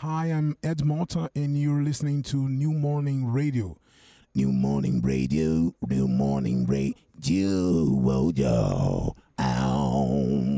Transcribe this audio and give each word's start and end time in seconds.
Hi, 0.00 0.28
I'm 0.28 0.56
Ed 0.62 0.82
Malta, 0.82 1.30
and 1.36 1.60
you're 1.60 1.82
listening 1.82 2.22
to 2.22 2.48
New 2.48 2.72
Morning 2.72 3.30
Radio. 3.30 3.76
New 4.34 4.50
Morning 4.50 5.02
Radio, 5.02 5.74
New 5.86 6.08
Morning 6.08 6.64
Radio, 6.64 7.46
oh, 7.46 8.32
yo, 8.34 9.14
ow. 9.38 10.54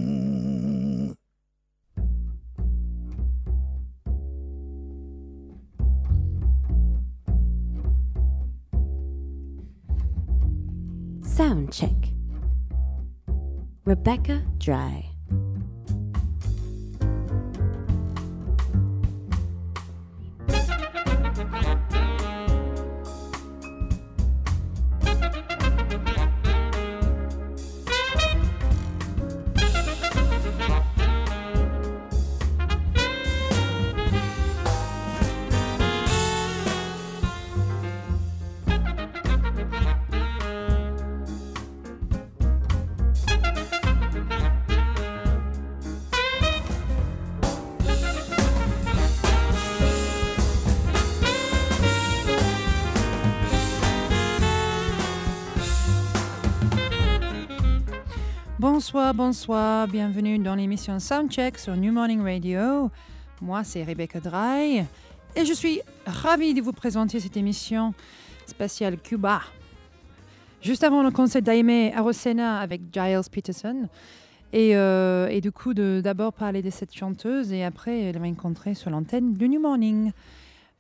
Sound 11.25 11.73
check. 11.73 11.91
Rebecca 13.85 14.45
Dry. 14.59 15.12
Bonsoir, 59.15 59.89
bienvenue 59.89 60.39
dans 60.39 60.55
l'émission 60.55 60.99
Soundcheck 60.99 61.59
sur 61.59 61.77
New 61.77 61.93
Morning 61.93 62.23
Radio. 62.23 62.91
Moi, 63.43 63.63
c'est 63.63 63.85
Rebecca 63.85 64.21
Dry 64.21 64.85
et 65.37 65.45
je 65.45 65.53
suis 65.53 65.83
ravie 66.07 66.55
de 66.55 66.63
vous 66.63 66.73
présenter 66.73 67.21
cette 67.21 67.37
émission 67.37 67.93
spéciale 68.47 68.97
Cuba. 68.97 69.43
Juste 70.63 70.83
avant 70.83 71.03
le 71.03 71.11
concert 71.11 71.43
d'Aimé 71.43 71.93
Arosena 71.95 72.61
avec 72.61 72.81
Giles 72.91 73.29
Peterson. 73.31 73.87
Et, 74.55 74.75
euh, 74.77 75.41
du 75.41 75.53
coup, 75.53 75.75
d'abord 75.75 76.33
parler 76.33 76.63
de 76.63 76.71
cette 76.71 76.95
chanteuse 76.95 77.53
et 77.53 77.65
après, 77.65 78.01
elle 78.01 78.19
m'a 78.19 78.29
rencontrée 78.29 78.75
sur 78.75 78.89
l'antenne 78.89 79.35
du 79.35 79.47
New 79.47 79.61
Morning. 79.61 80.13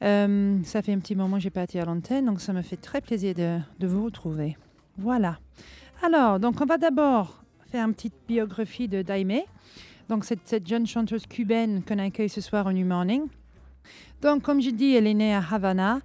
Euh, 0.02 0.56
ça 0.64 0.80
fait 0.80 0.94
un 0.94 1.00
petit 1.00 1.14
moment 1.14 1.36
que 1.36 1.42
je 1.42 1.48
n'ai 1.48 1.50
pas 1.50 1.64
été 1.64 1.80
à 1.80 1.84
l'antenne, 1.84 2.24
donc 2.24 2.40
ça 2.40 2.54
me 2.54 2.62
fait 2.62 2.78
très 2.78 3.02
plaisir 3.02 3.34
de 3.34 3.86
vous 3.86 4.04
retrouver. 4.06 4.56
Voilà. 4.96 5.38
Alors, 6.02 6.40
donc 6.40 6.60
on 6.62 6.64
va 6.64 6.78
d'abord 6.78 7.41
faire 7.72 7.86
une 7.86 7.94
petite 7.94 8.12
biographie 8.28 8.86
de 8.86 9.00
Daime. 9.00 9.40
Donc, 10.10 10.26
cette, 10.26 10.40
cette 10.44 10.66
jeune 10.66 10.86
chanteuse 10.86 11.26
cubaine 11.26 11.82
qu'on 11.82 11.98
accueille 11.98 12.28
ce 12.28 12.42
soir 12.42 12.66
au 12.66 12.72
New 12.72 12.84
Morning. 12.84 13.22
Donc, 14.20 14.42
comme 14.42 14.60
je 14.60 14.68
dis, 14.68 14.94
elle 14.94 15.06
est 15.06 15.14
née 15.14 15.34
à 15.34 15.42
Havana, 15.50 16.00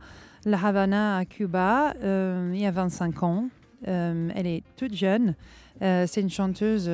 la 0.46 0.66
Havana 0.66 1.18
à 1.18 1.26
Cuba, 1.26 1.94
euh, 2.02 2.52
il 2.54 2.62
y 2.62 2.66
a 2.66 2.72
25 2.72 3.22
ans. 3.24 3.50
Euh, 3.88 4.30
elle 4.34 4.48
est 4.48 4.64
toute 4.78 4.94
jeune. 4.96 5.36
Euh, 5.82 6.06
c'est 6.08 6.22
une 6.22 6.30
chanteuse 6.30 6.90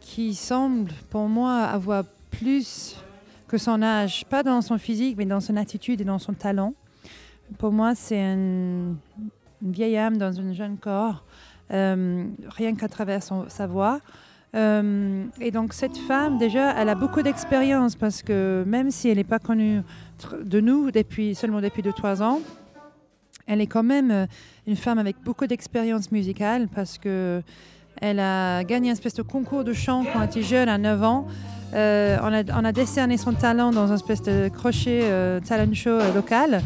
qui 0.00 0.34
semble, 0.34 0.90
pour 1.10 1.28
moi, 1.28 1.62
avoir 1.62 2.02
plus 2.32 2.96
que 3.46 3.58
son 3.58 3.80
âge, 3.80 4.24
pas 4.26 4.42
dans 4.42 4.60
son 4.60 4.76
physique, 4.76 5.14
mais 5.16 5.24
dans 5.24 5.40
son 5.40 5.56
attitude 5.56 6.00
et 6.00 6.04
dans 6.04 6.18
son 6.18 6.32
talent. 6.34 6.74
Pour 7.58 7.70
moi, 7.70 7.94
c'est 7.94 8.20
un- 8.20 8.96
une 9.62 9.72
vieille 9.72 9.96
âme 9.96 10.16
dans 10.18 10.40
un 10.40 10.52
jeune 10.52 10.76
corps 10.78 11.24
rien 11.70 12.74
qu'à 12.76 12.88
travers 12.88 13.22
sa 13.22 13.66
voix. 13.66 14.00
Euh, 14.54 15.24
et 15.40 15.50
donc 15.50 15.74
cette 15.74 15.96
femme, 15.96 16.38
déjà, 16.38 16.72
elle 16.80 16.88
a 16.88 16.94
beaucoup 16.94 17.22
d'expérience 17.22 17.94
parce 17.94 18.22
que 18.22 18.64
même 18.66 18.90
si 18.90 19.08
elle 19.08 19.18
n'est 19.18 19.24
pas 19.24 19.38
connue 19.38 19.82
de 20.42 20.60
nous 20.60 20.90
depuis, 20.90 21.34
seulement 21.34 21.60
depuis 21.60 21.82
2-3 21.82 22.22
ans, 22.22 22.40
elle 23.46 23.60
est 23.60 23.66
quand 23.66 23.82
même 23.82 24.10
euh, 24.10 24.26
une 24.66 24.76
femme 24.76 24.98
avec 24.98 25.16
beaucoup 25.22 25.46
d'expérience 25.46 26.10
musicale 26.10 26.68
parce 26.74 26.98
que 26.98 27.42
elle 28.00 28.20
a 28.20 28.62
gagné 28.64 28.90
un 28.90 28.92
espèce 28.92 29.14
de 29.14 29.22
concours 29.22 29.64
de 29.64 29.72
chant 29.72 30.04
quand 30.04 30.20
elle 30.20 30.28
était 30.28 30.42
jeune, 30.42 30.68
à 30.68 30.78
9 30.78 31.02
ans. 31.02 31.26
Euh, 31.74 32.16
on, 32.22 32.64
a, 32.64 32.72
décerné 32.72 33.16
son 33.16 33.32
talent 33.32 33.70
dans 33.70 33.90
un 33.90 33.94
espèce 33.94 34.22
de 34.22 34.48
crochet 34.48 35.00
euh, 35.04 35.40
talent 35.40 35.72
show 35.74 35.90
euh, 35.90 36.14
local. 36.14 36.62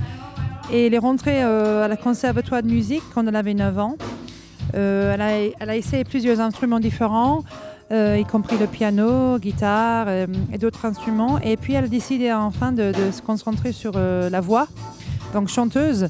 Et 0.72 0.86
elle 0.86 0.94
est 0.94 0.98
rentrée 0.98 1.42
euh, 1.42 1.84
à 1.84 1.88
la 1.88 1.96
conservatoire 1.96 2.62
de 2.62 2.68
musique 2.68 3.02
quand 3.14 3.26
elle 3.26 3.36
avait 3.36 3.54
9 3.54 3.78
ans. 3.78 3.96
Euh, 4.74 5.14
elle, 5.58 5.70
a, 5.70 5.76
essayé 5.76 6.04
plusieurs 6.04 6.40
instruments 6.40 6.80
différents, 6.80 7.44
euh, 7.92 8.18
y 8.18 8.24
compris 8.24 8.56
le 8.58 8.66
piano, 8.66 9.38
guitare 9.38 10.06
euh, 10.08 10.26
et 10.52 10.58
d'autres 10.58 10.84
instruments. 10.84 11.38
Et 11.40 11.56
puis 11.56 11.74
elle 11.74 11.84
a 11.84 11.88
décidé 11.88 12.32
enfin 12.32 12.72
de, 12.72 12.92
se 13.12 13.22
concentrer 13.22 13.72
sur 13.72 13.92
la 13.98 14.40
voix, 14.40 14.68
donc 15.32 15.48
chanteuse. 15.48 16.08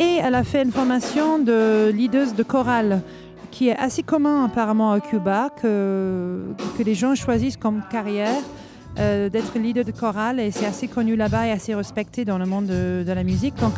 Et 0.00 0.18
elle 0.22 0.34
a 0.34 0.44
fait 0.44 0.62
une 0.62 0.72
formation 0.72 1.38
de 1.38 1.90
leaduse 1.94 2.34
de 2.34 2.42
chorale, 2.42 3.02
qui 3.50 3.68
est 3.68 3.76
assez 3.76 4.02
commun 4.02 4.46
apparemment 4.46 4.92
à 4.92 5.00
Cuba, 5.00 5.50
que, 5.60 6.40
que 6.78 6.82
les 6.82 6.94
gens 6.94 7.14
choisissent 7.14 7.58
comme 7.58 7.82
carrière. 7.90 8.42
Euh, 8.98 9.30
d'être 9.30 9.58
leader 9.58 9.86
de 9.86 9.90
chorale 9.90 10.38
et 10.38 10.50
c'est 10.50 10.66
assez 10.66 10.86
connu 10.86 11.16
là-bas 11.16 11.46
et 11.46 11.50
assez 11.50 11.74
respecté 11.74 12.26
dans 12.26 12.36
le 12.36 12.44
monde 12.44 12.66
de, 12.66 13.04
la 13.06 13.24
musique. 13.24 13.54
Donc 13.54 13.72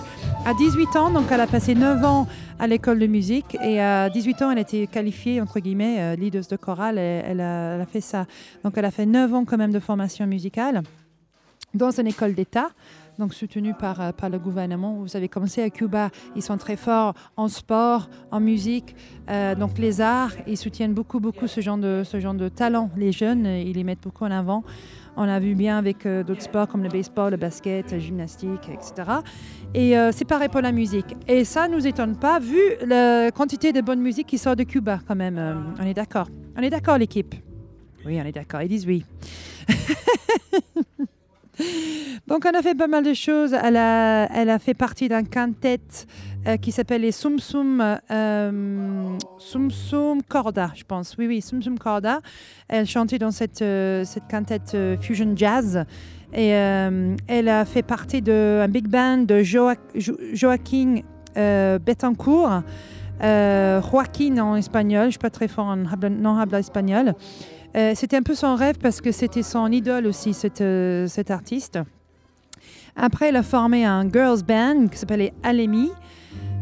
à 0.44 0.54
18 0.54 0.96
ans, 0.96 1.10
donc 1.10 1.26
elle 1.30 1.40
a 1.40 1.46
passé 1.46 1.76
9 1.76 2.04
ans 2.04 2.26
à 2.58 2.66
l'école 2.66 2.98
de 2.98 3.06
musique 3.06 3.56
et 3.62 3.80
à 3.80 4.10
18 4.10 4.42
ans, 4.42 4.50
elle 4.50 4.58
a 4.58 4.62
été 4.62 4.88
qualifiée, 4.88 5.40
entre 5.40 5.60
guillemets, 5.60 6.00
euh, 6.00 6.16
leader 6.16 6.42
de 6.50 6.56
chorale 6.56 6.98
et 6.98 7.22
elle 7.24 7.40
a, 7.40 7.86
fait 7.86 8.00
ça. 8.00 8.26
Donc 8.64 8.72
elle 8.76 8.84
a 8.84 8.90
fait 8.90 9.06
9 9.06 9.32
ans 9.34 9.44
quand 9.44 9.56
même 9.56 9.70
de 9.70 9.78
formation 9.78 10.26
musicale 10.26 10.82
dans 11.74 11.90
une 11.92 12.08
école 12.08 12.34
d'État, 12.34 12.70
donc 13.18 13.34
soutenue 13.34 13.74
par, 13.74 14.00
euh, 14.00 14.10
par 14.10 14.30
le 14.30 14.40
gouvernement. 14.40 14.94
Vous 14.94 15.08
savez, 15.08 15.28
comme 15.28 15.46
c'est 15.46 15.62
à 15.62 15.70
Cuba, 15.70 16.10
ils 16.34 16.42
sont 16.42 16.56
très 16.56 16.76
forts 16.76 17.14
en 17.36 17.46
sport, 17.46 18.08
en 18.32 18.40
musique, 18.40 18.96
donc 19.58 19.78
les 19.78 20.00
arts, 20.00 20.32
ils 20.48 20.58
soutiennent 20.58 20.92
beaucoup, 20.92 21.20
beaucoup 21.20 21.46
ce 21.46 21.60
genre 21.60 21.78
de, 21.78 22.02
ce 22.04 22.18
genre 22.18 22.34
de 22.34 22.48
talent. 22.48 22.90
Les 22.96 23.10
jeunes, 23.10 23.46
ils 23.46 23.72
les 23.72 23.84
mettent 23.84 24.02
beaucoup 24.02 24.24
en 24.24 24.30
avant. 24.30 24.64
On 25.16 25.24
l'a 25.24 25.38
vu 25.38 25.54
bien 25.54 25.78
avec 25.78 26.06
euh, 26.06 26.24
d'autres 26.24 26.42
sports 26.42 26.66
comme 26.66 26.82
le 26.82 26.88
baseball, 26.88 27.30
le 27.30 27.36
basket, 27.36 27.92
la 27.92 27.98
gymnastique, 27.98 28.68
etc. 28.68 29.10
Et 29.72 29.96
euh, 29.96 30.10
c'est 30.12 30.24
pareil 30.24 30.48
pour 30.48 30.60
la 30.60 30.72
musique. 30.72 31.14
Et 31.28 31.44
ça 31.44 31.68
ne 31.68 31.76
nous 31.76 31.86
étonne 31.86 32.16
pas, 32.16 32.40
vu 32.40 32.58
la 32.84 33.30
quantité 33.30 33.72
de 33.72 33.80
bonne 33.80 34.00
musique 34.00 34.26
qui 34.26 34.38
sort 34.38 34.56
de 34.56 34.64
Cuba 34.64 34.98
quand 35.06 35.14
même. 35.14 35.38
Euh, 35.38 35.54
on 35.80 35.86
est 35.86 35.94
d'accord. 35.94 36.28
On 36.56 36.62
est 36.62 36.70
d'accord, 36.70 36.98
l'équipe 36.98 37.34
Oui, 38.04 38.20
on 38.20 38.24
est 38.24 38.32
d'accord. 38.32 38.62
Ils 38.62 38.68
disent 38.68 38.86
oui. 38.86 39.04
Donc, 42.26 42.44
on 42.46 42.58
a 42.58 42.62
fait 42.62 42.74
pas 42.74 42.86
mal 42.86 43.04
de 43.04 43.14
choses. 43.14 43.52
Elle 43.52 43.76
a, 43.76 44.26
elle 44.34 44.50
a 44.50 44.58
fait 44.58 44.74
partie 44.74 45.08
d'un 45.08 45.24
quintet 45.24 45.80
euh, 46.46 46.56
qui 46.56 46.72
s'appelle 46.72 47.02
les 47.02 47.12
Sum 47.12 47.38
Sum, 47.38 47.82
euh, 48.10 49.16
Sum 49.38 49.70
Sum 49.70 50.22
Corda, 50.22 50.70
je 50.74 50.84
pense. 50.84 51.16
Oui, 51.18 51.26
oui, 51.26 51.40
Sum 51.42 51.62
Sum 51.62 51.78
Corda. 51.78 52.20
Elle 52.68 52.86
chantait 52.86 53.18
dans 53.18 53.30
cette, 53.30 53.62
euh, 53.62 54.04
cette 54.04 54.26
quintet 54.28 54.60
euh, 54.74 54.96
Fusion 54.96 55.32
Jazz. 55.36 55.84
Et 56.36 56.48
elle 56.48 57.48
a 57.48 57.64
fait 57.64 57.84
partie 57.84 58.20
d'un 58.20 58.66
big 58.66 58.88
band 58.88 59.18
de 59.18 59.42
Joa- 59.44 59.76
Jo- 59.94 60.18
Joaquin 60.32 60.96
Betancourt. 61.36 62.62
Joaquin 63.20 64.38
en 64.38 64.56
espagnol, 64.56 65.02
je 65.02 65.06
ne 65.06 65.10
suis 65.12 65.18
pas 65.20 65.30
très 65.30 65.46
fort 65.46 65.66
en 65.66 65.76
non 65.76 66.36
habla 66.36 66.58
espagnol. 66.58 67.14
Euh, 67.76 67.92
c'était 67.94 68.16
un 68.16 68.22
peu 68.22 68.34
son 68.34 68.54
rêve 68.54 68.78
parce 68.78 69.00
que 69.00 69.12
c'était 69.12 69.42
son 69.42 69.70
idole 69.70 70.06
aussi, 70.06 70.32
cette, 70.32 70.60
euh, 70.60 71.06
cet 71.06 71.30
artiste. 71.30 71.78
Après, 72.96 73.28
elle 73.28 73.36
a 73.36 73.42
formé 73.42 73.84
un 73.84 74.08
girls 74.08 74.42
band 74.42 74.88
qui 74.88 74.98
s'appelait 74.98 75.32
Alemi. 75.42 75.90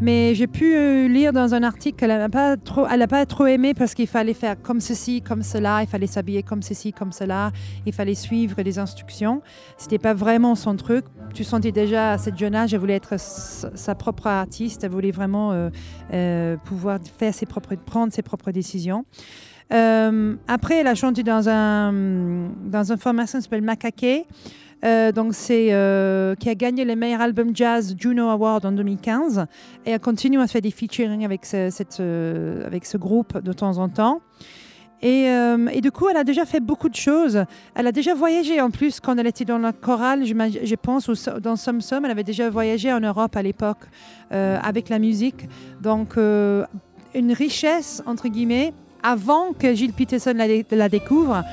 Mais 0.01 0.35
j'ai 0.35 0.49
pu 0.49 0.75
euh, 0.75 1.07
lire 1.07 1.33
dans 1.33 1.55
un 1.55 1.63
article 1.63 1.97
qu'elle 1.97 2.09
n'a 2.09 2.29
pas 2.29 2.57
trop, 2.57 2.87
pas 3.09 3.25
trop 3.25 3.47
aimé 3.47 3.73
parce 3.73 3.95
qu'il 3.95 4.09
fallait 4.09 4.35
faire 4.35 4.61
comme 4.61 4.81
ceci, 4.81 5.23
comme 5.23 5.43
cela, 5.43 5.81
il 5.83 5.87
fallait 5.87 6.09
s'habiller 6.09 6.43
comme 6.43 6.61
ceci, 6.61 6.93
comme 6.93 7.13
cela, 7.13 7.53
il 7.87 7.93
fallait 7.93 8.17
suivre 8.17 8.61
les 8.63 8.81
instructions. 8.81 9.43
C'était 9.77 10.01
pas 10.01 10.13
vraiment 10.13 10.57
son 10.57 10.75
truc. 10.75 11.05
Tu 11.35 11.45
sentais 11.45 11.71
déjà 11.71 12.13
à 12.13 12.19
cette 12.19 12.37
jeune 12.37 12.57
âge, 12.57 12.75
elle 12.75 12.81
voulait 12.81 12.97
être 12.97 13.15
sa 13.17 13.95
propre 13.95 14.27
artiste, 14.27 14.83
elle 14.83 14.91
voulait 14.91 15.13
vraiment 15.13 15.71
euh, 16.13 16.57
pouvoir 16.65 16.99
faire 17.19 17.33
ses 17.33 17.47
propres, 17.47 17.77
prendre 17.77 18.13
ses 18.13 18.23
propres 18.23 18.51
décisions. 18.51 19.05
Euh, 19.73 20.35
après, 20.49 20.77
elle 20.77 20.87
a 20.87 20.95
chanté 20.95 21.23
dans 21.23 21.49
un 21.49 21.93
dans 22.65 22.93
une 22.93 22.99
formation 22.99 23.39
qui 23.39 23.45
s'appelle 23.45 23.63
Macaque. 23.63 24.27
Euh, 24.85 25.13
donc 25.13 25.33
euh, 25.51 26.35
qui 26.35 26.49
a 26.49 26.57
gagné 26.57 26.85
le 26.85 26.97
meilleur 26.97 27.21
album 27.21 27.55
jazz 27.55 27.95
Juno 27.97 28.29
Award 28.31 28.67
en 28.67 28.73
2015 28.73 29.47
et 29.87 29.93
elle 29.93 30.01
continue 30.01 30.41
à 30.41 30.49
faire 30.49 30.61
des 30.61 30.73
featuring 30.73 31.25
avec 31.25 31.47
ce, 31.47 31.71
cette, 31.71 32.01
avec 32.01 32.85
ce 32.85 32.97
groupe 32.97 33.39
de 33.39 33.53
temps 33.53 33.79
en 33.79 33.89
temps. 33.89 34.21
Et, 35.05 35.29
du 35.81 35.91
coup, 35.91 36.09
elle 36.09 36.17
a 36.17 36.23
déjà 36.23 36.45
fait 36.45 36.61
beaucoup 36.61 36.89
de 36.89 36.95
choses. 36.95 37.45
Elle 37.75 37.89
a 37.89 37.93
déjà 37.93 38.15
voyagé 38.15 38.61
en 38.61 38.71
plus 38.71 39.01
quand 39.01 39.17
elle 39.17 39.27
était 39.27 39.45
dans 39.45 39.59
la 39.59 39.73
chorale, 39.73 40.25
je, 40.25 40.75
pense, 40.77 41.09
ou 41.09 41.15
dans 41.41 41.57
Somme 41.57 41.81
Somme. 41.81 42.05
Elle 42.05 42.13
avait 42.13 42.23
déjà 42.23 42.49
voyagé 42.51 42.93
en 42.93 43.01
Europe 43.01 43.35
à 43.35 43.43
l'époque 43.43 43.89
avec 44.31 44.89
la 44.89 45.01
musique. 45.01 45.49
Donc, 45.81 46.17
une 46.17 47.33
richesse, 47.33 48.01
entre 48.07 48.29
guillemets, 48.29 48.73
avant 49.03 49.53
que 49.53 49.75
Gilles 49.75 49.93
Peterson 49.93 50.35
la, 50.71 50.89
découvre. 50.89 51.45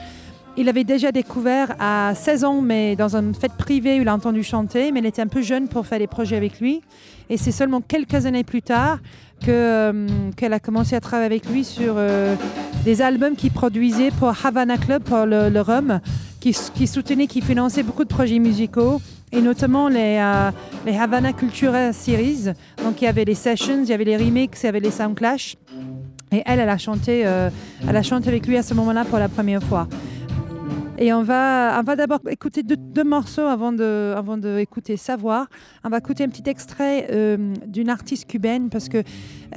Il 0.57 0.67
avait 0.67 0.83
déjà 0.83 1.11
découvert 1.11 1.75
à 1.79 2.13
16 2.15 2.43
ans, 2.43 2.61
mais 2.61 2.95
dans 2.95 3.15
une 3.15 3.33
fête 3.33 3.53
privée 3.53 3.97
il 3.97 4.07
a 4.07 4.13
entendu 4.13 4.43
chanter, 4.43 4.91
mais 4.91 4.99
elle 4.99 5.05
était 5.05 5.21
un 5.21 5.27
peu 5.27 5.41
jeune 5.41 5.67
pour 5.67 5.85
faire 5.85 5.99
des 5.99 6.07
projets 6.07 6.35
avec 6.35 6.59
lui. 6.59 6.81
Et 7.29 7.37
c'est 7.37 7.51
seulement 7.51 7.81
quelques 7.81 8.25
années 8.25 8.43
plus 8.43 8.61
tard 8.61 8.99
euh, 9.47 10.07
qu'elle 10.35 10.53
a 10.53 10.59
commencé 10.59 10.95
à 10.95 10.99
travailler 10.99 11.27
avec 11.27 11.49
lui 11.49 11.63
sur 11.63 11.95
euh, 11.97 12.35
des 12.83 13.01
albums 13.01 13.35
qu'il 13.35 13.51
produisait 13.51 14.11
pour 14.11 14.33
Havana 14.43 14.77
Club, 14.77 15.03
pour 15.03 15.25
le, 15.25 15.49
le 15.49 15.61
rhum, 15.61 16.01
qui, 16.39 16.53
soutenait, 16.53 17.27
qui 17.27 17.41
finançait 17.41 17.83
beaucoup 17.83 18.03
de 18.03 18.09
projets 18.09 18.39
musicaux, 18.39 19.01
et 19.31 19.41
notamment 19.41 19.87
les, 19.87 20.17
euh, 20.19 20.51
les 20.85 20.97
Havana 20.97 21.33
Cultura 21.33 21.93
Series. 21.93 22.45
Donc 22.83 23.01
il 23.01 23.05
y 23.05 23.07
avait 23.07 23.25
les 23.25 23.35
sessions, 23.35 23.81
il 23.83 23.89
y 23.89 23.93
avait 23.93 24.05
les 24.05 24.17
remixes, 24.17 24.63
il 24.63 24.65
y 24.65 24.69
avait 24.69 24.79
les 24.79 24.91
soundclash. 24.91 25.55
Et 26.31 26.43
elle, 26.45 26.59
elle 26.59 26.69
a 26.69 26.77
chanté, 26.77 27.19
elle 27.21 27.95
a 27.95 28.03
chanté 28.03 28.27
avec 28.27 28.45
lui 28.45 28.55
à 28.57 28.63
ce 28.63 28.73
moment-là 28.75 29.03
pour 29.05 29.17
la 29.17 29.29
première 29.29 29.63
fois. 29.63 29.87
Et 31.01 31.13
on 31.13 31.23
va, 31.23 31.79
on 31.79 31.83
va 31.83 31.95
d'abord 31.95 32.19
écouter 32.29 32.61
deux, 32.61 32.75
deux, 32.75 33.05
morceaux 33.05 33.45
avant 33.45 33.71
de, 33.71 34.13
avant 34.17 34.35
d'écouter 34.35 34.97
Savoir. 34.97 35.47
On 35.85 35.89
va 35.89 35.99
écouter 35.99 36.25
un 36.25 36.27
petit 36.27 36.49
extrait 36.49 37.07
euh, 37.09 37.53
d'une 37.65 37.89
artiste 37.89 38.29
cubaine 38.29 38.69
parce 38.69 38.89
que 38.89 39.01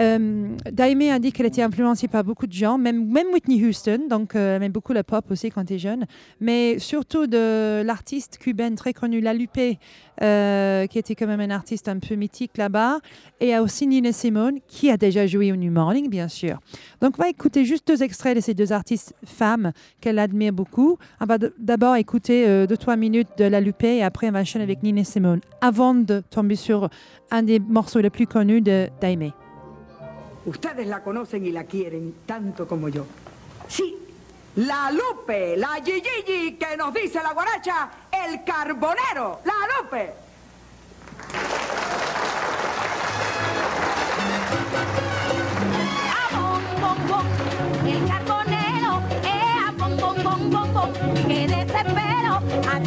euh, 0.00 0.48
Daimé 0.70 1.10
a 1.10 1.18
dit 1.18 1.32
qu'elle 1.32 1.46
était 1.46 1.62
influencée 1.62 2.08
par 2.08 2.24
beaucoup 2.24 2.46
de 2.46 2.52
gens, 2.52 2.78
même, 2.78 3.12
Whitney 3.32 3.64
Houston, 3.64 4.06
donc 4.08 4.34
euh, 4.34 4.56
elle 4.56 4.62
aime 4.62 4.72
beaucoup 4.72 4.92
la 4.92 5.04
pop 5.04 5.24
aussi 5.30 5.50
quand 5.50 5.70
elle 5.70 5.76
est 5.76 5.78
jeune, 5.78 6.06
mais 6.40 6.78
surtout 6.78 7.26
de 7.26 7.82
l'artiste 7.82 8.38
cubaine 8.38 8.74
très 8.74 8.92
connue, 8.92 9.20
La 9.20 9.34
Lupe, 9.34 9.78
euh, 10.22 10.86
qui 10.86 10.98
était 10.98 11.14
quand 11.14 11.26
même 11.26 11.40
un 11.40 11.50
artiste 11.50 11.88
un 11.88 11.98
peu 11.98 12.14
mythique 12.14 12.56
là-bas, 12.56 12.98
et 13.40 13.56
aussi 13.58 13.86
Nina 13.86 14.12
Simone, 14.12 14.58
qui 14.66 14.90
a 14.90 14.96
déjà 14.96 15.26
joué 15.26 15.52
au 15.52 15.56
New 15.56 15.72
Morning, 15.72 16.08
bien 16.08 16.28
sûr. 16.28 16.58
Donc 17.00 17.14
on 17.18 17.22
va 17.22 17.28
écouter 17.28 17.64
juste 17.64 17.86
deux 17.86 18.02
extraits 18.02 18.36
de 18.36 18.40
ces 18.40 18.54
deux 18.54 18.72
artistes 18.72 19.14
femmes 19.24 19.72
qu'elle 20.00 20.18
admire 20.18 20.52
beaucoup. 20.52 20.98
On 21.20 21.26
va 21.26 21.38
d'abord 21.58 21.96
écouter 21.96 22.46
euh, 22.46 22.66
deux, 22.66 22.76
trois 22.76 22.96
minutes 22.96 23.28
de 23.38 23.44
La 23.44 23.60
Lupe, 23.60 23.84
et 23.84 24.02
après 24.02 24.28
on 24.28 24.32
va 24.32 24.40
enchaîner 24.40 24.64
avec 24.64 24.82
Nina 24.82 25.04
Simone, 25.04 25.40
avant 25.60 25.94
de 25.94 26.22
tomber 26.30 26.56
sur 26.56 26.88
un 27.30 27.42
des 27.42 27.58
morceaux 27.58 28.00
les 28.00 28.10
plus 28.10 28.26
connus 28.26 28.60
de 28.60 28.88
Daimé. 29.00 29.32
Ustedes 30.44 30.86
la 30.86 31.02
conocen 31.02 31.46
y 31.46 31.52
la 31.52 31.64
quieren 31.64 32.14
tanto 32.26 32.66
como 32.66 32.88
yo. 32.88 33.06
Sí, 33.68 33.96
la 34.56 34.90
Lupe, 34.90 35.56
la 35.56 35.80
Gigi 35.84 36.56
que 36.56 36.76
nos 36.76 36.92
dice 36.92 37.22
la 37.22 37.32
guaracha, 37.32 37.90
el 38.10 38.42
carbonero, 38.44 39.40
la 39.44 39.54
Lupe. 39.82 40.12
El 47.86 48.08
carbonero, 48.08 49.02
que 51.26 51.46
desespero, 51.46 52.40
a 52.70 52.80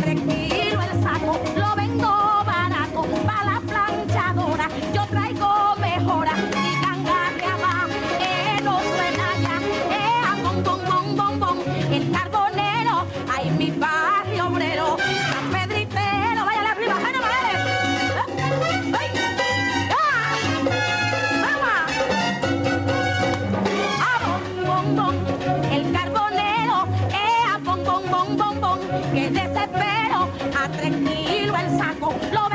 kilos 32.13 32.43
el 32.51 32.54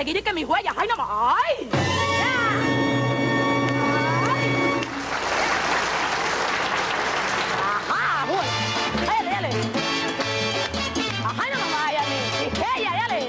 seguir 0.00 0.16
y 0.16 0.22
que 0.22 0.32
mis 0.32 0.46
huellas, 0.46 0.72
ay, 0.78 0.88
no 0.88 0.96
más, 0.96 1.08
ay. 1.10 1.68
Ajá, 7.90 8.24
bueno. 8.26 8.42
Dale, 9.06 9.30
dale. 9.30 9.48
Ajá, 11.24 11.44
no 11.52 11.58
más, 11.70 11.88
ay, 11.88 11.96
ay, 12.00 12.52
ella, 12.78 12.90
dale. 13.02 13.28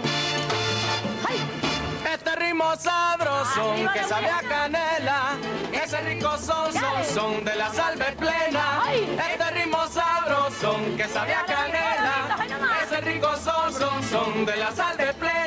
Ay. 1.27 2.13
Este 2.13 2.35
ritmo 2.37 2.75
sabroso 2.77 3.75
que 3.93 4.03
sabe 4.05 4.29
a 4.29 4.39
canela, 4.39 5.37
ese 5.73 6.01
rico 6.01 6.37
son, 6.37 6.71
son, 6.71 6.81
Dale. 6.81 7.05
son 7.05 7.43
de 7.43 7.55
la 7.55 7.69
salve 7.73 8.11
plena. 8.13 8.83
Este 9.29 9.51
ritmo 9.51 9.87
sabroso 9.87 10.77
que 10.95 11.07
sabe 11.09 11.33
a 11.33 11.43
Dale, 11.45 11.53
dale, 11.53 11.71
canela, 11.73 12.35
dale, 12.37 12.49
dale. 12.49 12.83
ese 12.85 13.01
rico 13.01 13.29
son, 13.43 13.73
son, 13.73 14.03
son 14.03 14.45
de 14.45 14.55
la 14.55 14.71
salve 14.71 15.13
plena. 15.15 15.40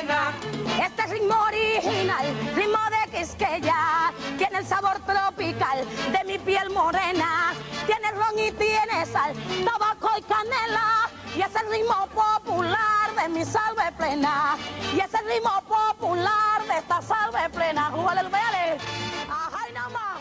Original, 2.15 2.55
ritmo 2.55 2.77
de 2.89 3.17
Quisqueya, 3.17 4.13
tiene 4.37 4.59
el 4.59 4.65
sabor 4.65 4.99
tropical 5.05 5.85
de 6.11 6.23
mi 6.25 6.37
piel 6.39 6.69
morena, 6.69 7.53
tiene 7.85 8.11
ron 8.11 8.37
y 8.39 8.51
tiene 8.51 9.05
sal, 9.05 9.33
tabaco 9.63 10.09
y 10.17 10.21
canela, 10.21 11.09
y 11.35 11.41
es 11.41 11.55
el 11.55 11.71
ritmo 11.71 12.07
popular 12.07 13.15
de 13.21 13.29
mi 13.29 13.45
salve 13.45 13.91
plena, 13.97 14.57
y 14.93 14.99
es 14.99 15.13
el 15.13 15.25
ritmo 15.27 15.61
popular 15.61 16.63
de 16.67 16.77
esta 16.77 17.01
salve 17.01 17.49
plena. 17.49 17.89
Vele, 17.89 18.77
ajá 19.29 19.69
y 19.69 19.73
nada 19.73 20.14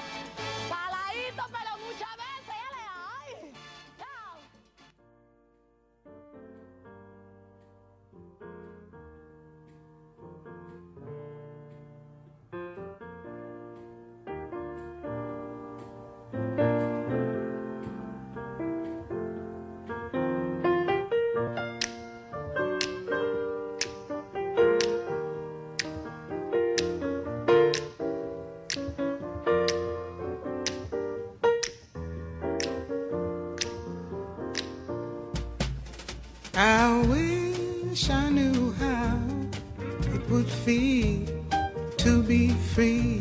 to 40.64 42.22
be 42.22 42.48
free. 42.72 43.20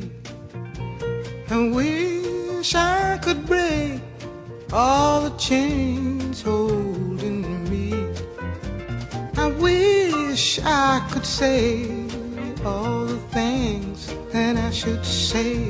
I 1.50 1.68
wish 1.68 2.74
I 2.74 3.20
could 3.22 3.46
break 3.46 4.00
all 4.72 5.30
the 5.30 5.38
chains 5.38 6.42
holding 6.42 7.70
me. 7.70 8.08
I 9.36 9.48
wish 9.60 10.62
I 10.64 11.06
could 11.12 11.26
say 11.26 11.86
all 12.64 13.04
the 13.04 13.20
things 13.36 14.16
that 14.32 14.56
I 14.56 14.72
should 14.72 15.06
say. 15.06 15.68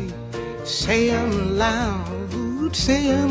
Say 0.64 1.10
them 1.10 1.58
loud, 1.58 2.76
say 2.76 3.08
them 3.08 3.23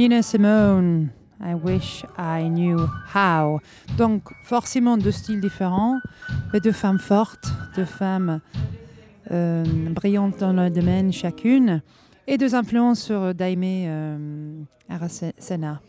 Nina 0.00 0.22
Simone, 0.22 1.10
I 1.42 1.52
wish 1.52 2.06
I 2.16 2.48
knew 2.48 2.88
how. 3.14 3.60
Donc 3.98 4.22
forcément 4.44 4.96
deux 4.96 5.10
styles 5.10 5.42
différents, 5.42 5.98
mais 6.54 6.60
deux 6.60 6.72
femmes 6.72 6.98
fortes, 6.98 7.52
deux 7.76 7.84
femmes 7.84 8.40
euh, 9.30 9.62
brillantes 9.90 10.38
dans 10.38 10.54
leur 10.54 10.70
domaine 10.70 11.12
chacune, 11.12 11.82
et 12.26 12.38
deux 12.38 12.54
influences 12.54 13.02
sur 13.02 13.34
Daime 13.34 13.60
euh, 13.62 14.62
Arasena. 14.88 15.82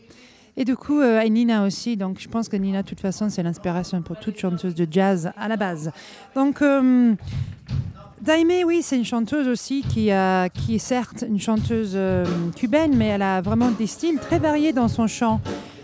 Et 0.58 0.66
du 0.66 0.76
coup, 0.76 1.00
euh, 1.00 1.26
Nina 1.26 1.64
aussi, 1.64 1.96
donc 1.96 2.20
je 2.20 2.28
pense 2.28 2.50
que 2.50 2.56
Nina, 2.58 2.82
de 2.82 2.88
toute 2.88 3.00
façon, 3.00 3.30
c'est 3.30 3.42
l'inspiration 3.42 4.02
pour 4.02 4.20
toute 4.20 4.38
chanteuse 4.38 4.74
de 4.74 4.86
jazz 4.90 5.32
à 5.38 5.48
la 5.48 5.56
base. 5.56 5.90
Donc, 6.34 6.60
euh, 6.60 7.14
Daime, 8.22 8.52
oui, 8.66 8.80
c'est 8.82 8.96
une 8.96 9.04
chanteuse 9.04 9.48
aussi 9.48 9.82
qui, 9.82 10.12
a- 10.12 10.48
qui 10.48 10.76
est 10.76 10.78
certes 10.78 11.24
une 11.28 11.40
chanteuse 11.40 11.92
euh, 11.96 12.24
cubaine, 12.54 12.94
mais 12.96 13.08
elle 13.08 13.22
a 13.22 13.40
vraiment 13.40 13.70
des 13.72 13.88
styles 13.88 14.18
très 14.20 14.38
variés 14.38 14.72
dans 14.72 14.86
son 14.86 15.08
chant. 15.08 15.40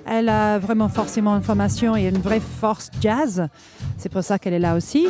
Elle 0.06 0.28
a 0.28 0.58
vraiment 0.58 0.88
forcément 0.88 1.34
une 1.36 1.42
formation 1.42 1.96
et 1.96 2.06
une 2.06 2.18
vraie 2.18 2.40
force 2.40 2.90
jazz. 3.00 3.48
C'est 3.96 4.08
pour 4.10 4.22
ça 4.22 4.38
qu'elle 4.38 4.54
est 4.54 4.58
là 4.60 4.76
aussi 4.76 5.08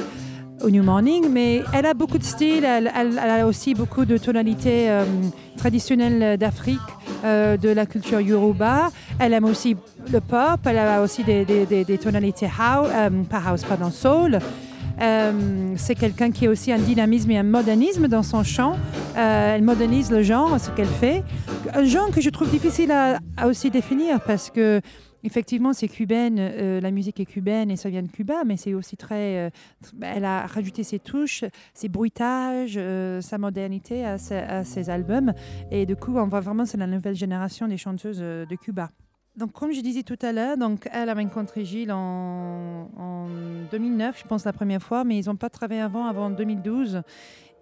au 0.65 0.71
New 0.71 0.83
Morning. 0.83 1.29
Mais 1.31 1.63
elle 1.75 1.85
a 1.87 1.93
beaucoup 1.95 2.17
de 2.19 2.25
styles. 2.25 2.65
Elle, 2.65 2.89
a 3.19 3.47
aussi 3.47 3.75
beaucoup 3.75 4.07
de 4.07 4.17
tonalités 4.17 4.89
euh, 4.91 5.05
traditionnelles 5.59 6.39
d'Afrique, 6.39 6.81
euh, 7.25 7.57
de 7.59 7.69
la 7.69 7.85
culture 7.85 8.21
Yoruba. 8.23 8.91
Elle 9.21 9.35
aime 9.35 9.45
aussi 9.45 9.77
le 10.11 10.21
pop. 10.21 10.59
Elle 10.65 10.79
a 10.79 11.03
aussi 11.03 11.23
des, 11.25 11.45
des- 11.45 11.67
des- 11.67 11.85
des 11.85 11.99
tonalités 11.99 12.47
house, 12.59 12.89
euh, 12.93 13.11
pas 13.31 13.43
house, 13.47 13.63
pardon, 13.65 13.91
soul. 13.91 14.39
Euh, 15.01 15.75
c'est 15.77 15.95
quelqu'un 15.95 16.31
qui 16.31 16.47
a 16.47 16.51
aussi 16.51 16.73
un 16.73 16.79
dynamisme 16.79 17.31
et 17.31 17.39
un 17.39 17.45
modernisme 17.45 18.09
dans 18.09 18.23
son 18.23 18.43
chant. 18.43 18.77
Euh, 19.17 19.55
elle 19.55 19.63
modernise 19.63 20.11
le 20.11 20.23
genre, 20.23 20.59
ce 20.59 20.71
qu'elle 20.71 20.87
fait. 20.87 21.23
Un 21.75 21.85
genre 21.85 22.11
que 22.11 22.21
je 22.21 22.31
trouve 22.31 22.51
difficile 22.51 22.91
à, 22.91 23.19
aussi 23.47 23.71
définir 23.71 24.21
parce 24.21 24.51
que 24.51 24.81
effectivement 25.25 25.73
c'est 25.73 25.89
cubaine, 25.89 26.37
euh, 26.39 26.81
la 26.81 26.91
musique 26.91 27.21
est 27.21 27.27
cubaine 27.27 27.71
et 27.71 27.77
ça 27.77 27.91
vient 27.91 28.03
de 28.03 28.09
Cuba, 28.09 28.43
mais 28.47 28.57
c'est 28.57 28.75
aussi 28.75 28.97
très. 28.97 29.51
elle 30.03 30.25
a 30.25 30.47
rajouté 30.47 30.83
ses 30.83 30.99
touches, 30.99 31.45
ses 31.75 31.89
bruitages, 31.89 32.79
sa 33.21 33.39
modernité 33.39 34.05
à 34.05 34.19
ses, 34.19 34.37
à 34.37 34.65
ses 34.65 34.91
albums. 34.91 35.33
Et 35.71 35.87
du 35.87 35.97
coup, 35.97 36.17
on 36.17 36.27
voit 36.27 36.41
vraiment 36.41 36.65
c'est 36.65 36.79
la 36.79 36.87
nouvelle 36.87 37.17
génération 37.17 37.69
des 37.69 37.77
chanteuses 37.77 38.19
de 38.19 38.57
Cuba. 38.57 38.91
Donc, 39.39 39.53
comme 39.53 39.71
je 39.73 39.81
disais 39.81 40.03
tout 40.03 40.19
à 40.21 40.33
l'heure, 40.33 40.57
donc 40.57 40.89
elle 40.93 41.09
a 41.09 41.15
rencontré 41.15 41.65
Gilles 41.65 41.93
en, 41.93 42.91
en 42.97 43.27
2009, 43.71 44.19
je 44.21 44.27
pense 44.27 44.45
la 44.45 44.53
première 44.53 44.83
fois, 44.83 45.05
mais 45.05 45.17
ils 45.17 45.27
n'ont 45.27 45.37
pas 45.37 45.49
travaillé 45.49 45.81
avant, 45.81 46.07
avant 46.07 46.29
2012. 46.29 47.03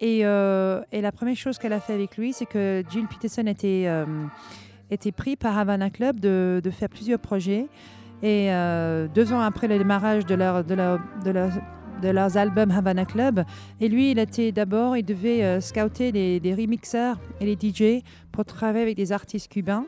Et, 0.01 0.25
euh, 0.25 0.81
et 0.91 1.01
la 1.01 1.11
première 1.11 1.35
chose 1.35 1.59
qu'elle 1.59 1.73
a 1.73 1.79
fait 1.79 1.93
avec 1.93 2.17
lui, 2.17 2.33
c'est 2.33 2.47
que 2.47 2.83
Jill 2.89 3.05
Peterson 3.07 3.45
était, 3.45 3.83
euh, 3.85 4.05
pris 5.15 5.35
par 5.35 5.55
Havana 5.55 5.91
Club 5.91 6.19
de, 6.19 6.61
faire 6.71 6.89
plusieurs 6.89 7.19
projets. 7.19 7.67
Et 8.23 8.51
euh, 8.51 9.07
deux 9.13 9.31
ans 9.31 9.41
après 9.41 9.67
le 9.67 9.77
démarrage 9.77 10.25
de, 10.25 10.33
leur, 10.33 10.63
de, 10.63 10.73
leur, 10.73 10.99
de, 11.23 11.29
leur- 11.29 11.51
de 12.01 12.09
leurs 12.09 12.37
albums 12.37 12.71
Havana 12.71 13.05
Club, 13.05 13.43
et 13.79 13.87
lui, 13.87 14.09
il 14.11 14.17
était 14.17 14.51
d'abord, 14.51 14.97
il 14.97 15.03
devait 15.03 15.61
scouter 15.61 16.11
les 16.11 16.55
remixeurs 16.55 17.19
et 17.39 17.45
les 17.45 17.55
DJ 17.55 18.03
pour 18.31 18.45
travailler 18.45 18.83
avec 18.83 18.97
des 18.97 19.11
artistes 19.11 19.51
cubains. 19.51 19.85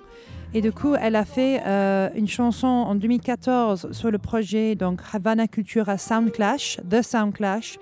Et 0.53 0.61
du 0.61 0.71
coup, 0.71 0.95
elle 0.99 1.15
a 1.15 1.25
fait 1.25 1.61
euh, 1.65 2.09
une 2.15 2.27
chanson 2.27 2.67
en 2.67 2.95
2014 2.95 3.91
sur 3.91 4.09
le 4.09 4.17
projet 4.17 4.73
donc 4.73 4.99
Havana 5.13 5.47
Cultura 5.47 5.99
Sound 5.99 6.31
Clash, 6.31 6.79
The 6.89 7.03
Sound 7.03 7.33
Clash. 7.33 7.77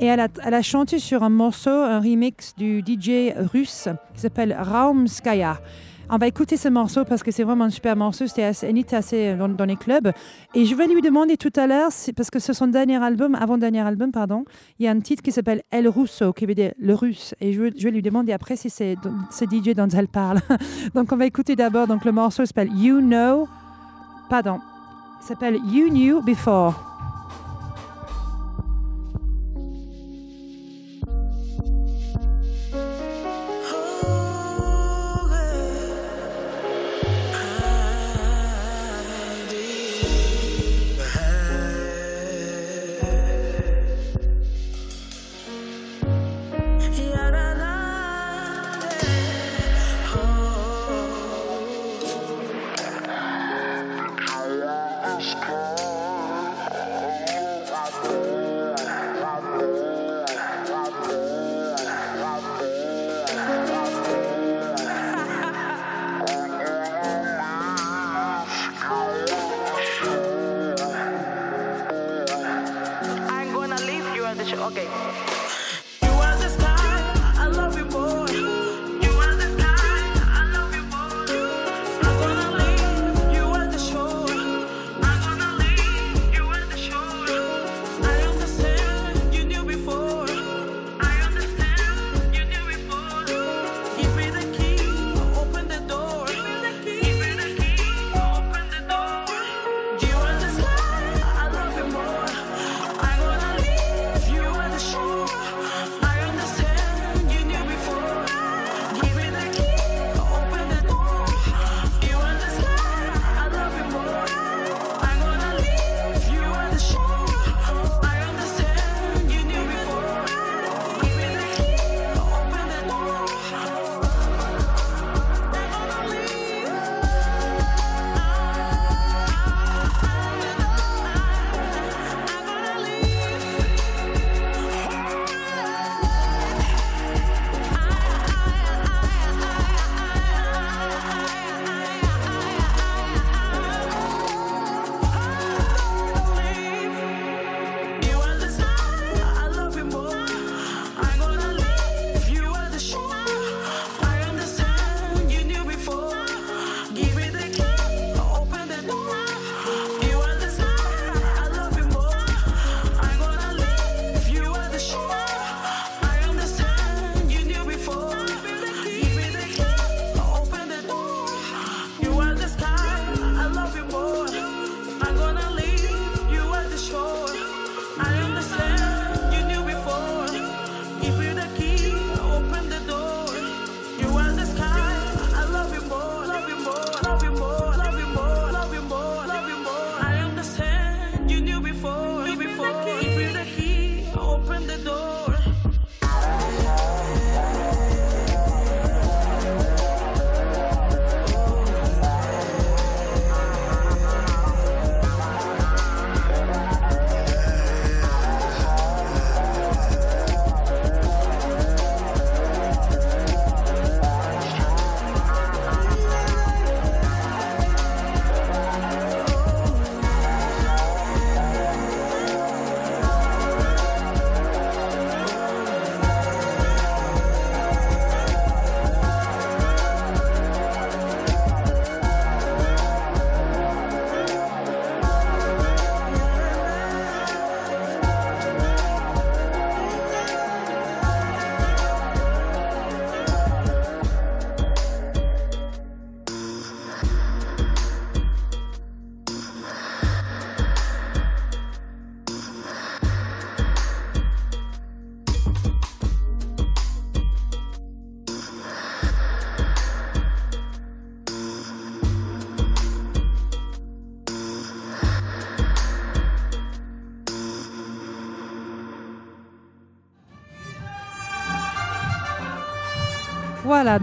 Et 0.00 0.06
elle 0.06 0.20
a, 0.20 0.28
elle 0.42 0.54
a 0.54 0.62
chanté 0.62 0.98
sur 1.00 1.22
un 1.22 1.28
morceau, 1.28 1.70
un 1.70 2.00
remix 2.00 2.54
du 2.56 2.80
DJ 2.80 3.34
russe 3.52 3.88
qui 4.14 4.20
s'appelle 4.20 4.56
Raumskaya. 4.58 5.60
On 6.10 6.16
va 6.16 6.26
écouter 6.26 6.56
ce 6.56 6.68
morceau 6.68 7.04
parce 7.04 7.22
que 7.22 7.30
c'est 7.30 7.42
vraiment 7.44 7.64
un 7.64 7.70
super 7.70 7.94
morceau. 7.94 8.26
C'était 8.26 8.44
assez, 8.44 8.74
assez 8.92 9.34
dans, 9.34 9.48
dans 9.48 9.66
les 9.66 9.76
clubs. 9.76 10.10
Et 10.54 10.64
je 10.64 10.74
vais 10.74 10.86
lui 10.86 11.02
demander 11.02 11.36
tout 11.36 11.52
à 11.56 11.66
l'heure, 11.66 11.90
parce 12.16 12.30
que 12.30 12.38
c'est 12.38 12.54
son 12.54 12.66
dernier 12.68 12.96
album, 13.02 13.34
avant-dernier 13.34 13.80
album, 13.80 14.10
pardon, 14.10 14.44
il 14.78 14.86
y 14.86 14.88
a 14.88 14.90
un 14.90 15.00
titre 15.00 15.22
qui 15.22 15.32
s'appelle 15.32 15.62
El 15.70 15.86
Russo, 15.86 16.32
qui 16.32 16.46
veut 16.46 16.54
dire 16.54 16.72
le 16.78 16.94
russe. 16.94 17.34
Et 17.42 17.52
je, 17.52 17.60
vais- 17.60 17.90
lui 17.90 18.00
demander 18.02 18.32
après 18.32 18.56
si 18.56 18.70
c'est 18.70 18.96
ce 19.30 19.44
DJ 19.44 19.74
dont 19.74 19.88
elle 19.88 20.08
parle. 20.08 20.40
donc 20.94 21.12
on 21.12 21.16
va 21.16 21.26
écouter 21.26 21.56
d'abord. 21.56 21.86
Donc 21.86 22.06
le 22.06 22.12
morceau 22.12 22.46
s'appelle 22.46 22.70
You 22.74 23.00
Know. 23.00 23.46
Pardon. 24.30 24.60
S'appelle 25.20 25.58
You 25.70 25.90
Knew 25.90 26.22
Before. 26.22 26.87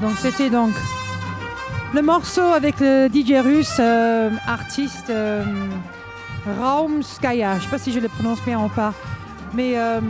Donc 0.01 0.13
c'était 0.17 0.49
donc 0.49 0.71
le 1.93 2.01
morceau 2.01 2.41
avec 2.41 2.79
le 2.79 3.08
DJ 3.08 3.43
russe, 3.43 3.77
euh, 3.79 4.29
artiste 4.47 5.10
euh, 5.10 5.43
Raumskaya. 6.60 7.53
Je 7.53 7.58
ne 7.58 7.63
sais 7.63 7.69
pas 7.69 7.77
si 7.77 7.91
je 7.91 7.99
le 7.99 8.10
prononce 8.10 8.43
bien 8.43 8.60
ou 8.63 8.69
pas. 8.69 8.93
Mais 9.53 9.77
euh, 9.77 10.01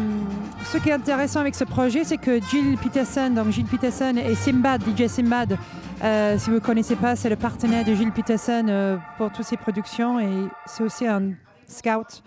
ce 0.63 0.78
qui 0.78 0.89
est 0.89 0.93
intéressant 0.93 1.39
avec 1.39 1.54
ce 1.54 1.63
projet, 1.63 2.04
c'est 2.04 2.17
que 2.17 2.41
Jill 2.50 2.78
Peterson, 2.82 3.30
donc 3.30 3.52
Jill 3.52 3.65
Peterson 3.65 4.15
et 4.17 4.34
Simbad, 4.34 4.82
DJ 4.82 5.08
Simbad, 5.08 5.58
euh, 6.04 6.38
si 6.39 6.50
vous 6.50 6.56
ne 6.56 6.60
connaissez 6.60 6.95
pas, 6.95 7.15
c'est 7.15 7.30
le 7.30 7.36
partenaire 7.36 7.86
de 7.86 7.93
Jill 7.93 8.12
Peterson 8.12 8.65
euh, 8.67 8.98
pour 9.17 9.32
toutes 9.32 9.45
ses 9.45 9.58
productions 9.58 10.19
et 10.19 10.48
c'est 10.65 10.84
aussi 10.84 11.06
un 11.06 11.34
scout, 11.67 12.24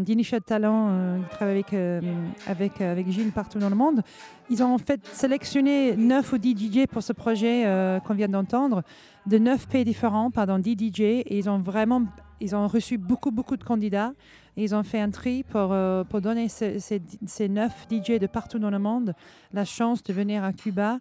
dénicheur 0.00 0.40
de 0.40 0.44
talent 0.44 0.88
euh, 0.90 1.18
qui 1.18 1.36
travaille 1.36 1.54
avec, 1.54 1.72
euh, 1.72 2.00
avec, 2.46 2.80
euh, 2.80 2.92
avec 2.92 3.10
Gilles 3.10 3.32
partout 3.32 3.58
dans 3.58 3.68
le 3.68 3.74
monde. 3.74 4.02
Ils 4.48 4.62
ont 4.62 4.74
en 4.74 4.78
fait 4.78 5.04
sélectionné 5.12 5.96
9 5.96 6.32
ou 6.32 6.38
10 6.38 6.54
DJ 6.72 6.86
pour 6.86 7.02
ce 7.02 7.12
projet 7.12 7.64
euh, 7.66 7.98
qu'on 8.00 8.14
vient 8.14 8.28
d'entendre, 8.28 8.82
de 9.26 9.38
9 9.38 9.66
pays 9.68 9.84
différents, 9.84 10.30
pardon, 10.30 10.58
10 10.58 10.72
DJ, 10.72 11.00
et 11.00 11.38
ils 11.38 11.50
ont 11.50 11.58
vraiment 11.58 12.02
ils 12.40 12.54
ont 12.54 12.66
reçu 12.68 12.98
beaucoup, 12.98 13.30
beaucoup 13.30 13.56
de 13.56 13.64
candidats. 13.64 14.12
Ils 14.56 14.74
ont 14.74 14.82
fait 14.82 15.00
un 15.00 15.10
tri 15.10 15.42
pour, 15.42 15.72
euh, 15.72 16.04
pour 16.04 16.20
donner 16.20 16.48
ces, 16.48 16.80
ces, 16.80 17.02
ces 17.26 17.48
9 17.48 17.86
DJ 17.90 18.18
de 18.18 18.26
partout 18.26 18.58
dans 18.58 18.70
le 18.70 18.78
monde 18.78 19.14
la 19.52 19.64
chance 19.64 20.02
de 20.02 20.12
venir 20.12 20.44
à 20.44 20.52
Cuba 20.52 20.98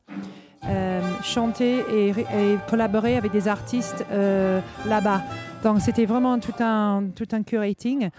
euh, 0.65 1.01
chanter 1.23 1.84
et, 1.93 2.10
et 2.10 2.58
collaborer 2.69 3.17
avec 3.17 3.32
des 3.32 3.47
artistes 3.47 4.06
euh, 4.12 4.60
là-bas. 4.88 5.21
Donc 5.63 5.80
c'était 5.82 6.06
vraiment 6.06 6.39
tout 6.39 6.54
un, 6.60 7.04
tout 7.15 7.28
un 7.32 7.43
curating, 7.43 8.10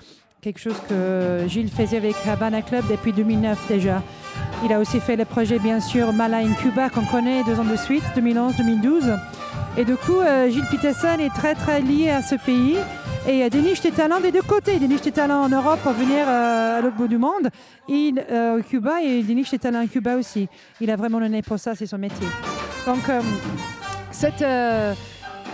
quelque 0.47 0.61
chose 0.61 0.81
que 0.89 1.45
Gilles 1.49 1.69
faisait 1.69 1.97
avec 1.97 2.15
Havana 2.25 2.63
Club 2.63 2.85
depuis 2.89 3.13
2009 3.13 3.67
déjà. 3.67 4.01
Il 4.65 4.73
a 4.73 4.79
aussi 4.79 5.01
fait 5.01 5.17
le 5.17 5.25
projet 5.25 5.59
bien 5.59 5.81
sûr 5.81 6.13
Mala 6.13 6.37
in 6.37 6.53
Cuba 6.53 6.89
qu'on 6.89 7.05
connaît 7.05 7.43
deux 7.43 7.59
ans 7.59 7.65
de 7.65 7.75
suite, 7.75 8.05
2011-2012. 8.17 9.19
Et 9.77 9.85
du 9.85 9.97
coup, 9.97 10.21
euh, 10.21 10.49
Gilles 10.49 10.69
Peterson 10.71 11.19
est 11.19 11.35
très 11.35 11.57
très 11.57 11.81
lié 11.81 12.11
à 12.11 12.23
ce 12.23 12.37
pays 12.37 12.77
et 13.27 13.33
il 13.33 13.39
y 13.39 13.43
a 13.43 13.51
des 13.51 13.75
talents 13.91 14.21
des 14.21 14.31
deux 14.31 14.43
côtés, 14.43 14.79
des 14.79 14.87
niches 14.87 15.03
de 15.03 15.11
talents 15.11 15.43
en 15.43 15.49
Europe 15.49 15.81
pour 15.83 15.93
venir 15.95 16.25
euh, 16.29 16.79
à 16.79 16.81
l'autre 16.81 16.95
bout 16.95 17.09
du 17.09 17.19
monde, 17.19 17.51
euh, 17.91 18.61
au 18.61 18.63
Cuba 18.63 19.03
et 19.03 19.25
des 19.25 19.35
niches 19.35 19.51
de 19.51 19.57
talents 19.57 19.83
à 19.83 19.89
Cuba 19.89 20.15
aussi. 20.15 20.49
Il 20.81 20.93
a 20.93 20.97
vraiment 20.97 21.19
le 21.19 21.27
nez 21.27 21.43
pour 21.43 21.59
ça, 21.59 21.75
c'est 21.75 21.87
son 21.87 21.99
métier. 21.99 22.29
Donc, 22.87 23.09
euh, 23.09 23.21
cette, 24.13 24.43
euh, 24.43 24.95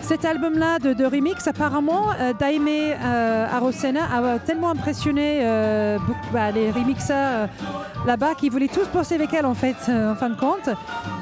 cet 0.03 0.25
album-là 0.25 0.79
de, 0.79 0.93
de 0.93 1.05
remix, 1.05 1.47
apparemment, 1.47 2.11
euh, 2.21 2.33
Daime 2.33 2.67
euh, 2.69 3.47
Arosena 3.51 4.01
a 4.12 4.38
tellement 4.38 4.71
impressionné 4.71 5.41
euh, 5.43 5.99
bah, 6.33 6.51
les 6.51 6.71
remixeurs 6.71 7.49
là-bas 8.07 8.35
qu'ils 8.35 8.51
voulaient 8.51 8.69
tous 8.69 8.88
bosser 8.93 9.15
avec 9.15 9.33
elle, 9.33 9.47
en 9.47 9.55
fait, 9.55 9.77
en 9.88 10.15
fin 10.15 10.31
de 10.31 10.35
compte. 10.35 10.69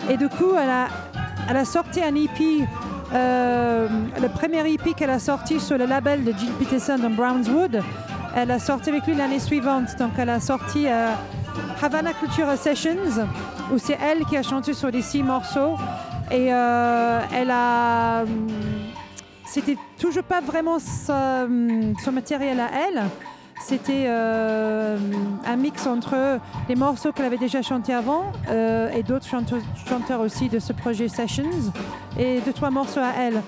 Et 0.08 0.16
du 0.16 0.28
coup, 0.28 0.52
elle 0.58 1.56
a, 1.56 1.64
sorti 1.64 2.02
un 2.02 2.14
EP. 2.14 2.66
le 3.12 4.28
premier 4.28 4.72
EP 4.72 4.94
qu'elle 4.94 5.10
a 5.10 5.18
sorti 5.18 5.60
sur 5.60 5.76
le 5.76 5.86
label 5.86 6.24
de 6.24 6.32
Jill 6.32 6.52
Peterson 6.58 6.98
dans 6.98 7.10
Brownswood, 7.10 7.82
elle 8.34 8.50
a 8.50 8.58
sorti 8.58 8.90
avec 8.90 9.06
lui 9.06 9.14
l'année 9.14 9.40
suivante. 9.40 9.96
Donc 9.98 10.12
elle 10.18 10.30
a 10.30 10.40
sorti 10.40 10.86
Havana 11.82 12.12
Culture 12.14 12.46
Sessions, 12.56 13.26
où 13.72 13.78
c'est 13.78 13.98
elle 14.02 14.24
qui 14.24 14.36
a 14.36 14.42
chanté 14.42 14.72
sur 14.72 14.90
les 14.90 15.02
six 15.02 15.22
morceaux. 15.22 15.76
Et 16.30 16.52
euh, 16.52 17.20
elle 17.34 17.50
a. 17.50 18.22
hum, 18.22 18.48
C'était 19.46 19.76
toujours 19.98 20.22
pas 20.22 20.40
vraiment 20.40 20.76
hum, 21.08 21.94
son 22.04 22.12
matériel 22.12 22.60
à 22.60 22.68
elle. 22.86 23.02
C'était 23.62 24.04
euh, 24.06 24.96
un 25.46 25.56
mix 25.56 25.86
entre 25.86 26.38
les 26.66 26.74
morceaux 26.74 27.12
qu'elle 27.12 27.26
avait 27.26 27.36
déjà 27.36 27.60
chantés 27.60 27.92
avant 27.92 28.32
euh, 28.48 28.90
et 28.90 29.02
d'autres 29.02 29.26
chanteurs 29.26 30.20
aussi 30.20 30.48
de 30.48 30.58
ce 30.58 30.72
projet 30.72 31.08
Sessions 31.08 31.70
et 32.18 32.40
deux, 32.40 32.54
trois 32.54 32.70
morceaux 32.70 33.00
à 33.00 33.12
elle. 33.18 33.42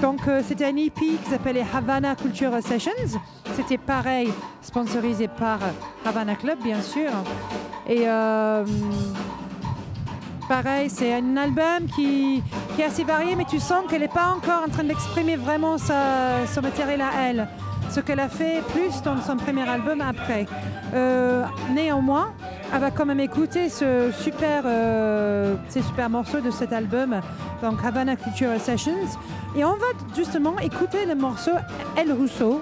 Donc 0.00 0.20
c'était 0.46 0.66
un 0.66 0.76
EP 0.76 0.94
qui 0.94 1.30
s'appelait 1.30 1.64
Havana 1.74 2.14
Culture 2.14 2.52
Sessions. 2.62 3.18
C'était 3.56 3.78
pareil, 3.78 4.32
sponsorisé 4.62 5.26
par 5.26 5.58
Havana 6.04 6.36
Club 6.36 6.58
bien 6.62 6.80
sûr. 6.80 7.10
Et 7.88 8.06
pareil, 10.48 10.90
c'est 10.90 11.14
un 11.14 11.36
album 11.36 11.86
qui, 11.94 12.42
est 12.78 12.84
assez 12.84 13.04
varié, 13.04 13.34
mais 13.36 13.44
tu 13.44 13.58
sens 13.58 13.84
qu'elle 13.88 14.02
n'est 14.02 14.08
pas 14.08 14.34
encore 14.36 14.62
en 14.66 14.70
train 14.70 14.84
d'exprimer 14.84 15.36
vraiment 15.36 15.78
sa, 15.78 16.46
son 16.52 16.62
matériel 16.62 17.00
à 17.00 17.10
elle. 17.28 17.48
Ce 17.90 18.00
qu'elle 18.00 18.20
a 18.20 18.28
fait 18.28 18.62
plus 18.72 19.00
dans 19.02 19.20
son 19.22 19.36
premier 19.36 19.68
album 19.68 20.00
après. 20.00 20.46
Euh, 20.94 21.44
néanmoins, 21.72 22.32
elle 22.74 22.80
va 22.80 22.90
quand 22.90 23.06
même 23.06 23.20
écouter 23.20 23.68
ce 23.68 24.10
super, 24.12 24.64
euh, 24.66 25.54
ces 25.68 25.82
super 25.82 26.10
morceaux 26.10 26.40
de 26.40 26.50
cet 26.50 26.72
album, 26.72 27.20
donc 27.62 27.78
Havana 27.84 28.16
Culture 28.16 28.58
Sessions. 28.58 29.06
Et 29.56 29.64
on 29.64 29.74
va 29.74 29.86
justement 30.16 30.58
écouter 30.58 31.06
le 31.06 31.14
morceau 31.14 31.52
El 31.96 32.12
Rousseau. 32.12 32.60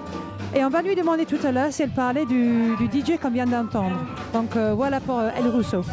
Et 0.55 0.63
on 0.63 0.69
va 0.69 0.81
lui 0.81 0.95
demander 0.95 1.25
tout 1.25 1.39
à 1.43 1.51
l'heure 1.51 1.71
si 1.71 1.81
elle 1.81 1.89
parlait 1.89 2.25
du, 2.25 2.75
DJ 2.75 3.17
qu'on 3.21 3.31
vient 3.31 3.47
d'entendre. 3.47 3.97
Donc 4.31 4.55
euh, 4.55 4.73
voilà 4.75 4.99
pour 4.99 5.21
El 5.21 5.47
Rousseau. 5.49 5.83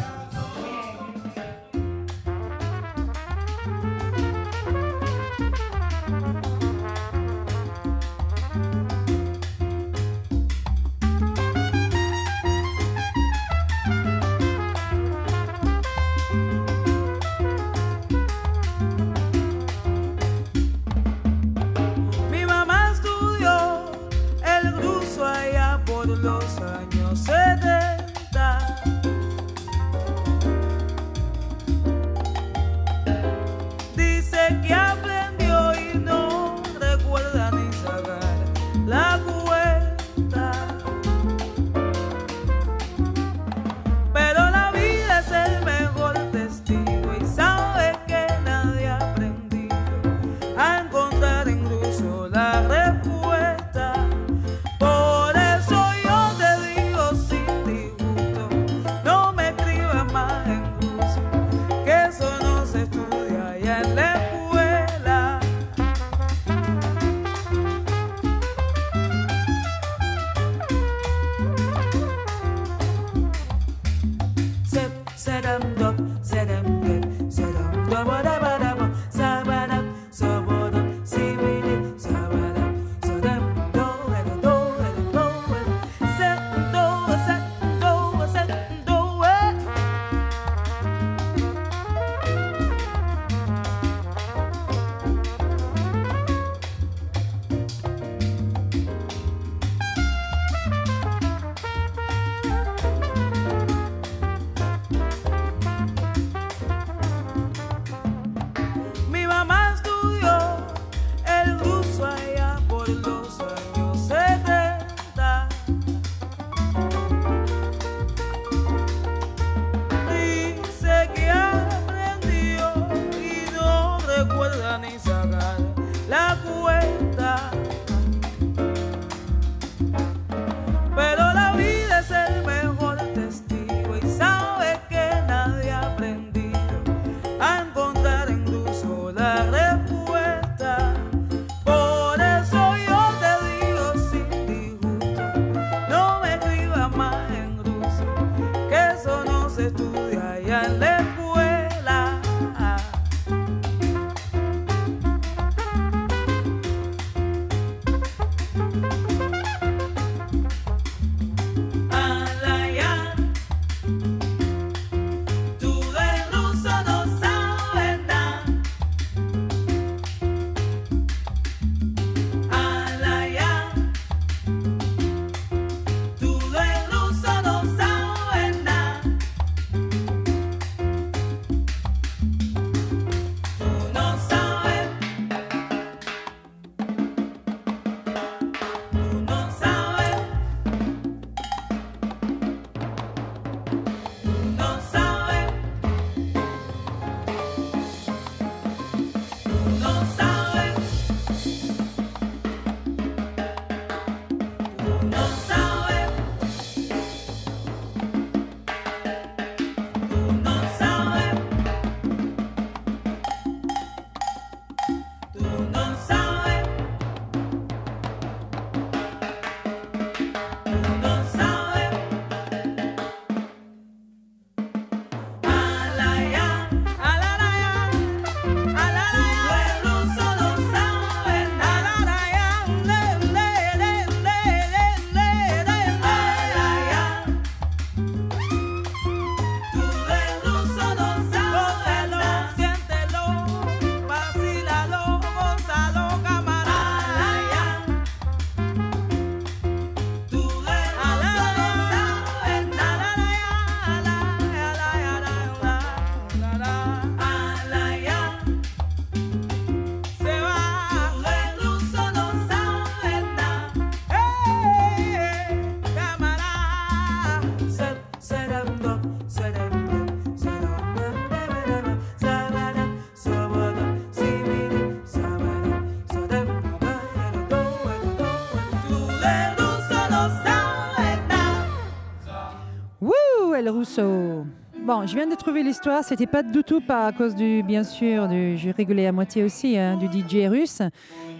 Bon, 283.99 285.07
je 285.07 285.15
viens 285.15 285.27
de 285.27 285.35
trouver 285.35 285.63
l'histoire. 285.63 286.03
C'était 286.03 286.27
pas 286.27 286.43
du 286.43 286.63
tout 286.63 286.81
pas 286.81 287.07
à 287.07 287.11
cause 287.11 287.35
du, 287.35 287.63
bien 287.63 287.83
sûr, 287.83 288.27
du, 288.27 288.57
je 288.57 288.69
rigolais 288.69 289.07
à 289.07 289.11
moitié 289.11 289.43
aussi, 289.43 289.77
hein, 289.77 289.97
du 289.97 290.07
DJ 290.07 290.47
russe. 290.47 290.81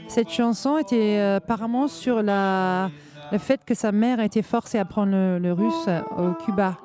Cette 0.07 0.29
chanson 0.29 0.77
était 0.77 1.17
euh, 1.19 1.37
apparemment 1.37 1.87
sur 1.87 2.21
le 2.21 3.37
fait 3.37 3.65
que 3.65 3.73
sa 3.73 3.91
mère 3.91 4.19
a 4.19 4.25
été 4.25 4.41
forcée 4.41 4.77
à 4.77 4.81
apprendre 4.81 5.39
le 5.39 5.51
russe 5.53 5.89
au 6.17 6.33
Cuba. 6.45 6.77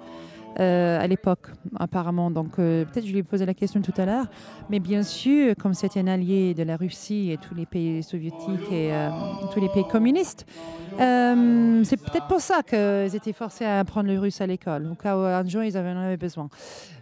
Euh, 0.60 1.00
à 1.00 1.06
l'époque, 1.06 1.46
apparemment. 1.78 2.30
Donc, 2.32 2.58
euh, 2.58 2.84
peut-être 2.84 3.06
je 3.06 3.12
lui 3.12 3.18
ai 3.18 3.22
posé 3.22 3.46
la 3.46 3.54
question 3.54 3.80
tout 3.80 3.92
à 3.96 4.04
l'heure. 4.04 4.26
Mais 4.70 4.80
bien 4.80 5.04
sûr, 5.04 5.54
comme 5.56 5.72
c'était 5.72 6.00
un 6.00 6.08
allié 6.08 6.52
de 6.52 6.64
la 6.64 6.76
Russie 6.76 7.30
et 7.30 7.36
tous 7.36 7.54
les 7.54 7.64
pays 7.64 8.02
soviétiques 8.02 8.72
et 8.72 8.92
euh, 8.92 9.08
tous 9.52 9.60
les 9.60 9.68
pays 9.68 9.86
communistes, 9.86 10.46
c'est 10.98 11.96
peut-être 11.96 12.26
pour 12.26 12.40
ça 12.40 12.62
qu'ils 12.62 13.14
étaient 13.14 13.32
forcés 13.32 13.64
à 13.64 13.78
apprendre 13.78 14.08
le 14.08 14.18
russe 14.18 14.40
à 14.40 14.46
l'école, 14.46 14.88
au 14.90 14.94
cas 14.96 15.16
où 15.16 15.20
un 15.20 15.46
jour 15.46 15.62
ils 15.62 15.78
en 15.78 15.84
avaient 15.84 16.16
besoin. 16.16 16.48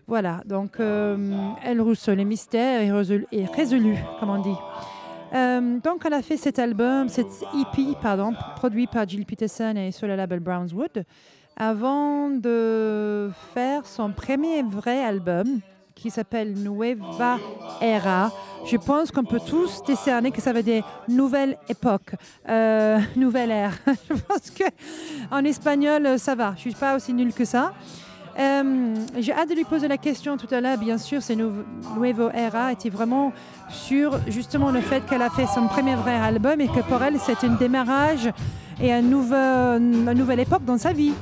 Voilà, 0.06 0.42
donc 0.44 0.78
euh, 0.78 1.16
El 1.64 1.80
Russo, 1.80 2.14
le 2.14 2.24
mystère 2.24 2.82
est 2.82 3.46
résolu, 3.46 3.96
comme 4.20 4.30
on 4.30 4.42
dit. 4.42 5.80
Donc, 5.82 6.02
elle 6.04 6.14
a 6.14 6.22
fait 6.22 6.36
cet 6.36 6.58
album, 6.58 7.08
cet 7.08 7.26
EP, 7.26 7.94
pardon, 8.02 8.32
produit 8.56 8.86
par 8.86 9.08
Jill 9.08 9.24
Peterson 9.24 9.74
et 9.76 9.92
sur 9.92 10.06
le 10.06 10.14
label 10.14 10.40
Brownswood, 10.40 11.04
avant 11.56 12.28
de 12.28 13.30
faire 13.54 13.86
son 13.86 14.10
premier 14.10 14.62
vrai 14.62 15.02
album 15.02 15.60
qui 15.94 16.10
s'appelle 16.10 16.52
Nueva 16.52 17.38
Era. 17.80 18.30
Je 18.66 18.76
pense 18.76 19.10
qu'on 19.10 19.24
peut 19.24 19.40
tous 19.40 19.82
décerner 19.86 20.30
que 20.30 20.42
ça 20.42 20.52
veut 20.52 20.62
dire 20.62 20.84
nouvelle 21.08 21.56
époque, 21.68 22.14
euh, 22.48 22.98
nouvelle 23.16 23.50
ère. 23.50 23.72
Je 24.10 24.14
pense 24.14 24.50
que 24.50 24.64
en 25.30 25.44
espagnol, 25.44 26.18
ça 26.18 26.34
va. 26.34 26.52
Je 26.56 26.60
suis 26.60 26.74
pas 26.74 26.94
aussi 26.96 27.14
nulle 27.14 27.32
que 27.32 27.46
ça. 27.46 27.72
Euh, 28.38 28.94
J'ai 29.18 29.32
hâte 29.32 29.48
de 29.48 29.54
lui 29.54 29.64
poser 29.64 29.88
la 29.88 29.96
question 29.96 30.36
tout 30.36 30.52
à 30.54 30.60
l'heure. 30.60 30.76
Bien 30.76 30.98
sûr, 30.98 31.22
c'est 31.22 31.36
Nuevo 31.36 32.28
Era 32.34 32.72
était 32.72 32.90
vraiment 32.90 33.32
sur 33.70 34.20
justement 34.28 34.70
le 34.70 34.82
fait 34.82 35.00
qu'elle 35.06 35.22
a 35.22 35.30
fait 35.30 35.46
son 35.46 35.66
premier 35.68 35.94
vrai 35.94 36.16
album 36.16 36.60
et 36.60 36.68
que 36.68 36.80
pour 36.80 37.02
elle, 37.02 37.18
c'est 37.18 37.42
un 37.44 37.54
démarrage 37.54 38.30
et 38.82 38.92
une 38.92 39.08
nouvelle 39.08 40.40
époque 40.40 40.66
dans 40.66 40.76
sa 40.76 40.92
vie. 40.92 41.14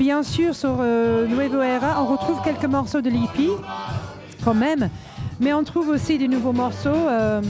Bien 0.00 0.22
sûr, 0.22 0.54
sur 0.54 0.78
euh, 0.80 1.26
Nuevo 1.26 1.60
Era, 1.60 2.02
on 2.02 2.06
retrouve 2.06 2.40
quelques 2.42 2.64
morceaux 2.64 3.02
de 3.02 3.10
l'EP, 3.10 3.50
quand 4.42 4.54
même, 4.54 4.88
mais 5.40 5.52
on 5.52 5.62
trouve 5.62 5.90
aussi 5.90 6.16
des 6.16 6.26
nouveaux 6.26 6.54
morceaux. 6.54 6.88
euh, 6.88 7.42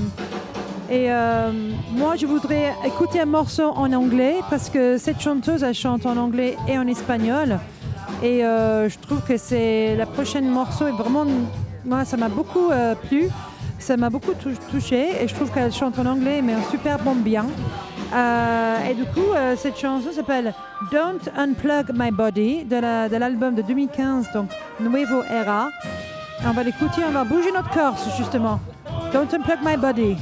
et 0.91 1.13
euh, 1.13 1.53
moi, 1.93 2.17
je 2.17 2.27
voudrais 2.27 2.75
écouter 2.85 3.21
un 3.21 3.27
morceau 3.27 3.71
en 3.77 3.93
anglais 3.93 4.41
parce 4.51 4.69
que 4.69 4.99
cette 4.99 5.21
chanteuse, 5.21 5.63
elle 5.63 5.75
chante 5.75 6.07
en 6.07 6.17
anglais 6.17 6.57
et 6.67 6.77
en 6.77 6.89
espagnol. 6.89 7.61
Et 8.21 8.41
je 8.41 8.99
trouve 8.99 9.21
que 9.23 9.37
c'est 9.37 9.95
la 9.95 10.07
prochaine 10.07 10.49
morceau 10.49 10.89
est 10.89 11.03
vraiment, 11.03 11.27
moi, 11.85 12.05
ça 12.05 12.17
m'a 12.17 12.29
beaucoup 12.29 12.73
plu, 13.07 13.29
ça 13.81 13.97
m'a 13.97 14.11
beaucoup 14.11 14.33
tou- 14.35 14.51
touché 14.71 15.23
et 15.23 15.29
je 15.29 15.35
trouve 15.35 15.51
qu'elle 15.51 15.73
chante 15.73 15.99
en 15.99 16.07
anglais 16.07 16.41
mais 16.43 16.55
en 16.55 16.63
super 16.71 16.99
bon 16.99 17.15
bien. 17.15 17.47
Euh, 18.13 18.77
et 18.91 18.95
du 18.95 19.05
coup, 19.05 19.33
euh, 19.37 19.55
cette 19.57 19.79
chanson 19.79 20.11
s'appelle 20.13 20.53
Don't 20.91 21.21
Unplug 21.37 21.93
My 21.95 22.11
Body 22.11 22.65
de 22.65 22.77
la- 22.77 23.09
de 23.09 23.17
l'album 23.17 23.55
de, 23.55 23.63
2015, 23.63 24.27
donc 24.35 24.51
Nuevo 24.81 25.23
Era. 25.31 25.69
On 26.45 26.51
va 26.53 26.63
l'écouter, 26.65 27.03
on 27.07 27.13
va 27.13 27.23
bouger 27.25 27.53
notre 27.53 27.71
corps 27.71 27.95
justement. 28.17 28.59
Don't 29.13 29.29
Unplug 29.33 29.59
My 29.65 29.77
Body. 29.77 30.17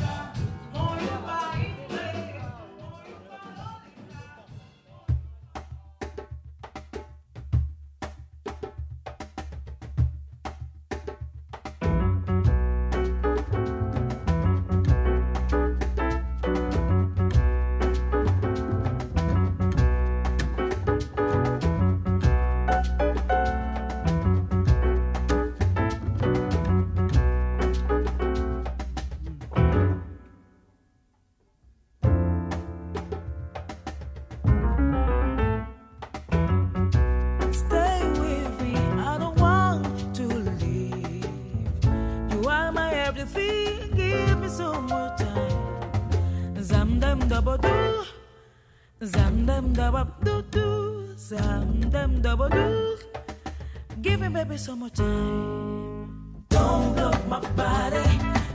Baby 54.49 54.59
some 54.59 54.79
more 54.79 54.89
time. 54.89 56.45
Don't 56.49 56.95
block 56.95 57.29
my 57.29 57.41
body, 57.53 58.05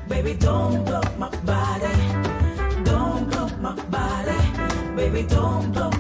baby, 0.10 0.34
don't 0.34 0.84
block 0.86 1.17
my 1.19 1.29
body. 1.45 1.93
Don't 2.84 3.29
block 3.29 3.60
my 3.60 3.75
body, 3.95 4.39
baby, 4.95 5.23
don't 5.27 5.71
block 5.71 5.92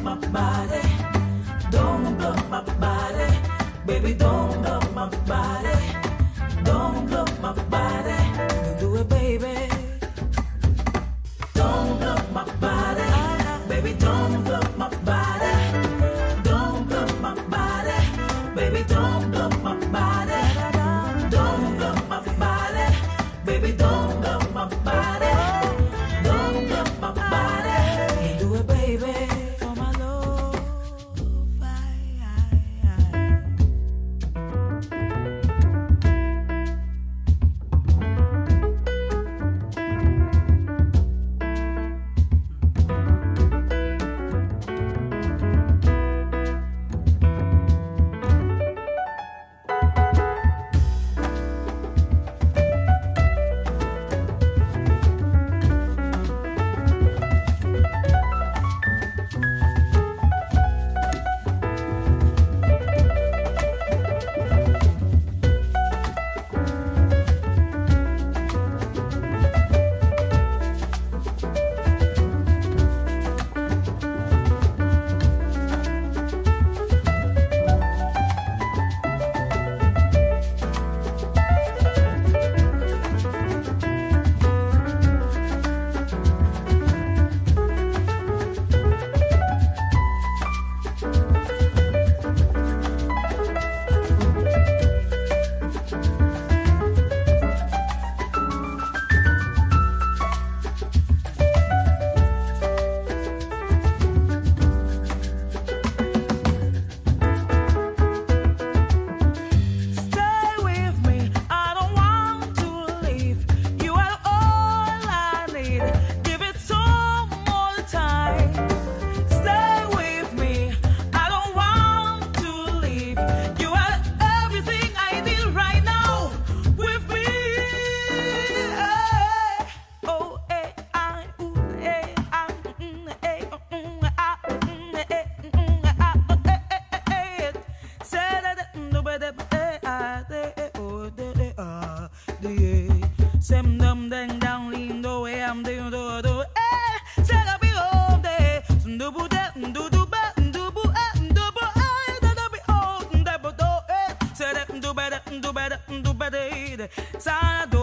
dum 143.49 144.09
dang 144.09 144.39
down 144.39 144.71
lean 144.71 145.01
do 145.01 145.21
way 145.23 145.43
I'm 145.43 145.63
doing 145.63 145.91
do 145.91 146.21
do 146.21 146.43
eh 146.55 147.23
say 147.23 147.35
la 147.45 147.57
be 147.59 147.69
all 147.75 148.17
day 148.23 148.61
do 148.97 149.11
bu 149.11 149.27
da 149.27 149.51
do 149.75 149.89
do 149.89 150.05
ba 150.05 150.31
do 150.51 150.71
bu 150.71 150.81
eh 151.05 151.11
do 151.37 151.45
bu 151.55 151.65
eh 151.75 152.19
da 152.21 152.33
da 152.39 152.47
be 152.53 152.59
all 152.69 153.03
da 153.27 153.37
bu 153.37 153.51
do 153.51 153.69
eh 153.89 154.15
say 154.33 154.53
that 154.53 154.67
do 154.81 154.93
better 154.93 155.19
do 155.41 155.51
better 155.51 155.79
do 156.03 156.13
better 156.13 156.89
sa 157.19 157.65
do 157.69 157.82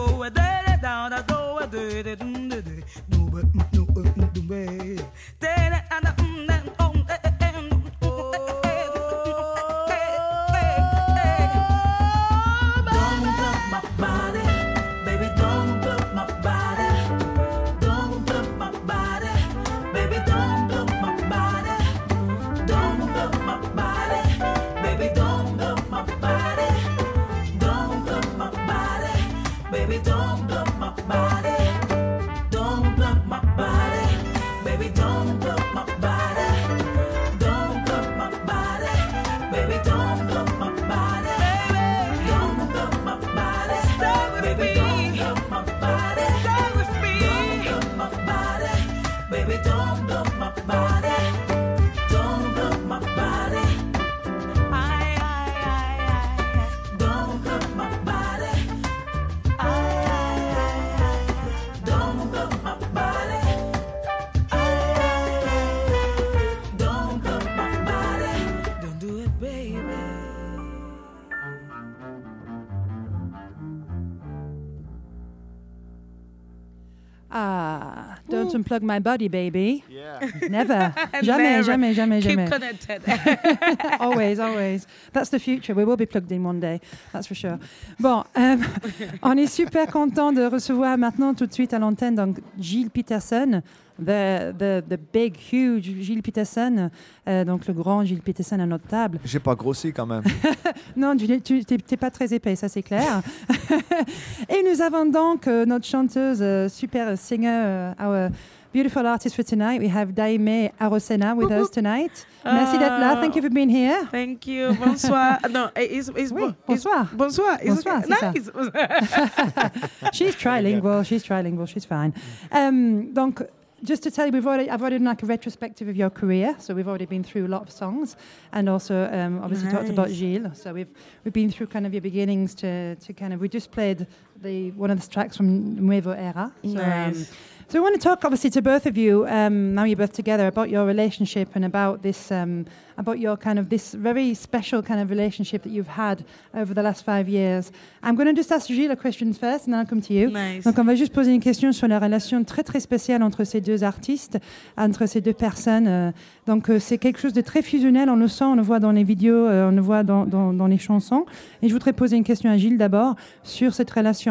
Unplug 78.53 78.81
my 78.81 78.99
body, 78.99 79.27
baby. 79.27 79.83
Yeah. 79.89 80.19
Never. 80.49 80.93
jamais, 81.21 81.63
jamais, 81.63 81.93
jamais, 81.93 82.21
Keep 82.21 82.31
jamais. 82.31 82.49
connected. 82.49 83.01
always, 83.99 84.39
always. 84.39 84.87
That's 85.13 85.29
the 85.29 85.39
future. 85.39 85.73
We 85.73 85.85
will 85.85 85.97
be 85.97 86.05
plugged 86.05 86.31
in 86.31 86.43
one 86.43 86.59
day. 86.59 86.79
That's 87.11 87.27
for 87.27 87.35
sure. 87.35 87.59
Bon, 87.99 88.23
euh, 88.37 88.57
on 89.23 89.37
est 89.37 89.47
super 89.47 89.87
content 89.87 90.31
de 90.33 90.43
recevoir 90.45 90.97
maintenant 90.97 91.33
tout 91.33 91.47
de 91.47 91.53
suite 91.53 91.73
à 91.73 91.79
l'antenne 91.79 92.15
donc 92.15 92.39
Gilles 92.59 92.89
Peterson, 92.89 93.61
the, 94.05 94.53
the, 94.57 94.83
the 94.89 94.97
big, 95.13 95.35
huge 95.37 95.83
Gilles 96.01 96.21
Peterson, 96.21 96.89
euh, 97.27 97.45
donc 97.45 97.67
le 97.67 97.73
grand 97.73 98.03
Gilles 98.03 98.21
Peterson 98.21 98.59
à 98.59 98.65
notre 98.65 98.87
table. 98.87 99.19
J'ai 99.23 99.39
pas 99.39 99.55
grossi 99.55 99.93
quand 99.93 100.05
même. 100.05 100.23
Non, 100.97 101.15
tu 101.15 101.25
n'es 101.27 101.97
pas 101.97 102.09
très 102.09 102.33
épais, 102.33 102.55
ça 102.55 102.67
c'est 102.67 102.81
clair. 102.83 103.21
Et 104.49 104.63
nous 104.69 104.81
avons 104.81 105.05
donc 105.05 105.47
euh, 105.47 105.65
notre 105.65 105.85
chanteuse, 105.85 106.39
euh, 106.41 106.67
super 106.69 107.17
singer, 107.17 107.47
euh, 107.49 107.93
our 107.99 108.29
beautiful 108.73 109.05
artist 109.05 109.35
for 109.35 109.43
tonight. 109.43 109.79
We 109.81 109.89
have 109.93 110.13
Daime 110.13 110.69
Arosena 110.79 111.33
with 111.35 111.51
us 111.51 111.69
tonight. 111.71 112.25
Merci 112.45 112.77
d'être 112.77 112.99
là. 112.99 113.17
Thank 113.21 113.35
you 113.35 113.41
for 113.41 113.49
being 113.49 113.69
here. 113.69 114.07
Thank 114.11 114.47
you. 114.47 114.73
Bonsoir. 114.75 115.39
no, 115.51 115.67
it's, 115.75 116.09
it's, 116.15 116.31
Oui, 116.31 116.43
it's- 116.43 116.55
bonsoir. 116.67 117.07
bonsoir. 117.13 117.57
It's 117.61 117.83
Bonsoir, 117.83 117.99
okay. 117.99 118.41
c'est 118.43 118.51
ça. 118.51 119.71
Nice? 120.03 120.13
She's 120.13 120.35
trilingual. 120.37 121.03
She's 121.03 121.23
trilingual. 121.23 121.67
She's 121.67 121.85
fine. 121.85 122.13
Um, 122.51 123.13
donc, 123.13 123.43
just 123.83 124.03
to 124.03 124.11
tell 124.11 124.25
you, 124.25 124.31
we've 124.31 124.45
already 124.45 124.69
I've 124.69 124.81
already 124.81 124.97
done 124.97 125.05
like 125.05 125.23
a 125.23 125.25
retrospective 125.25 125.87
of 125.87 125.95
your 125.95 126.09
career. 126.09 126.55
So 126.59 126.73
we've 126.73 126.87
already 126.87 127.05
been 127.05 127.23
through 127.23 127.47
a 127.47 127.49
lot 127.49 127.63
of 127.63 127.71
songs, 127.71 128.15
and 128.51 128.69
also 128.69 129.09
um, 129.11 129.41
obviously 129.41 129.71
talked 129.71 129.89
about 129.89 130.09
Gilles. 130.09 130.51
So 130.53 130.73
we've 130.73 130.89
we've 131.23 131.33
been 131.33 131.51
through 131.51 131.67
kind 131.67 131.85
of 131.85 131.93
your 131.93 132.01
beginnings 132.01 132.53
to 132.55 132.95
to 132.95 133.13
kind 133.13 133.33
of 133.33 133.41
we 133.41 133.49
just 133.49 133.71
played 133.71 134.07
the 134.41 134.71
one 134.71 134.91
of 134.91 134.99
the 135.01 135.07
tracks 135.07 135.37
from 135.37 135.75
Nuevo 135.75 136.11
Era. 136.11 136.51
So, 136.63 136.69
um, 136.69 136.75
Nice. 136.75 137.31
so 137.67 137.77
I 137.77 137.81
want 137.81 137.95
to 137.95 138.01
talk, 138.01 138.23
obviously, 138.25 138.49
to 138.51 138.61
both 138.61 138.85
of 138.85 138.97
you. 138.97 139.25
Um, 139.27 139.73
now 139.75 139.83
you're 139.83 139.95
both 139.97 140.13
together 140.13 140.47
about 140.47 140.69
your 140.69 140.85
relationship 140.85 141.49
and 141.55 141.63
about 141.63 142.01
this, 142.01 142.31
um, 142.31 142.65
about 142.97 143.19
your 143.19 143.37
kind 143.37 143.57
of 143.57 143.69
this 143.69 143.93
very 143.93 144.33
special 144.33 144.81
kind 144.83 144.99
of 144.99 145.09
relationship 145.09 145.63
that 145.63 145.71
you've 145.71 145.87
had 145.87 146.23
over 146.53 146.73
the 146.73 146.83
last 146.83 147.03
five 147.05 147.29
years. 147.29 147.71
I'm 148.03 148.15
going 148.15 148.27
to 148.27 148.33
just 148.33 148.51
ask 148.51 148.67
Gilles 148.67 148.91
a 148.91 148.95
question 148.95 149.33
first, 149.33 149.65
and 149.65 149.73
then 149.73 149.79
I'll 149.79 149.85
come 149.87 150.01
to 150.01 150.13
you. 150.13 150.29
Nice. 150.29 150.63
Donc, 150.65 150.77
on 150.79 150.83
va 150.83 150.95
juste 150.95 151.13
poser 151.13 151.33
une 151.33 151.39
question 151.39 151.71
sur 151.71 151.87
la 151.87 151.99
relation 151.99 152.43
très 152.43 152.63
très 152.63 152.79
spéciale 152.79 153.23
entre 153.23 153.43
ces 153.45 153.61
deux 153.61 153.83
artistes, 153.83 154.37
entre 154.77 155.05
ces 155.05 155.21
deux 155.21 155.33
personnes. 155.33 155.87
Euh, 155.87 156.11
donc, 156.47 156.69
euh, 156.69 156.79
c'est 156.79 156.97
quelque 156.97 157.19
chose 157.19 157.33
de 157.33 157.41
très 157.41 157.61
fusionnel. 157.61 158.09
On 158.09 158.17
le 158.17 158.27
sent, 158.27 158.43
on 158.43 158.55
le 158.55 158.61
voit 158.63 158.79
dans 158.79 158.91
les 158.91 159.03
vidéos, 159.03 159.47
euh, 159.47 159.69
on 159.69 159.71
le 159.71 159.81
voit 159.81 160.03
dans, 160.03 160.25
dans, 160.25 160.51
dans 160.51 160.67
les 160.67 160.77
chansons. 160.79 161.25
Et 161.61 161.69
je 161.69 161.73
voudrais 161.73 161.93
poser 161.93 162.17
une 162.17 162.23
question 162.23 162.49
à 162.49 162.57
Gilles 162.57 162.77
d'abord 162.77 163.15
sur 163.43 163.73
cette 163.73 163.89
relation. 163.91 164.30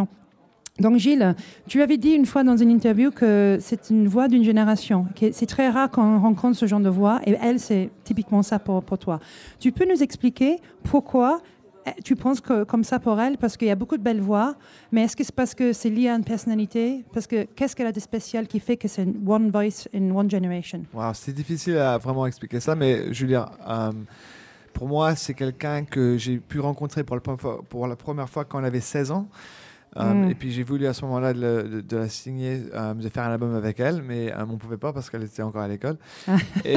Donc 0.81 0.97
Gilles, 0.97 1.35
tu 1.69 1.83
avais 1.83 1.99
dit 1.99 2.11
une 2.11 2.27
fois 2.27 2.43
dans 2.43 2.57
une 2.57 2.71
interview 2.71 3.11
que 3.11 3.59
c'est 3.61 3.91
une 3.91 4.09
voix 4.09 4.29
d'une 4.29 4.45
génération. 4.45 5.07
C'est 5.33 5.47
très 5.47 5.69
rare 5.69 5.91
qu'on 5.91 6.19
rencontre 6.19 6.57
ce 6.57 6.67
genre 6.67 6.81
de 6.81 6.89
voix 6.89 7.21
et 7.27 7.37
elle, 7.41 7.61
c'est 7.61 7.91
typiquement 8.05 8.43
ça 8.43 8.59
pour, 8.59 8.83
pour 8.83 8.99
toi. 8.99 9.21
Tu 9.59 9.73
peux 9.73 9.87
nous 9.87 10.03
expliquer 10.03 10.57
pourquoi 10.83 11.41
eh, 11.87 12.03
tu 12.03 12.15
penses 12.15 12.41
que, 12.41 12.65
comme 12.65 12.85
ça 12.85 12.99
pour 12.99 13.19
elle 13.21 13.39
Parce 13.39 13.57
qu'il 13.57 13.69
y 13.69 13.71
a 13.71 13.75
beaucoup 13.75 13.97
de 13.97 14.03
belles 14.03 14.21
voix, 14.21 14.55
mais 14.93 15.03
est-ce 15.03 15.17
que 15.17 15.25
c'est 15.25 15.35
parce 15.35 15.55
que 15.55 15.73
c'est 15.73 15.91
lié 15.91 16.09
à 16.09 16.15
une 16.15 16.25
personnalité? 16.25 17.05
Parce 17.13 17.27
que 17.27 17.45
qu'est-ce 17.45 17.75
qu'elle 17.75 17.87
a 17.87 17.93
de 17.93 18.01
spécial 18.01 18.47
qui 18.47 18.61
fait 18.61 18.77
que 18.77 18.89
c'est 18.89 19.05
une 19.05 19.23
one 19.27 19.51
voice 19.51 19.89
in 19.95 20.11
one 20.15 20.31
generation? 20.31 20.83
Wow, 20.93 21.13
c'est 21.15 21.33
difficile 21.33 21.79
à 21.79 21.97
vraiment 21.99 22.27
expliquer 22.27 22.61
ça, 22.61 22.75
mais 22.75 23.11
dire, 23.11 23.47
euh, 23.67 23.93
pour 24.73 24.89
moi, 24.89 25.15
c'est 25.15 25.35
quelqu'un 25.35 25.85
que 25.85 26.17
j'ai 26.19 26.39
pu 26.39 26.61
rencontrer 26.61 27.03
pour 27.05 27.17
la, 27.87 27.97
première 27.97 28.29
fois, 28.29 28.45
quand 28.45 28.61
on 28.61 28.65
avait 28.65 28.81
16 28.81 29.11
ans. 29.11 29.29
Euh, 29.97 30.13
Mm. 30.27 30.31
Et 30.31 30.35
puis 30.37 30.53
j'ai 30.53 30.63
voulu 30.63 30.87
à 30.87 30.93
ce 30.95 31.05
moment-là 31.05 31.33
de, 31.33 31.41
le- 31.41 31.63
de- 31.69 31.81
de 31.81 31.97
la 31.97 32.09
signer, 32.09 32.63
euh, 32.75 32.95
de 32.95 33.09
faire 33.09 33.25
un 33.25 33.33
album 33.33 33.57
avec 33.57 33.81
elle, 33.81 34.03
mais 34.03 34.33
euh, 34.33 34.45
on 34.49 34.53
ne 34.53 34.57
pouvait 34.57 34.77
pas 34.77 34.93
parce 34.93 35.11
qu'elle 35.11 35.25
était 35.25 35.43
encore 35.43 35.63
à 35.63 35.67
l'école. 35.69 35.97
et, 36.65 36.77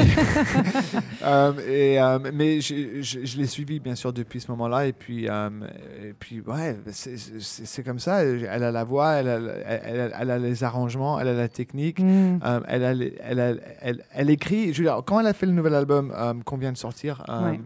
euh, 1.24 1.54
et, 1.68 2.32
mais 2.34 2.62
je, 2.62 3.02
je- 3.02 3.24
je 3.26 3.38
l'ai 3.38 3.46
suivie 3.48 3.80
bien 3.80 3.96
sûr 3.96 4.14
depuis 4.14 4.40
ce 4.42 4.50
moment-là. 4.52 4.88
Et 4.88 4.94
puis, 4.94 5.26
et 5.26 6.14
puis 6.20 6.42
ouais, 6.42 6.78
c'est- 6.92 7.84
comme 7.84 8.00
ça. 8.00 8.24
Elle 8.24 8.64
a 8.64 8.72
la 8.72 8.84
voix, 8.84 9.12
elle 9.14 9.28
a, 9.28 9.36
elle 9.66 10.00
a- 10.02 10.22
elle 10.22 10.32
a 10.32 10.40
les 10.40 10.64
arrangements, 10.64 11.20
elle 11.20 11.28
a 11.28 11.34
la 11.34 11.48
technique. 11.50 12.00
Mm. 12.00 12.40
Elle, 12.68 12.84
a 12.84 12.94
les- 12.94 13.16
elle, 13.22 13.40
a- 13.40 13.54
elle- 13.82 14.04
elle 14.14 14.30
écrit, 14.30 14.74
je 14.74 14.80
veux 14.82 14.88
dire, 14.90 15.02
quand 15.06 15.20
elle 15.20 15.28
a 15.28 15.34
fait 15.34 15.46
le 15.46 15.52
nouvel 15.52 15.76
album 15.76 16.14
qu'on 16.46 16.58
vient 16.58 16.72
de 16.72 16.78
sortir, 16.78 17.24
Ouais. 17.30 17.60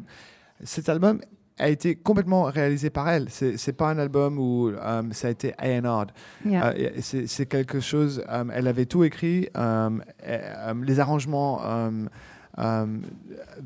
cet 0.64 0.90
album 0.90 1.22
a 1.60 1.70
été 1.70 1.96
complètement 1.96 2.44
réalisé 2.44 2.90
par 2.90 3.10
elle. 3.10 3.28
C'est 3.30 3.58
c'est 3.58 3.74
pas 3.74 3.90
un 3.90 3.98
album 3.98 4.38
où 4.38 4.70
euh, 4.70 5.02
ça 5.12 5.28
a 5.28 5.32
été 5.32 5.54
A&R. 5.58 6.06
Yeah. 6.46 6.68
Euh, 6.68 6.90
c'est 7.02 7.28
c'est 7.28 7.46
quelque 7.46 7.80
chose, 7.80 8.24
euh, 8.30 8.44
elle 8.54 8.68
avait 8.68 8.86
tout 8.86 9.04
écrit, 9.04 9.50
euh, 9.58 9.90
et, 10.26 10.38
les 10.84 11.00
arrangements 11.00 11.62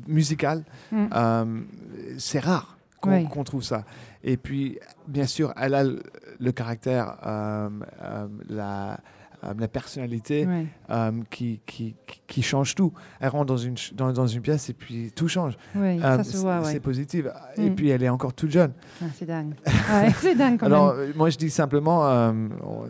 musicaux, 0.06 0.62
Mm. 0.90 1.06
c'est 2.18 2.38
rare 2.40 2.76
qu'on 3.00 3.12
Oui. 3.12 3.28
qu'on 3.28 3.44
trouve 3.44 3.62
ça. 3.62 3.84
Et 4.24 4.36
puis, 4.36 4.78
bien 5.08 5.26
sûr, 5.26 5.52
elle 5.56 5.74
a 5.74 5.82
le, 5.84 6.02
le 6.38 6.52
caractère, 6.52 7.16
la, 8.48 8.98
euh, 9.44 9.52
la 9.58 9.68
personnalité 9.68 10.46
Ouais. 10.46 10.66
euh, 10.90 11.10
qui, 11.30 11.60
qui, 11.66 11.94
qui- 12.06 12.20
qui 12.26 12.42
change 12.42 12.74
tout. 12.74 12.92
Elle 13.20 13.28
rentre 13.28 13.46
dans 13.46 13.56
une, 13.56 13.76
ch- 13.76 13.92
dans, 13.94 14.12
dans 14.12 14.26
une 14.26 14.40
pièce 14.40 14.70
et 14.70 14.72
puis 14.72 15.12
tout 15.14 15.28
change. 15.28 15.56
Oui, 15.74 15.98
Euh, 15.98 16.16
ça 16.18 16.24
se 16.24 16.32
c'est- 16.32 16.38
voit, 16.38 16.62
c'est 16.64 16.74
ouais. 16.74 16.80
positif. 16.80 17.26
Et 17.56 17.70
Mm. 17.70 17.74
puis, 17.74 17.88
elle 17.88 18.02
est 18.02 18.08
encore 18.08 18.32
toute 18.32 18.50
jeune. 18.50 18.72
Ah, 19.02 19.06
c'est 19.14 19.26
dingue. 19.26 19.54
Ouais, 19.66 20.10
c'est 20.20 20.34
dingue 20.34 20.58
quand 20.58 20.66
Alors, 20.66 20.94
même. 20.94 21.10
euh, 21.10 21.12
moi, 21.16 21.28
je 21.30 21.36
dis 21.38 21.50
simplement, 21.50 22.32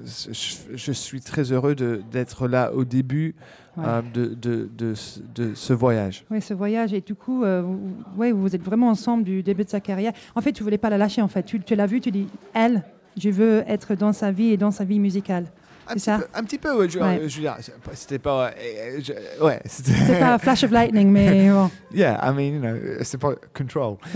je, 0.04 0.32
je 0.74 0.92
suis 0.92 1.20
très 1.20 1.50
heureux 1.52 1.74
d'être 1.74 2.48
là 2.48 2.72
au 2.72 2.84
début 2.84 3.34
de, 3.76 4.26
de, 4.34 4.68
de, 4.76 4.94
ce- 4.94 5.20
de 5.34 5.54
ce 5.54 5.72
voyage. 5.72 6.24
Oui, 6.30 6.40
ce 6.42 6.52
voyage, 6.54 6.92
et 6.92 7.00
du 7.00 7.14
coup, 7.14 7.40
vous, 7.40 7.62
vous- 7.62 7.94
ouais, 8.16 8.32
vous 8.32 8.54
êtes 8.54 8.62
vraiment 8.62 8.88
ensemble 8.90 9.24
du 9.24 9.42
début 9.42 9.64
de 9.64 9.70
sa 9.70 9.80
carrière. 9.80 10.12
En 10.34 10.40
fait, 10.40 10.52
tu 10.52 10.62
voulais 10.62 10.78
pas 10.78 10.90
la 10.90 10.98
lâcher, 10.98 11.22
en 11.22 11.28
fait. 11.28 11.42
Tu, 11.42 11.58
tu 11.60 11.74
l'as 11.74 11.86
vu, 11.86 12.00
tu 12.00 12.10
dis, 12.10 12.26
elle, 12.54 12.82
je 13.16 13.30
veux 13.30 13.64
être 13.66 13.94
dans 13.94 14.12
sa 14.12 14.30
vie 14.30 14.48
et 14.50 14.56
dans 14.56 14.70
sa 14.70 14.84
vie 14.84 14.98
musicale. 14.98 15.46
Un, 15.92 15.98
C'est 15.98 15.98
petit 15.98 16.04
ça 16.04 16.18
peu, 16.18 16.24
un 16.34 16.42
petit 16.44 16.58
peu, 16.58 16.76
ouais, 16.78 16.88
je, 16.88 16.98
Ouais. 16.98 17.20
je 17.28 17.36
veux 17.36 17.42
dire, 17.42 17.56
c'était 17.94 18.18
pas. 18.18 18.48
euh, 18.48 19.00
je- 19.02 19.44
ouais, 19.44 19.60
c'était. 19.66 19.92
C'est 19.92 20.18
pas 20.20 20.34
un 20.34 20.38
flash 20.38 20.64
of 20.64 20.70
lightning, 20.70 21.08
mais 21.10 21.50
bon. 21.52 21.70
Yeah, 21.94 22.18
I 22.22 22.32
mean, 22.34 22.54
you 22.54 22.60
know, 22.60 22.76
c'est 23.02 23.18
pas 23.20 23.32
control. 23.54 23.96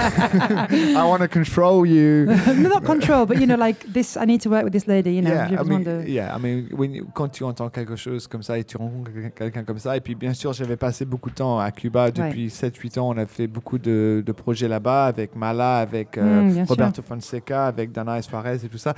I 0.00 1.02
want 1.04 1.18
to 1.20 1.28
control 1.28 1.86
you. 1.86 2.26
no, 2.56 2.68
not 2.68 2.84
control, 2.84 3.26
but 3.26 3.38
you 3.38 3.46
know, 3.46 3.56
like 3.56 3.84
this. 3.92 4.16
I 4.16 4.24
need 4.26 4.40
to 4.42 4.50
work 4.50 4.64
with 4.64 4.72
this 4.72 4.86
lady. 4.86 5.12
You 5.14 5.22
know, 5.22 5.30
Yeah, 5.30 5.60
I 5.60 5.64
mean, 5.64 5.82
de. 5.84 6.04
yeah, 6.08 6.34
I 6.34 6.40
mean, 6.40 6.68
when 6.76 6.94
you- 6.94 7.06
quand 7.14 7.28
tu 7.28 7.44
entends 7.44 7.68
quelque 7.68 7.96
chose 7.96 8.26
comme 8.26 8.42
ça 8.42 8.58
et 8.58 8.64
tu 8.64 8.76
rencontres 8.76 9.10
quelqu'un- 9.34 9.64
comme 9.64 9.78
ça, 9.78 9.96
et 9.96 10.00
puis 10.00 10.14
bien 10.14 10.34
sûr, 10.34 10.52
j'avais 10.52 10.76
passé 10.76 11.04
beaucoup 11.04 11.30
de 11.30 11.34
temps 11.34 11.58
à 11.58 11.70
Cuba 11.70 12.10
depuis 12.10 12.48
7-8 12.50 12.98
ans. 12.98 13.08
On 13.10 13.18
a 13.18 13.26
fait 13.26 13.46
beaucoup 13.46 13.78
de, 13.78 14.22
de 14.24 14.32
projets 14.32 14.68
là-bas 14.68 15.06
avec 15.06 15.36
Mala, 15.36 15.78
avec 15.78 16.16
euh, 16.18 16.22
Mm, 16.42 16.52
bien 16.52 16.64
sûr. 16.64 16.68
Roberto 16.74 17.02
Fonseca, 17.02 17.66
avec 17.66 17.92
Dana 17.92 18.20
Suarez 18.22 18.56
et 18.64 18.68
tout 18.68 18.78
ça. 18.78 18.94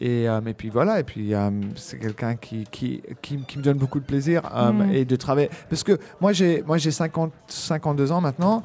Et, 0.00 0.28
euh, 0.28 0.40
et 0.46 0.54
puis 0.54 0.68
voilà, 0.68 1.00
et 1.00 1.02
puis 1.02 1.34
euh, 1.34 1.50
c'est 1.74 1.98
quelqu'un 1.98 2.36
qui, 2.36 2.64
qui, 2.70 3.02
qui, 3.20 3.38
qui 3.38 3.58
me 3.58 3.62
donne 3.64 3.78
beaucoup 3.78 3.98
de 3.98 4.04
plaisir 4.04 4.42
euh, 4.54 4.70
Mm. 4.72 4.92
et 4.92 5.04
de 5.04 5.16
travailler. 5.16 5.50
Parce 5.68 5.82
que 5.82 5.98
moi, 6.20 6.32
j'ai 6.32 6.62
moi 6.66 6.78
j'ai 6.78 6.90
50, 6.92 7.32
52 7.48 8.12
ans 8.12 8.20
maintenant. 8.20 8.62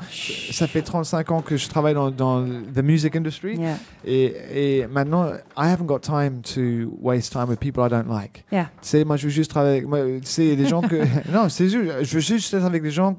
Ça 0.52 0.68
fait 0.68 0.82
35 0.84 1.32
ans 1.32 1.42
que 1.42 1.58
je 1.58 1.68
travaille 1.70 1.94
dans, 1.96 2.12
dans 2.12 2.44
the 2.46 2.84
music 2.84 3.16
industry. 3.16 3.58
Yeah, 3.58 3.78
Et, 4.06 4.80
et 4.82 4.88
maintenant, 4.88 5.28
I 5.58 5.68
haven't 5.72 5.86
got 5.88 6.00
time 6.00 6.42
to 6.54 6.96
waste 7.02 7.32
time 7.34 7.50
with 7.50 7.60
people 7.60 7.84
I 7.86 7.90
don't 7.90 8.08
like. 8.10 8.44
yeah. 8.52 8.70
Moi, 9.06 9.18
je 9.18 9.24
veux 9.26 9.30
juste 9.34 9.50
travailler 9.50 9.78
avec. 9.78 9.88
moi, 9.88 10.00
C'est 10.24 10.56
des 10.56 10.68
gens 10.68 10.82
que. 10.82 10.98
non, 11.32 11.50
c'est 11.50 11.70
juste. 11.70 11.92
Je 12.04 12.14
veux 12.14 12.20
juste 12.22 12.54
être 12.54 12.66
avec 12.66 12.84
des 12.84 12.92
gens 12.92 13.18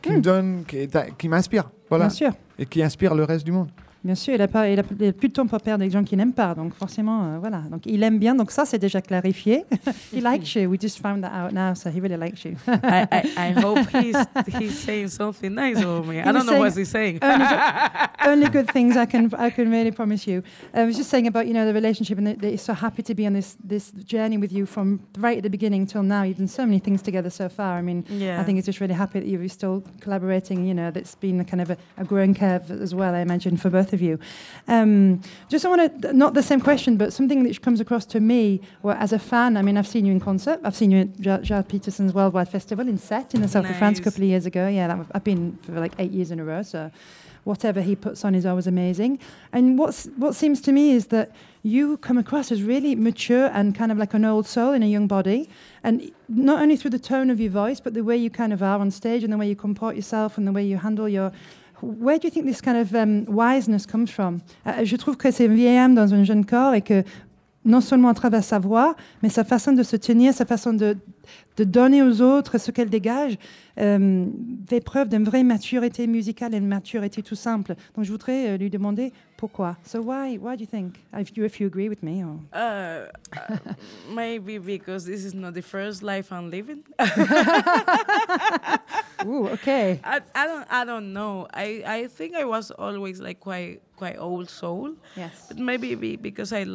qui 0.00 0.12
me 0.12 0.20
donnent, 0.20 0.64
qui, 0.66 0.88
qui 1.18 1.28
m'inspirent. 1.28 1.70
Voilà. 1.90 2.06
Bien 2.06 2.14
sûr. 2.14 2.32
Et 2.58 2.64
qui 2.66 2.82
inspirent 2.82 3.14
le 3.14 3.24
reste 3.24 3.44
du 3.44 3.52
monde. 3.52 3.68
Bien 4.04 4.16
sûr, 4.16 4.34
il 4.34 4.42
a, 4.42 4.48
pas, 4.48 4.68
il 4.68 4.80
a 4.80 4.82
plus 4.82 5.28
de 5.28 5.32
temps 5.32 5.46
pour 5.46 5.60
perdre 5.60 5.82
avec 5.82 5.92
des 5.92 5.98
gens 5.98 6.02
qu'il 6.02 6.18
n'aime 6.18 6.32
pas. 6.32 6.56
Donc 6.56 6.74
forcément, 6.74 7.24
euh, 7.24 7.38
voilà. 7.38 7.62
Donc 7.70 7.82
il 7.86 8.02
aime 8.02 8.18
bien. 8.18 8.34
Donc 8.34 8.50
ça, 8.50 8.64
c'est 8.64 8.78
déjà 8.78 9.00
clarifié. 9.00 9.64
he 10.12 10.20
likes 10.20 10.56
you. 10.56 10.68
We 10.68 10.80
just 10.80 10.98
found 10.98 11.22
that 11.22 11.30
out 11.32 11.52
now, 11.52 11.74
so 11.74 11.88
he 11.88 12.00
really 12.00 12.16
likes 12.16 12.44
you. 12.44 12.56
I, 12.66 13.06
I, 13.12 13.32
I 13.36 13.52
hope 13.52 13.78
he's 13.92 14.16
he's 14.58 14.76
saying 14.76 15.08
something 15.08 15.54
nice 15.54 15.80
over 15.84 16.02
me. 16.02 16.20
I 16.20 16.32
don't 16.32 16.46
know 16.46 16.58
what 16.58 16.76
he's 16.76 16.90
saying. 16.90 17.20
only, 17.22 17.46
good, 17.46 18.10
only 18.26 18.48
good 18.48 18.70
things 18.72 18.96
I 18.96 19.06
can 19.06 19.32
I 19.38 19.50
can 19.50 19.70
really 19.70 19.92
promise 19.92 20.26
you. 20.26 20.42
I 20.74 20.84
was 20.84 20.96
just 20.96 21.08
saying 21.08 21.28
about 21.28 21.46
you 21.46 21.54
know 21.54 21.64
the 21.64 21.74
relationship 21.74 22.18
and 22.18 22.26
that, 22.26 22.42
he's 22.42 22.62
so 22.62 22.74
happy 22.74 23.04
to 23.04 23.14
be 23.14 23.24
on 23.26 23.34
this 23.34 23.56
this 23.62 23.92
journey 23.92 24.36
with 24.36 24.52
you 24.52 24.66
from 24.66 24.98
right 25.18 25.36
at 25.36 25.44
the 25.44 25.50
beginning 25.50 25.86
till 25.86 26.02
now. 26.02 26.24
You've 26.24 26.38
done 26.38 26.48
so 26.48 26.66
many 26.66 26.80
things 26.80 27.02
together 27.02 27.30
so 27.30 27.48
far. 27.48 27.78
I 27.78 27.82
mean, 27.82 28.04
yeah. 28.08 28.40
I 28.40 28.44
think 28.44 28.56
he's 28.56 28.66
just 28.66 28.80
really 28.80 28.94
happy 28.94 29.20
that 29.20 29.28
you're 29.28 29.48
still 29.48 29.84
collaborating. 30.00 30.66
You 30.66 30.74
know, 30.74 30.90
that's 30.90 31.14
been 31.14 31.38
a 31.38 31.44
kind 31.44 31.60
of 31.60 31.70
a, 31.70 31.76
a 31.98 32.04
growing 32.04 32.34
curve 32.34 32.68
as 32.68 32.96
well. 32.96 33.14
I 33.14 33.20
imagine 33.20 33.56
for 33.56 33.70
both 33.70 33.91
of 33.92 34.02
you. 34.02 34.18
Um, 34.68 35.20
just 35.48 35.64
I 35.64 35.68
want 35.68 36.02
to 36.02 36.12
not 36.12 36.34
the 36.34 36.42
same 36.42 36.60
question, 36.60 36.96
but 36.96 37.12
something 37.12 37.42
that 37.44 37.60
comes 37.62 37.80
across 37.80 38.04
to 38.06 38.20
me 38.20 38.60
well, 38.82 38.96
as 38.98 39.12
a 39.12 39.18
fan. 39.18 39.56
I 39.56 39.62
mean, 39.62 39.76
I've 39.76 39.88
seen 39.88 40.04
you 40.04 40.12
in 40.12 40.20
concert. 40.20 40.60
I've 40.64 40.76
seen 40.76 40.90
you 40.90 41.00
at 41.00 41.42
Gerard 41.42 41.68
Peterson's 41.68 42.14
Worldwide 42.14 42.48
Festival 42.48 42.88
in 42.88 42.98
Set 42.98 43.34
in 43.34 43.42
the 43.42 43.48
south 43.48 43.68
of 43.68 43.76
France 43.76 43.98
a 43.98 44.02
couple 44.02 44.22
of 44.22 44.28
years 44.28 44.46
ago. 44.46 44.68
Yeah, 44.68 44.88
that, 44.88 45.06
I've 45.12 45.24
been 45.24 45.58
for 45.62 45.72
like 45.72 45.92
eight 45.98 46.10
years 46.12 46.30
in 46.30 46.40
a 46.40 46.44
row. 46.44 46.62
So 46.62 46.90
whatever 47.44 47.80
he 47.80 47.96
puts 47.96 48.24
on 48.24 48.34
is 48.34 48.46
always 48.46 48.66
amazing. 48.66 49.18
And 49.52 49.78
what's 49.78 50.06
what 50.16 50.34
seems 50.34 50.60
to 50.62 50.72
me 50.72 50.92
is 50.92 51.06
that 51.08 51.32
you 51.62 51.96
come 51.98 52.18
across 52.18 52.50
as 52.50 52.62
really 52.62 52.94
mature 52.94 53.46
and 53.52 53.74
kind 53.74 53.92
of 53.92 53.98
like 53.98 54.14
an 54.14 54.24
old 54.24 54.46
soul 54.46 54.72
in 54.72 54.82
a 54.82 54.86
young 54.86 55.06
body. 55.06 55.48
And 55.82 56.10
not 56.28 56.60
only 56.60 56.76
through 56.76 56.90
the 56.90 56.98
tone 56.98 57.30
of 57.30 57.40
your 57.40 57.50
voice, 57.50 57.80
but 57.80 57.94
the 57.94 58.04
way 58.04 58.16
you 58.16 58.30
kind 58.30 58.52
of 58.52 58.62
are 58.62 58.78
on 58.78 58.90
stage 58.90 59.24
and 59.24 59.32
the 59.32 59.36
way 59.36 59.48
you 59.48 59.56
comport 59.56 59.96
yourself 59.96 60.38
and 60.38 60.46
the 60.46 60.52
way 60.52 60.64
you 60.64 60.78
handle 60.78 61.08
your. 61.08 61.32
Where 61.82 62.18
do 62.18 62.28
you 62.28 62.30
think 62.30 62.46
this 62.46 62.60
kind 62.60 62.76
of 62.76 62.94
um, 62.94 63.24
comes 63.86 64.10
from? 64.10 64.38
Euh, 64.66 64.84
je 64.84 64.96
trouve 64.96 65.16
que 65.16 65.30
c'est 65.30 65.48
âme 65.78 65.94
dans 65.94 66.14
un 66.14 66.22
jeune 66.22 66.44
corps 66.44 66.74
et 66.74 66.82
que 66.82 67.02
non 67.64 67.80
seulement 67.80 68.08
à 68.08 68.14
travers 68.14 68.44
sa 68.44 68.58
voix, 68.58 68.94
mais 69.22 69.28
sa 69.28 69.44
façon 69.44 69.72
de 69.72 69.82
se 69.82 69.96
tenir, 69.96 70.32
sa 70.32 70.44
façon 70.44 70.72
de, 70.72 70.96
de 71.56 71.64
donner 71.64 72.02
aux 72.02 72.20
autres 72.22 72.58
ce 72.58 72.70
qu'elle 72.70 72.90
dégage, 72.90 73.36
euh, 73.78 74.26
fait 74.68 74.80
preuve 74.80 75.08
d'une 75.08 75.24
vraie 75.24 75.42
maturité 75.44 76.06
musicale 76.06 76.54
et 76.54 76.58
une 76.58 76.66
maturité 76.68 77.22
tout 77.22 77.34
simple. 77.34 77.74
Donc 77.94 78.04
je 78.04 78.10
voudrais 78.12 78.48
euh, 78.50 78.56
lui 78.56 78.70
demander 78.70 79.12
pourquoi. 79.36 79.76
So 79.84 80.00
why, 80.00 80.38
why 80.38 80.56
do 80.56 80.62
you 80.62 80.66
think? 80.66 80.94
If 81.18 81.36
you, 81.36 81.44
if 81.44 81.58
you 81.60 81.66
agree 81.66 81.88
with 81.88 82.02
me. 82.02 82.22
Or... 82.24 82.38
Uh, 82.52 83.08
uh, 83.36 83.56
maybe 84.14 84.58
because 84.58 85.04
this 85.04 85.24
is 85.24 85.34
not 85.34 85.52
the 85.54 85.62
first 85.62 86.02
life 86.02 86.30
I'm 86.32 86.50
living. 86.50 86.82
Ooh, 89.26 89.48
okay. 89.48 90.00
I, 90.04 90.20
I 90.34 90.46
don't 90.46 90.66
I 90.70 90.84
don't 90.84 91.12
know. 91.12 91.46
I, 91.54 91.82
I 91.86 92.06
think 92.08 92.34
I 92.34 92.44
was 92.44 92.70
always 92.72 93.20
like 93.20 93.40
quite 93.40 93.80
quite 93.96 94.16
old 94.18 94.48
soul, 94.50 94.94
Yes. 95.16 95.46
but 95.48 95.58
maybe 95.58 95.94
be, 95.94 96.16
because 96.16 96.52
I 96.52 96.66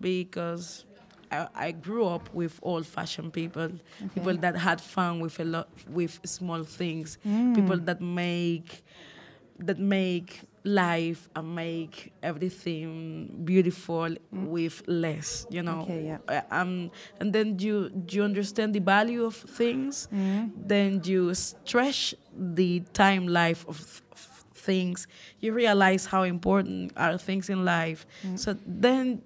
because 0.00 0.84
I, 1.30 1.48
I 1.54 1.70
grew 1.72 2.06
up 2.06 2.32
with 2.34 2.58
old 2.62 2.86
fashioned 2.86 3.32
people, 3.32 3.70
people 4.14 4.36
that 4.38 4.56
had 4.56 4.80
fun 4.80 5.20
with 5.20 5.38
a 5.40 5.44
lot 5.44 5.68
with 5.88 6.20
small 6.24 6.62
things, 6.64 7.18
Mm. 7.26 7.54
people 7.54 7.78
that 7.78 8.00
make 8.00 8.82
that 9.60 9.78
make 9.78 10.42
life 10.64 11.28
and 11.34 11.54
make 11.56 12.12
everything 12.22 13.42
beautiful 13.44 14.08
with 14.30 14.82
less, 14.86 15.46
you 15.50 15.62
know. 15.62 15.80
Okay, 15.82 16.04
yeah. 16.06 16.18
Uh, 16.28 16.42
Um, 16.60 16.90
and 17.20 17.32
then 17.32 17.58
you 17.58 17.90
you 18.10 18.22
understand 18.22 18.74
the 18.74 18.80
value 18.80 19.24
of 19.24 19.34
things. 19.34 20.08
Then 20.68 21.00
you 21.04 21.34
stretch 21.34 22.14
the 22.56 22.80
time 22.92 23.26
life 23.26 23.66
of, 23.68 24.02
of 24.12 24.20
things. 24.54 25.06
You 25.40 25.52
realize 25.54 26.06
how 26.06 26.22
important 26.24 26.92
are 26.96 27.18
things 27.18 27.48
in 27.48 27.64
life. 27.64 28.06
So 28.36 28.54
then 28.66 29.22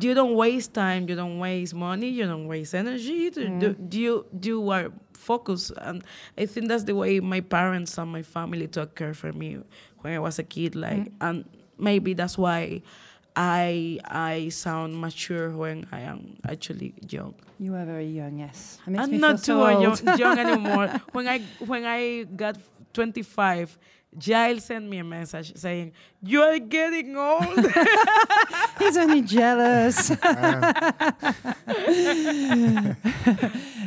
you 0.00 0.14
don't 0.14 0.34
waste 0.34 0.74
time, 0.74 1.08
you 1.08 1.14
don't 1.14 1.38
waste 1.38 1.74
money, 1.74 2.08
you 2.08 2.26
don't 2.26 2.46
waste 2.46 2.74
energy. 2.74 3.30
To 3.30 3.48
do, 3.48 3.58
do 3.58 3.74
mm-hmm. 3.74 3.98
you 3.98 4.26
you 4.42 4.70
are 4.70 4.92
focused, 5.12 5.72
and 5.76 6.02
I 6.36 6.46
think 6.46 6.68
that's 6.68 6.84
the 6.84 6.94
way 6.94 7.20
my 7.20 7.40
parents 7.40 7.98
and 7.98 8.10
my 8.10 8.22
family 8.22 8.66
took 8.68 8.94
care 8.94 9.14
for 9.14 9.32
me 9.32 9.58
when 10.00 10.14
I 10.14 10.18
was 10.18 10.38
a 10.38 10.44
kid. 10.44 10.74
Like, 10.74 11.10
mm-hmm. 11.10 11.24
and 11.24 11.44
maybe 11.78 12.14
that's 12.14 12.38
why 12.38 12.82
I 13.36 13.98
I 14.04 14.48
sound 14.48 15.00
mature 15.00 15.50
when 15.50 15.86
I 15.92 16.00
am 16.00 16.36
actually 16.48 16.94
young. 17.08 17.34
You 17.58 17.74
are 17.74 17.84
very 17.84 18.08
young, 18.08 18.38
yes. 18.38 18.78
It 18.86 18.90
makes 18.90 19.08
me 19.08 19.14
I'm 19.14 19.20
not 19.20 19.40
so 19.40 19.54
too 19.54 19.60
old. 19.60 19.82
young, 19.82 20.18
young 20.18 20.38
anymore. 20.38 20.88
when 21.12 21.28
I 21.28 21.40
when 21.64 21.84
I 21.84 22.24
got 22.24 22.56
25, 22.92 23.78
Giles 24.18 24.60
sent 24.62 24.82
me 24.88 24.98
a 25.00 25.04
message 25.04 25.52
saying, 25.56 25.92
"You 26.22 26.42
are 26.42 26.58
getting 26.60 27.16
old." 27.16 27.66
He's 28.80 28.96
only 28.98 29.22
jealous. 29.22 30.12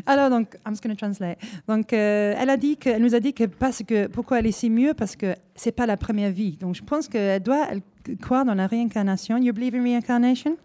Alors 0.07 0.29
donc, 0.29 0.55
I'm 0.65 0.71
just 0.73 0.83
going 0.83 0.95
to 0.95 0.99
translate. 0.99 1.37
Donc, 1.67 1.91
euh, 1.93 2.33
elle 2.37 2.49
a 2.49 2.57
dit 2.57 2.77
que, 2.77 2.89
elle 2.89 3.01
nous 3.01 3.15
a 3.15 3.19
dit 3.19 3.33
que 3.33 3.45
parce 3.45 3.81
que 3.83 4.07
pourquoi 4.07 4.39
elle 4.39 4.47
est 4.47 4.51
si 4.51 4.69
mieux? 4.69 4.93
Parce 4.93 5.15
que 5.15 5.35
c'est 5.55 5.71
pas 5.71 5.85
la 5.85 5.97
première 5.97 6.31
vie. 6.31 6.57
Donc, 6.57 6.75
je 6.75 6.83
pense 6.83 7.07
qu'elle 7.07 7.41
doit 7.41 7.67
elle, 7.71 7.81
croire 8.21 8.45
dans 8.45 8.53
la 8.55 8.67
réincarnation. 8.67 9.37
You 9.37 9.53
believe 9.53 9.75
in 9.75 9.83
reincarnation? 9.83 10.57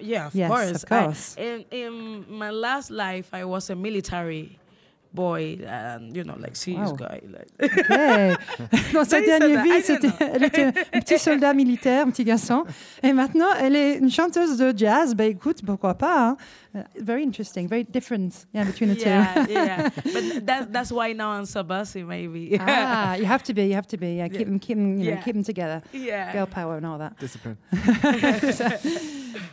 yeah, 0.00 0.26
of 0.26 0.34
Yes, 0.34 0.48
course. 0.50 0.70
of 0.72 0.84
course. 0.86 1.36
I, 1.38 1.64
in 1.70 1.86
in 1.88 2.24
my 2.28 2.50
last 2.50 2.90
life, 2.90 3.28
I 3.32 3.44
was 3.44 3.70
a 3.70 3.74
military 3.74 4.58
boy, 5.14 5.58
and 5.68 6.14
you 6.16 6.24
know, 6.24 6.34
like 6.40 6.56
serious 6.56 6.90
Wow. 6.90 6.96
guy. 6.96 7.20
Like 7.28 7.48
Ok. 7.62 8.92
Dans 8.92 9.04
sa 9.04 9.20
They 9.20 9.26
said 9.28 9.40
dernière 9.40 9.56
that. 9.56 9.62
vie, 9.64 9.70
I 9.78 9.82
c'était, 9.82 10.08
didn't 10.08 10.18
know. 10.18 10.28
elle 10.34 10.44
était 10.44 10.64
un 10.94 11.00
petit 11.00 11.18
soldat 11.18 11.54
militaire, 11.54 12.06
un 12.06 12.10
petit 12.10 12.24
garçon. 12.24 12.64
Et 13.02 13.12
maintenant, 13.12 13.52
elle 13.60 13.76
est 13.76 13.98
une 13.98 14.10
chanteuse 14.10 14.56
de 14.56 14.72
jazz. 14.76 15.14
Ben 15.14 15.30
écoute, 15.30 15.62
pourquoi 15.64 15.94
pas 15.94 16.28
hein. 16.30 16.36
Uh, 16.74 16.78
Very 17.02 17.22
interesting, 17.22 17.68
very 17.68 17.84
different 17.84 18.46
yeah, 18.54 18.64
between 18.64 18.94
the 18.94 18.98
yeah, 18.98 19.44
two. 19.44 19.52
yeah. 19.52 19.66
Yeah. 19.66 19.88
But 20.14 20.46
that's 20.46 20.66
that's 20.72 20.90
why 20.90 21.12
now 21.12 21.32
I'm 21.38 21.44
so 21.44 21.62
bossy, 21.62 22.02
maybe. 22.02 22.56
ah, 22.58 23.14
you 23.16 23.26
have 23.26 23.42
to 23.44 23.52
be, 23.52 23.64
you 23.66 23.74
have 23.74 23.86
to 23.88 23.98
be. 23.98 24.14
Yeah, 24.16 24.28
keep 24.28 24.40
Yeah. 24.40 24.44
them, 24.46 24.58
keep 24.58 24.76
them, 24.78 24.98
you 24.98 25.10
know, 25.10 25.20
keep 25.22 25.34
them 25.34 25.44
together. 25.44 25.82
yeah. 25.92 26.32
Girl 26.32 26.46
power 26.46 26.76
and 26.78 26.86
all 26.86 26.96
that. 26.98 27.18
Discipline. 27.18 27.58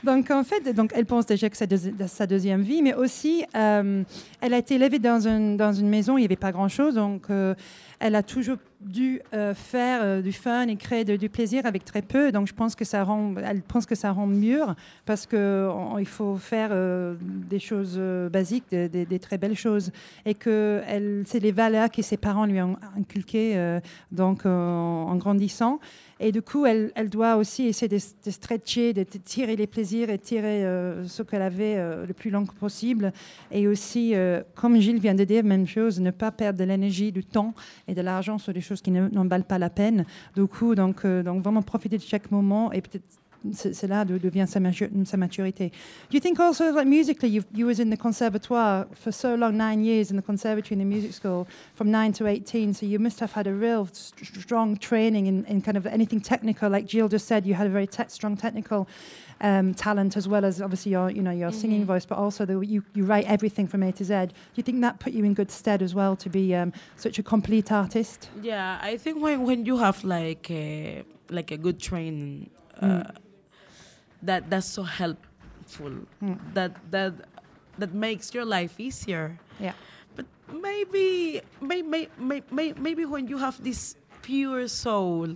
Donc 0.03 0.31
en 0.31 0.43
fait, 0.43 0.73
donc 0.73 0.91
elle 0.95 1.05
pense 1.05 1.25
déjà 1.25 1.49
que 1.49 1.57
c'est 1.57 2.07
sa 2.07 2.27
deuxième 2.27 2.61
vie, 2.61 2.81
mais 2.81 2.93
aussi 2.93 3.43
euh, 3.55 4.03
elle 4.41 4.53
a 4.53 4.57
été 4.57 4.75
élevée 4.75 4.99
dans 4.99 5.27
une 5.27 5.57
dans 5.57 5.73
une 5.73 5.89
maison 5.89 6.13
où 6.15 6.17
il 6.17 6.21
n'y 6.21 6.25
avait 6.25 6.35
pas 6.35 6.51
grand 6.51 6.67
chose, 6.69 6.95
donc 6.95 7.29
euh, 7.29 7.53
elle 7.99 8.15
a 8.15 8.23
toujours 8.23 8.57
dû 8.81 9.21
euh, 9.33 9.53
faire 9.53 10.23
du 10.23 10.31
fun 10.31 10.67
et 10.67 10.77
créer 10.77 11.03
du 11.03 11.29
plaisir 11.29 11.65
avec 11.65 11.83
très 11.83 12.01
peu. 12.01 12.31
Donc 12.31 12.47
je 12.47 12.53
pense 12.53 12.75
que 12.75 12.85
ça 12.85 13.03
rend, 13.03 13.35
elle 13.43 13.61
pense 13.61 13.85
que 13.85 13.95
ça 13.95 14.11
rend 14.11 14.25
mûr 14.27 14.73
parce 15.05 15.25
que 15.25 15.69
on- 15.69 15.97
il 15.97 16.07
faut 16.07 16.37
faire 16.37 16.71
des 17.49 17.59
choses 17.59 17.99
basiques, 18.31 18.69
des, 18.71 19.19
très 19.19 19.37
belles 19.37 19.57
choses, 19.57 19.91
et 20.25 20.33
que 20.33 20.81
c'est 21.25 21.39
les 21.39 21.51
valeurs 21.51 21.91
que 21.91 22.01
ses 22.01 22.15
parents 22.17 22.45
lui 22.45 22.61
ont 22.61 22.77
inculquées 22.97 23.79
donc 24.11 24.45
en 24.45 25.15
grandissant. 25.17 25.79
Et 26.21 26.31
du 26.33 26.41
coup, 26.41 26.65
elle, 26.65 26.91
doit 27.09 27.37
aussi 27.37 27.67
essayer 27.67 27.87
de, 27.87 27.97
de 28.25 28.31
stretcher, 28.31 28.93
de 28.93 29.03
tirer 29.03 29.55
les 29.55 29.67
plaisirs 29.67 30.09
et 30.09 30.17
tirer 30.19 30.65
euh, 30.65 31.07
ce 31.07 31.23
qu'elle 31.23 31.41
avait 31.41 31.77
euh, 31.77 32.05
le 32.05 32.13
plus 32.13 32.29
long 32.29 32.45
possible. 32.45 33.13
Et 33.51 33.67
aussi, 33.67 34.13
euh, 34.15 34.41
comme 34.53 34.77
Gilles 34.79 34.99
vient 34.99 35.15
de 35.15 35.23
dire, 35.23 35.45
même 35.45 35.65
chose, 35.65 36.01
ne 36.01 36.11
pas 36.11 36.31
perdre 36.31 36.59
de 36.59 36.65
l'énergie, 36.65 37.13
du 37.13 37.23
temps 37.23 37.53
et 37.87 37.95
de 37.95 38.01
l'argent 38.01 38.37
sur 38.37 38.51
des 38.51 38.59
choses 38.61 38.81
qui 38.81 38.91
ne- 38.91 39.07
n'en 39.07 39.25
valent 39.27 39.45
pas 39.45 39.57
la 39.57 39.69
peine. 39.69 40.05
Du 40.35 40.45
coup, 40.45 40.75
donc, 40.75 41.05
donc 41.05 41.41
vraiment 41.41 41.61
profiter 41.61 41.97
de 41.97 42.03
chaque 42.03 42.31
moment 42.31 42.71
et 42.73 42.81
peut-être 42.81 43.05
c'est 43.53 43.73
c'est 43.73 43.87
là 43.87 44.05
d'où 44.05 44.19
d'où 44.19 44.29
vient 44.29 44.45
sa, 44.45 44.59
sa 45.05 45.17
maturité. 45.17 45.71
Do 46.09 46.15
you 46.15 46.19
think 46.19 46.39
also, 46.39 46.71
like 46.71 46.87
musically, 46.87 47.29
you've, 47.29 47.45
you 47.53 47.65
was 47.65 47.79
in 47.79 47.89
the 47.89 47.97
conservatoire 47.97 48.87
for 48.93 49.11
so 49.11 49.35
long, 49.35 49.57
nine 49.57 49.83
years 49.83 50.11
in 50.11 50.17
the 50.17 50.21
conservatory 50.21 50.73
in 50.73 50.79
the 50.79 50.85
music 50.85 51.13
school, 51.13 51.47
from 51.75 51.91
nine 51.91 52.11
to 52.13 52.27
18, 52.27 52.73
so 52.73 52.85
you 52.85 52.99
must 52.99 53.19
have 53.19 53.31
had 53.33 53.47
a 53.47 53.53
real 53.53 53.87
st- 53.91 54.41
strong 54.41 54.77
training 54.77 55.27
in, 55.27 55.45
in 55.45 55.61
kind 55.61 55.77
of 55.77 55.85
anything 55.85 56.21
technical. 56.21 56.69
Like 56.69 56.85
Jill 56.85 57.07
just 57.07 57.27
said, 57.27 57.45
you 57.45 57.53
had 57.53 57.67
a 57.67 57.69
very 57.69 57.87
te- 57.87 58.09
strong 58.09 58.35
technical 58.37 58.87
um, 59.41 59.73
talent 59.73 60.17
as 60.17 60.27
well 60.27 60.43
as 60.43 60.61
obviously 60.61 60.91
your, 60.91 61.09
you 61.09 61.21
know, 61.21 61.31
your 61.31 61.51
singing 61.51 61.85
voice, 61.85 62.05
but 62.05 62.17
also 62.17 62.45
the, 62.45 62.59
you, 62.59 62.83
you 62.93 63.05
write 63.05 63.25
everything 63.25 63.67
from 63.67 63.83
A 63.83 63.91
to 63.93 64.03
Z. 64.03 64.13
Do 64.27 64.33
you 64.55 64.63
think 64.63 64.81
that 64.81 64.99
put 64.99 65.13
you 65.13 65.23
in 65.23 65.33
good 65.33 65.51
stead 65.51 65.81
as 65.81 65.95
well 65.95 66.15
to 66.17 66.29
be 66.29 66.53
um, 66.55 66.73
such 66.97 67.19
a 67.19 67.23
complete 67.23 67.71
artist? 67.71 68.29
Yeah, 68.41 68.79
I 68.81 68.97
think 68.97 69.21
when 69.21 69.43
when 69.45 69.65
you 69.65 69.77
have 69.77 70.03
like 70.03 70.51
a, 70.51 71.03
like 71.29 71.51
a 71.51 71.57
good 71.57 71.79
training, 71.79 72.49
uh, 72.81 73.03
that 74.21 74.49
that's 74.49 74.67
so 74.67 74.83
helpful. 74.83 76.05
Hmm. 76.19 76.35
That 76.53 76.75
that 76.91 77.13
that 77.77 77.93
makes 77.93 78.33
your 78.33 78.45
life 78.45 78.79
easier. 78.79 79.39
Yeah. 79.59 79.73
But 80.15 80.25
maybe 80.51 81.41
may, 81.61 81.81
may, 81.81 82.09
may, 82.17 82.43
may, 82.51 82.73
maybe 82.73 83.05
when 83.05 83.27
you 83.27 83.37
have 83.37 83.63
this 83.63 83.95
pure 84.21 84.67
soul, 84.67 85.35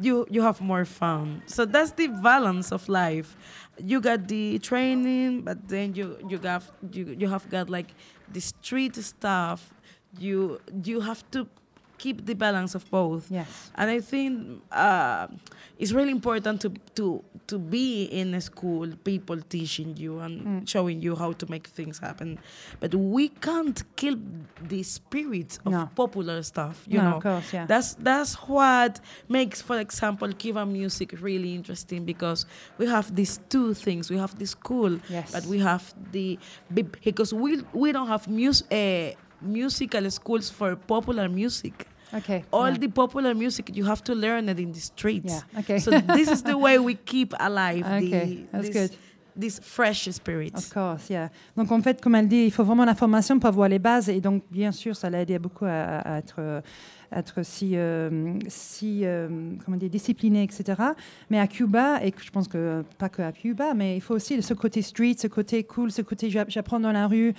you 0.00 0.26
you 0.30 0.42
have 0.42 0.60
more 0.60 0.84
fun. 0.84 1.42
So 1.46 1.64
that's 1.64 1.92
the 1.92 2.08
balance 2.08 2.72
of 2.72 2.88
life. 2.88 3.36
You 3.78 4.00
got 4.00 4.26
the 4.28 4.58
training, 4.58 5.42
but 5.42 5.68
then 5.68 5.94
you 5.94 6.18
you 6.28 6.38
got 6.38 6.64
you 6.90 7.14
you 7.18 7.28
have 7.28 7.48
got 7.48 7.70
like 7.70 7.94
the 8.32 8.40
street 8.40 8.96
stuff. 8.96 9.72
You 10.18 10.60
you 10.82 11.00
have 11.00 11.22
to 11.30 11.46
keep 11.98 12.26
the 12.26 12.34
balance 12.34 12.74
of 12.74 12.88
both. 12.90 13.30
Yes. 13.30 13.70
And 13.74 13.90
I 13.90 14.00
think 14.00 14.62
uh, 14.72 15.26
it's 15.78 15.92
really 15.92 16.10
important 16.10 16.60
to, 16.62 16.70
to, 16.96 17.22
to 17.46 17.58
be 17.58 18.04
in 18.04 18.34
a 18.34 18.40
school, 18.40 18.88
people 19.04 19.38
teaching 19.40 19.96
you 19.96 20.20
and 20.20 20.68
showing 20.68 21.00
you 21.02 21.14
how 21.16 21.32
to 21.32 21.46
make 21.50 21.66
things 21.68 21.98
happen. 21.98 22.38
But 22.80 22.94
we 22.94 23.28
can't 23.28 23.82
kill 23.96 24.16
the 24.62 24.82
spirit 24.82 25.58
of 25.66 25.72
No. 25.72 25.90
popular 25.94 26.42
stuff, 26.42 26.84
you 26.88 26.98
No, 26.98 27.10
know. 27.10 27.16
of 27.16 27.22
course, 27.22 27.52
yeah. 27.52 27.66
That's 27.66 27.94
that's 27.94 28.34
what 28.48 29.00
makes, 29.28 29.62
for 29.62 29.78
example, 29.78 30.32
Kiva 30.32 30.64
music 30.66 31.20
really 31.20 31.54
interesting 31.54 32.04
because 32.04 32.46
we 32.78 32.86
have 32.86 33.14
these 33.14 33.40
two 33.48 33.74
things. 33.74 34.10
We 34.10 34.18
have 34.18 34.38
the 34.38 34.46
school, 34.46 34.98
Yes. 35.08 35.32
but 35.32 35.44
we 35.46 35.58
have 35.60 35.94
the 36.12 36.38
because 37.04 37.32
we 37.32 37.62
we 37.72 37.92
don't 37.92 38.08
have 38.08 38.28
music, 38.28 38.66
uh, 38.70 39.20
musical 39.44 40.10
schools 40.10 40.50
for 40.50 40.76
popular 40.76 41.28
music 41.28 41.86
Okay. 42.14 42.44
all 42.52 42.68
yeah. 42.70 42.78
the 42.78 42.88
popular 42.88 43.34
music 43.34 43.70
you 43.74 43.84
have 43.84 44.00
to 44.04 44.14
learn 44.14 44.48
it 44.48 44.58
in 44.60 44.70
the 44.72 44.78
streets 44.80 45.32
Yeah, 45.52 45.60
okay. 45.60 45.78
so 45.80 45.90
this 46.14 46.30
is 46.30 46.42
the 46.44 46.56
way 46.56 46.78
we 46.78 46.94
keep 47.04 47.34
alive 47.40 47.84
Okay, 47.84 48.08
the, 48.08 48.46
that's 48.52 48.68
this, 48.68 48.76
good. 48.90 48.98
this 49.36 49.58
fresh 49.60 50.08
spirit 50.12 50.54
Of 50.54 50.72
course, 50.72 51.10
yeah. 51.10 51.28
Donc 51.56 51.72
en 51.72 51.82
fait, 51.82 52.00
comme 52.00 52.14
elle 52.14 52.28
dit, 52.28 52.44
il 52.44 52.52
faut 52.52 52.62
vraiment 52.62 52.84
la 52.84 52.94
formation 52.94 53.40
pour 53.40 53.48
avoir 53.48 53.68
les 53.68 53.80
bases. 53.80 54.08
Et 54.08 54.20
donc, 54.20 54.44
bien 54.48 54.70
sûr, 54.70 54.94
ça 54.94 55.10
l'a 55.10 55.22
aidé 55.22 55.40
beaucoup 55.40 55.64
à, 55.64 55.98
à 56.14 56.18
être, 56.18 56.62
à 57.10 57.18
être 57.18 57.42
si, 57.44 57.72
euh, 57.74 58.34
si 58.46 59.00
euh, 59.04 59.28
comment 59.64 59.76
dire, 59.76 59.90
discipliné, 59.90 60.44
etc. 60.44 60.80
Mais 61.30 61.40
à 61.40 61.48
Cuba, 61.48 61.98
et 62.04 62.14
je 62.16 62.30
pense 62.30 62.46
que 62.46 62.84
pas 62.96 63.08
que 63.08 63.22
à 63.22 63.32
Cuba, 63.32 63.74
mais 63.74 63.96
il 63.96 64.00
faut 64.00 64.14
aussi 64.14 64.40
ce 64.40 64.54
côté 64.54 64.82
street, 64.82 65.16
ce 65.18 65.26
côté 65.26 65.64
cool, 65.64 65.90
ce 65.90 66.02
côté 66.02 66.30
j'a- 66.30 66.44
j'apprends 66.46 66.78
dans 66.78 66.92
la 66.92 67.08
rue. 67.08 67.34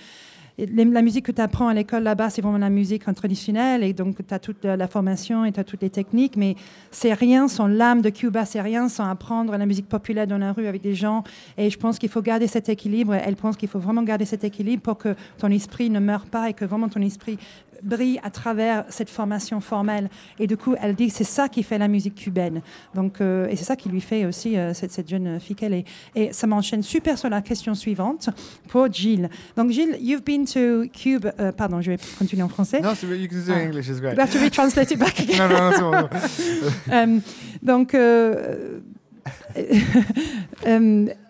La 0.58 1.02
musique 1.02 1.26
que 1.26 1.34
tu 1.34 1.42
apprends 1.42 1.68
à 1.68 1.74
l'école 1.74 2.04
là-bas, 2.04 2.30
c'est 2.30 2.42
vraiment 2.42 2.58
la 2.58 2.70
musique 2.70 3.04
traditionnelle. 3.14 3.84
Et 3.84 3.92
donc, 3.92 4.26
tu 4.26 4.34
as 4.34 4.40
toute 4.40 4.64
la 4.64 4.88
formation 4.88 5.44
et 5.44 5.52
tu 5.52 5.60
as 5.60 5.66
toutes 5.66 5.82
les 5.82 5.90
techniques. 5.90 6.38
Mais 6.38 6.56
c'est 6.92 7.14
rien 7.14 7.50
sans 7.50 7.68
l'âme 7.68 8.02
de 8.02 8.10
Cuba, 8.10 8.46
c'est 8.46 8.62
rien 8.62 8.88
sans 8.88 9.10
apprendre 9.10 9.58
la 9.58 9.66
musique 9.66 9.90
populaire 9.90 10.28
dans 10.28 10.38
la 10.38 10.54
rue 10.54 10.68
avec 10.68 10.82
des 10.82 10.96
gens. 10.96 11.24
Et 11.58 11.70
je 11.70 11.78
pense 11.78 12.00
qu'il 12.00 12.10
faut 12.10 12.22
garder 12.22 12.48
cet 12.48 12.70
équilibre. 12.70 13.14
Elle 13.16 13.36
pense 13.36 13.58
qu'il 13.58 13.68
faut 13.68 13.80
vraiment 13.80 14.04
garder 14.04 14.24
cet 14.24 14.46
équilibre 14.46 14.82
pour 14.82 14.98
que 14.98 15.16
ton 15.38 15.52
esprit 15.52 15.90
ne 15.90 16.00
meure 16.00 16.26
pas 16.26 16.50
et 16.50 16.54
que 16.54 16.64
vraiment 16.64 16.88
ton 16.88 17.02
esprit 17.02 17.38
brille 17.84 18.20
à 18.24 18.30
travers 18.30 18.86
cette 18.90 19.10
formation 19.10 19.60
formelle. 19.62 20.10
Et 20.40 20.48
du 20.48 20.58
coup, 20.58 20.76
elle 20.82 20.96
dit 20.96 21.10
c'est 21.10 21.24
ça 21.24 21.50
qui 21.50 21.64
fait 21.64 21.78
la 21.78 21.88
musique 21.88 22.16
cubaine. 22.16 22.62
Donc, 22.94 23.22
euh, 23.22 23.48
et 23.50 23.56
c'est 23.56 23.66
ça 23.66 23.76
qui 23.76 23.90
lui 23.90 24.02
fait 24.02 24.26
aussi 24.26 24.58
euh, 24.58 24.74
cette, 24.74 24.92
cette 24.92 25.10
jeune 25.10 25.40
fille 25.40 25.56
qu'elle 25.56 25.74
est. 25.74 25.86
Et 26.16 26.34
ça 26.34 26.48
m'enchaîne 26.48 26.84
super 26.84 27.18
sur 27.18 27.30
la 27.30 27.42
question 27.42 27.74
suivante 27.76 28.30
pour 28.70 28.92
Gilles. 28.92 29.30
Donc, 29.58 29.72
Gilles, 29.72 29.98
you've 30.00 30.24
been 30.24 30.46
to 30.46 30.88
Cuba. 30.94 31.34
euh, 31.40 31.52
pardon, 31.52 31.82
je 31.82 31.92
vais 31.92 31.98
continuer 32.18 32.44
en 32.44 32.50
français. 32.50 32.82
No, 32.82 32.96
so 32.96 33.08
you 33.08 33.28
can 33.28 33.38
do 33.46 33.52
Ah. 33.54 33.62
English, 33.64 33.90
it's 33.90 34.00
great. 34.00 34.14
We 34.16 34.20
have 34.22 34.32
to 34.32 34.40
retranslate 34.40 34.92
it 34.92 35.00
back 35.00 35.20
again. 35.20 35.38
no, 35.38 35.48
no, 35.48 35.70
no, 35.70 35.76
c'est 35.76 35.82
bon, 35.82 36.10
c'est 36.28 36.62
bon. 36.62 36.72
Euh, 36.92 37.20
donc, 37.62 37.96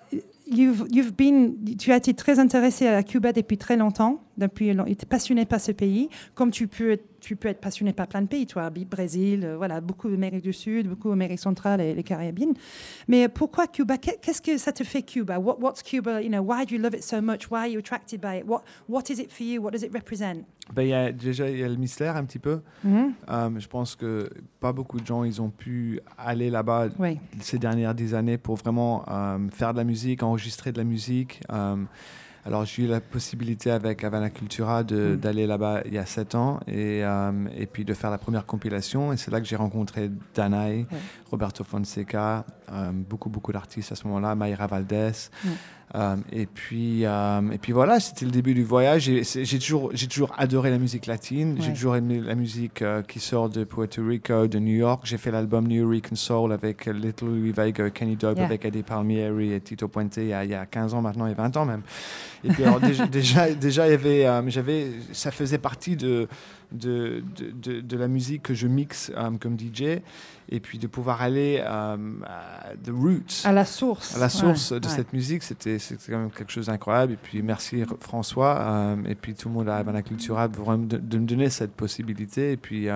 you've, 0.55 0.85
you've 0.91 1.15
been, 1.15 1.55
tu 1.77 1.91
as 1.91 1.97
été 1.97 2.13
très 2.13 2.39
intéressé 2.39 2.87
à 2.87 3.03
Cuba 3.03 3.33
depuis 3.33 3.57
très 3.57 3.77
longtemps, 3.77 4.21
depuis, 4.37 4.75
tu 4.75 4.91
es 4.91 4.95
passionné 5.07 5.45
par 5.45 5.59
ce 5.61 5.71
pays, 5.71 6.09
comme 6.33 6.51
tu 6.51 6.67
peux, 6.67 6.97
tu 7.25 7.35
peux 7.35 7.47
être 7.47 7.59
passionné 7.59 7.91
par 7.91 8.07
plein 8.07 8.21
de 8.21 8.27
pays, 8.27 8.45
toi, 8.45 8.69
Brésil, 8.69 9.41
euh, 9.43 9.57
voilà, 9.57 9.81
beaucoup 9.81 10.09
d'Amérique 10.09 10.43
du 10.43 10.53
Sud, 10.53 10.87
beaucoup 10.87 11.09
d'Amérique 11.09 11.39
centrale 11.39 11.81
et 11.81 11.93
les 11.95 12.03
Caraïbes. 12.03 12.39
Mais 13.07 13.27
pourquoi 13.29 13.65
Cuba? 13.67 13.97
Qu'est- 13.97 14.19
Qu'est-ce 14.21 14.41
que 14.41 14.57
ça 14.57 14.71
te 14.71 14.83
fait 14.83 15.01
Cuba? 15.01 15.39
What, 15.39 15.57
What's 15.59 15.81
Cuba 15.81 16.21
You 16.21 16.29
know, 16.29 16.41
why 16.41 16.65
do 16.65 16.75
you 16.75 16.81
love 16.81 16.93
it 16.93 17.03
so 17.03 17.21
much? 17.21 17.49
Why 17.49 17.57
are 17.57 17.67
you 17.67 17.79
attracted 17.79 18.21
by 18.21 18.37
it? 18.39 18.45
What, 18.47 18.61
what 18.87 19.03
is 19.09 19.19
it 19.19 19.31
for 19.31 19.43
you? 19.43 19.61
What 19.61 19.71
does 19.71 19.83
it 19.83 19.91
represent? 19.93 20.45
Ben, 20.73 20.83
il 20.83 20.89
y 20.89 20.93
a, 20.93 21.11
déjà, 21.11 21.49
il 21.49 21.57
y 21.59 21.63
a 21.63 21.67
le 21.69 21.75
mystère 21.75 22.15
un 22.15 22.25
petit 22.25 22.39
peu. 22.39 22.61
Mhm. 22.83 23.13
Euh, 23.29 23.49
je 23.59 23.67
pense 23.67 23.95
que 23.95 24.29
pas 24.59 24.73
beaucoup 24.73 24.99
de 24.99 25.05
gens 25.05 25.23
ils 25.23 25.41
ont 25.41 25.49
pu 25.51 25.99
aller 26.17 26.49
là-bas 26.49 26.87
Oui. 26.99 27.19
ces 27.39 27.57
dernières 27.59 27.93
dix 27.95 28.13
années 28.13 28.37
pour 28.37 28.55
vraiment 28.55 29.03
euh, 29.09 29.37
faire 29.51 29.73
de 29.73 29.77
la 29.77 29.83
musique, 29.83 30.21
enregistrer 30.23 30.71
de 30.71 30.77
la 30.77 30.83
musique. 30.83 31.41
Euh, 31.51 31.75
alors 32.45 32.63
j'ai 32.65 32.83
eu 32.83 32.87
la 32.87 33.01
possibilité 33.01 33.71
avec 33.71 34.03
Havana 34.03 34.29
Cultura 34.29 34.83
de- 34.83 35.15
Mm. 35.15 35.17
d'aller 35.17 35.47
là-bas 35.47 35.81
il 35.85 35.93
y 35.93 35.97
a 35.97 36.05
sept 36.05 36.35
ans 36.35 36.59
et, 36.67 37.03
euh, 37.03 37.31
et 37.57 37.65
puis 37.65 37.83
de 37.85 37.93
faire 37.93 38.11
la 38.11 38.17
première 38.19 38.45
compilation. 38.45 39.11
Et 39.11 39.17
c'est 39.17 39.31
là 39.31 39.41
que 39.41 39.47
j'ai 39.47 39.55
rencontré 39.55 40.11
Danae, 40.35 40.69
Ouais. 40.69 40.85
Roberto 41.31 41.63
Fonseca, 41.63 42.45
beaucoup 42.93 43.29
beaucoup 43.29 43.51
d'artistes 43.51 43.91
à 43.91 43.95
ce 43.95 44.05
moment-là, 44.07 44.35
Mayra 44.35 44.67
Valdés. 44.67 45.11
Mm. 45.43 45.47
Euh, 45.93 46.15
et 46.31 46.47
puis 46.47 47.05
euh, 47.05 47.51
et 47.51 47.59
puis 47.59 47.71
voilà, 47.71 47.99
c'était 47.99 48.25
le 48.25 48.31
début 48.31 48.55
du 48.55 48.63
voyage. 48.63 49.03
J'ai 49.03 49.59
toujours 49.59 50.33
adoré 50.35 50.71
la 50.71 50.79
musique 50.79 51.05
latine. 51.05 51.57
J'ai 51.59 51.67
Ouais. 51.67 51.73
toujours 51.73 51.95
aimé 51.95 52.19
la 52.19 52.33
musique 52.33 52.81
euh, 52.81 53.03
qui 53.03 53.19
sort 53.19 53.49
de 53.49 53.63
Puerto 53.63 54.03
Rico, 54.05 54.47
de 54.47 54.57
New 54.59 54.75
York. 54.75 55.01
J'ai 55.05 55.17
fait 55.17 55.29
l'album 55.31 55.67
New 55.67 55.87
Rican 55.87 56.15
Soul 56.15 56.51
avec 56.53 56.87
euh, 56.87 56.91
Little 56.91 57.25
Louis 57.27 57.51
Vega, 57.51 57.89
Kenny 57.91 58.15
Dope, 58.15 58.35
Yeah. 58.37 58.45
avec 58.45 58.65
Eddie 58.65 58.81
Palmieri 58.83 59.53
et 59.53 59.61
Tito 59.61 59.87
Puente 59.87 60.17
il 60.17 60.27
y, 60.27 60.33
a, 60.33 60.43
il 60.43 60.49
y 60.49 60.55
a 60.55 60.65
15 60.65 60.95
ans 60.95 61.01
maintenant 61.01 61.27
et 61.27 61.33
20 61.35 61.55
ans 61.55 61.65
même. 61.65 61.83
Et 62.43 62.49
puis 62.49 62.63
alors, 62.63 62.79
déjà, 62.81 63.05
déjà, 63.05 63.53
déjà, 63.53 63.83
euh, 63.83 64.41
j'avais, 64.47 64.87
ça 65.13 65.29
faisait 65.31 65.59
partie 65.59 65.95
de, 65.95 66.27
de, 66.71 67.23
de, 67.37 67.81
de- 67.81 67.97
la 67.97 68.07
musique 68.07 68.43
que 68.43 68.53
je 68.53 68.67
mixe 68.67 69.11
euh, 69.15 69.31
comme 69.39 69.57
DJ. 69.59 69.99
Et 70.49 70.59
puis 70.59 70.77
de 70.77 70.85
pouvoir 70.87 71.21
aller 71.23 71.59
euh, 71.59 71.97
à 72.25 72.73
the 72.83 72.89
roots 72.91 73.41
À 73.45 73.51
la 73.51 73.65
source. 73.65 74.15
à 74.15 74.19
la 74.19 74.29
source 74.29 74.71
Ouais, 74.71 74.79
de 74.79 74.87
ouais. 74.87 74.93
cette 74.93 75.11
musique, 75.13 75.41
c'était 75.41 75.79
c'était 75.79 76.11
quand 76.11 76.19
même 76.19 76.29
quelque 76.31 76.51
chose 76.51 76.67
d'incroyable. 76.67 77.13
Et 77.13 77.17
puis 77.17 77.41
merci 77.41 77.83
François 77.99 78.59
euh, 78.61 78.95
et 79.07 79.15
puis 79.15 79.33
tout 79.33 79.49
le 79.49 79.55
monde 79.55 79.69
à 79.69 79.77
Havana 79.77 80.01
Cultura 80.03 80.47
de, 80.47 80.57
de, 80.97 81.17
me 81.17 81.25
donner 81.25 81.49
cette 81.49 81.71
possibilité. 81.73 82.51
Et 82.51 82.57
puis, 82.57 82.87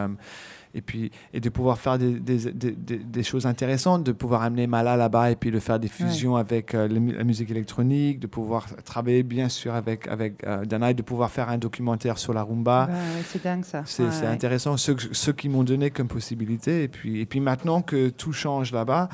et 0.75 0.81
puis 0.81 1.11
et 1.33 1.39
de 1.39 1.49
pouvoir 1.49 1.77
faire 1.79 1.97
des, 1.97 2.19
des, 2.19 2.51
des- 2.51 2.71
des- 2.71 2.97
des 2.97 3.23
choses 3.23 3.45
intéressantes, 3.45 4.03
de 4.03 4.11
pouvoir 4.11 4.43
amener 4.43 4.67
Mala 4.67 4.95
là-bas 4.97 5.31
et 5.31 5.35
puis 5.35 5.49
de 5.51 5.59
faire 5.59 5.79
des 5.79 5.87
fusions 5.87 6.35
avec 6.35 6.75
euh, 6.75 6.87
la 6.87 6.99
mu- 6.99 7.13
la 7.13 7.23
musique 7.23 7.49
électronique, 7.51 8.19
de 8.19 8.27
pouvoir 8.27 8.67
travailler 8.83 9.23
bien 9.23 9.49
sûr 9.49 9.73
avec, 9.73 10.07
avec 10.07 10.43
euh, 10.45 10.65
Danae, 10.65 10.93
de 10.93 11.01
pouvoir 11.01 11.31
faire 11.31 11.49
un 11.49 11.57
documentaire 11.57 12.17
sur 12.17 12.33
la 12.33 12.43
rumba. 12.43 12.87
Ouais, 12.91 13.23
c'est 13.25 13.43
dingue 13.43 13.63
ça. 13.65 13.83
C'est 13.85 14.03
Ouais, 14.03 14.09
c'est 14.11 14.21
ouais. 14.25 14.27
intéressant, 14.31 14.77
ceux, 14.77 14.93
que- 14.95 15.13
ceux 15.13 15.33
qui 15.33 15.49
m'ont 15.49 15.63
donné 15.63 15.89
comme 15.89 16.07
possibilité. 16.07 16.83
Et 16.83 16.87
puis, 16.87 17.19
et 17.21 17.25
puis 17.25 17.39
maintenant 17.39 17.81
que 17.81 18.09
tout 18.09 18.33
change 18.33 18.71
là-bas, 18.71 19.09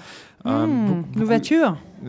euh, 0.45 0.65
Hmm, 0.67 1.03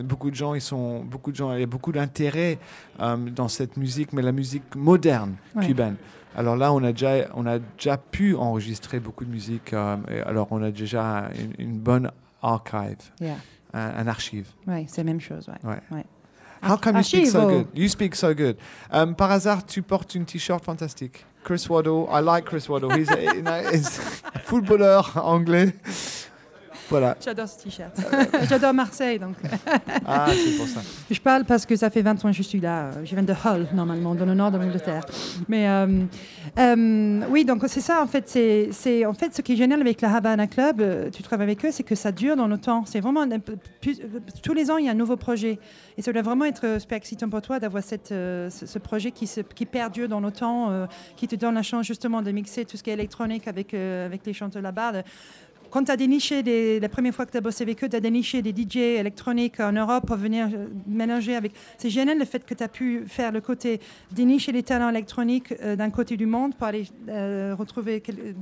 beaucoup- 0.07 0.29
de 0.29 0.35
gens, 0.35 0.53
ils 0.53 0.61
sont, 0.61 1.03
beaucoup 1.03 1.31
de 1.31 1.35
gens, 1.37 1.53
il 1.53 1.61
y 1.61 1.63
a 1.63 1.67
beaucoup 1.67 1.91
d'intérêt 1.91 2.59
euh, 2.99 3.15
dans 3.17 3.47
cette 3.47 3.77
musique, 3.77 4.13
mais 4.13 4.21
la 4.21 4.31
musique 4.31 4.75
moderne 4.75 5.35
Ouais. 5.55 5.65
cubaine. 5.65 5.95
Alors 6.37 6.55
là, 6.55 6.71
on 6.71 6.83
a 6.83 6.91
déjà, 6.91 7.27
on 7.33 7.45
a 7.45 7.59
déjà 7.59 7.97
pu 7.97 8.35
enregistrer 8.35 8.99
beaucoup 8.99 9.25
de 9.25 9.29
musique. 9.31 9.73
euh, 9.73 9.97
alors 10.25 10.47
on 10.51 10.61
a 10.63 10.71
déjà 10.71 11.29
une, 11.37 11.53
une 11.71 11.77
bonne 11.79 12.11
archive, 12.41 12.97
Yeah. 13.19 13.35
un, 13.73 13.79
un 13.97 14.07
archive. 14.07 14.47
Ouais, 14.67 14.85
c'est 14.87 15.01
la 15.01 15.05
même 15.05 15.19
chose. 15.19 15.47
Ouais. 15.49 15.69
Ouais. 15.71 15.81
Ouais. 15.91 16.05
How 16.63 16.77
come 16.77 16.97
you 16.97 17.03
speak 17.03 17.27
so 17.27 17.47
good? 17.47 17.67
You 17.75 17.87
speak 17.87 18.15
so 18.15 18.33
good. 18.33 18.57
Um, 18.91 19.15
par 19.15 19.31
hasard, 19.31 19.65
tu 19.65 19.81
portes 19.81 20.15
une 20.15 20.25
t-shirt 20.25 20.63
fantastique. 20.63 21.25
Chris 21.43 21.65
Waddle, 21.69 22.05
I 22.11 22.21
like 22.21 22.45
Chris 22.45 22.65
Waddle. 22.69 22.91
He's 22.97 23.09
a, 23.09 23.71
he's 23.73 23.99
un 24.33 24.39
footballeur 24.43 25.13
anglais. 25.23 25.73
Voilà. 26.89 27.17
J'adore 27.23 27.47
ce 27.47 27.63
t-shirt. 27.63 27.95
J'adore 28.49 28.73
Marseille, 28.73 29.19
donc. 29.19 29.35
Ah, 30.05 30.27
c'est 30.31 30.57
pour 30.57 30.67
ça. 30.67 30.81
Je 31.11 31.19
parle 31.19 31.43
parce 31.45 31.65
que 31.65 31.75
ça 31.75 31.89
fait 31.89 32.01
20 32.01 32.23
ans 32.23 32.29
que 32.29 32.35
je 32.35 32.43
suis 32.43 32.59
là. 32.59 32.91
Je 33.03 33.13
viens 33.13 33.23
de 33.23 33.33
Hull, 33.33 33.67
normalement, 33.73 34.15
dans 34.15 34.25
le 34.25 34.33
nord 34.33 34.51
de 34.51 34.57
l'Angleterre. 34.57 35.05
Mais 35.47 35.67
euh, 35.67 36.03
euh, 36.57 37.21
oui, 37.29 37.45
donc 37.45 37.63
c'est 37.67 37.81
ça, 37.81 38.01
en 38.01 38.07
fait. 38.07 38.27
C'est, 38.27 39.05
en 39.05 39.13
fait, 39.13 39.35
ce 39.35 39.41
qui 39.41 39.53
est 39.53 39.55
génial 39.55 39.81
avec 39.81 40.01
la 40.01 40.15
Havana 40.15 40.47
Club, 40.47 40.81
euh, 40.81 41.09
tu 41.09 41.23
travailles 41.23 41.47
avec 41.47 41.65
eux, 41.65 41.71
c'est 41.71 41.83
que 41.83 41.95
ça 41.95 42.11
dure 42.11 42.35
dans 42.35 42.47
le 42.47 42.57
temps. 42.57 42.83
C'est 42.85 42.99
vraiment. 42.99 43.25
tous 44.43 44.53
les 44.53 44.71
ans, 44.71 44.77
il 44.77 44.85
y 44.85 44.89
a 44.89 44.91
un 44.91 44.95
nouveau 44.95 45.17
projet. 45.17 45.59
Et 45.97 46.01
ça 46.01 46.13
doit 46.13 46.21
vraiment 46.21 46.45
être 46.45 46.79
super 46.79 46.97
excitant 46.97 47.29
pour 47.29 47.41
toi 47.41 47.59
d'avoir 47.59 47.83
cette, 47.83 48.11
euh, 48.11 48.49
ce, 48.49 48.65
ce 48.65 48.79
projet 48.79 49.11
qui, 49.11 49.27
se, 49.27 49.41
qui 49.41 49.65
perdure 49.65 50.07
dans 50.07 50.19
le 50.19 50.31
temps, 50.31 50.87
qui 51.15 51.27
te 51.27 51.35
donne 51.35 51.55
la 51.55 51.63
chance 51.63 51.85
justement 51.85 52.21
de 52.21 52.31
mixer 52.31 52.65
tout 52.65 52.77
ce 52.77 52.83
qui 52.83 52.89
est 52.89 52.93
électronique 52.93 53.47
avec, 53.47 53.73
avec 53.73 54.25
les 54.25 54.33
chanteurs 54.33 54.61
là-bas. 54.61 55.03
Quand 55.77 55.83
tu 55.83 55.91
as 55.91 55.97
déniché, 55.97 56.41
des, 56.41 56.79
la 56.79 56.89
première 56.89 57.13
fois 57.13 57.27
que 57.27 57.31
tu 57.31 57.37
as 57.37 57.41
bossé 57.41 57.61
avec 57.63 57.83
eux, 57.83 57.87
tu 57.89 57.95
as 57.95 57.99
déniché 57.99 58.41
des 58.41 58.49
DJ 58.49 58.77
électroniques 58.77 59.59
en 59.59 59.71
Europe 59.73 60.07
pour 60.07 60.15
venir 60.15 60.47
euh, 60.51 60.65
mélanger 60.87 61.35
avec. 61.35 61.51
C'est 61.77 61.91
génial 61.91 62.17
le 62.17 62.25
fait 62.25 62.43
que 62.43 62.55
tu 62.55 62.63
as 62.63 62.67
pu 62.67 63.03
faire 63.05 63.31
le 63.31 63.41
côté 63.41 63.79
dénicher 64.11 64.51
les 64.51 64.63
talents 64.63 64.89
électroniques 64.89 65.53
euh, 65.61 65.75
d'un 65.75 65.91
côté 65.91 66.17
du 66.17 66.25
monde 66.25 66.55
pour 66.55 66.65
aller 66.65 66.85
euh, 67.09 67.53
retrouver 67.55 68.01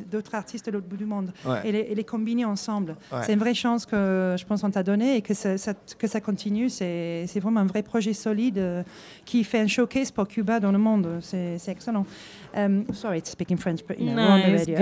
d'autres 0.10 0.34
artistes 0.34 0.68
de 0.68 0.72
l'autre 0.72 0.88
bout 0.88 0.96
du 0.96 1.04
monde 1.06 1.34
Ouais. 1.46 1.60
et, 1.66 1.72
les, 1.74 1.80
et 1.80 1.96
les 1.96 2.04
combiner 2.06 2.46
ensemble. 2.46 2.96
Ouais. 3.12 3.20
C'est 3.26 3.34
une 3.34 3.40
vraie 3.40 3.54
chance 3.54 3.86
que 3.86 4.36
je 4.40 4.46
pense 4.46 4.64
on 4.64 4.72
t'a 4.72 4.84
donné 4.84 5.18
et 5.18 5.22
que 5.22 5.34
ça, 5.34 5.58
ça- 5.58 5.74
que 6.00 6.08
ça 6.08 6.22
continue. 6.22 6.70
C'est 6.70 7.26
vraiment 7.42 7.60
un 7.60 7.66
vrai 7.66 7.84
projet 7.84 8.14
solide 8.14 8.60
euh, 8.60 8.82
qui 9.26 9.44
fait 9.44 9.60
un 9.60 9.68
showcase 9.68 10.10
pour 10.12 10.30
Cuba 10.30 10.62
dans 10.62 10.72
le 10.72 10.78
monde. 10.78 11.20
C'est 11.22 11.58
excellent. 11.68 12.06
Um, 12.56 12.92
sorry 12.94 13.20
to 13.20 13.30
speak 13.30 13.52
in 13.52 13.58
French, 13.58 13.82
but 13.86 14.00
you 14.00 14.12
know, 14.12 14.26
we're 14.26 14.32
on 14.32 14.42
the 14.42 14.58
radio. 14.58 14.80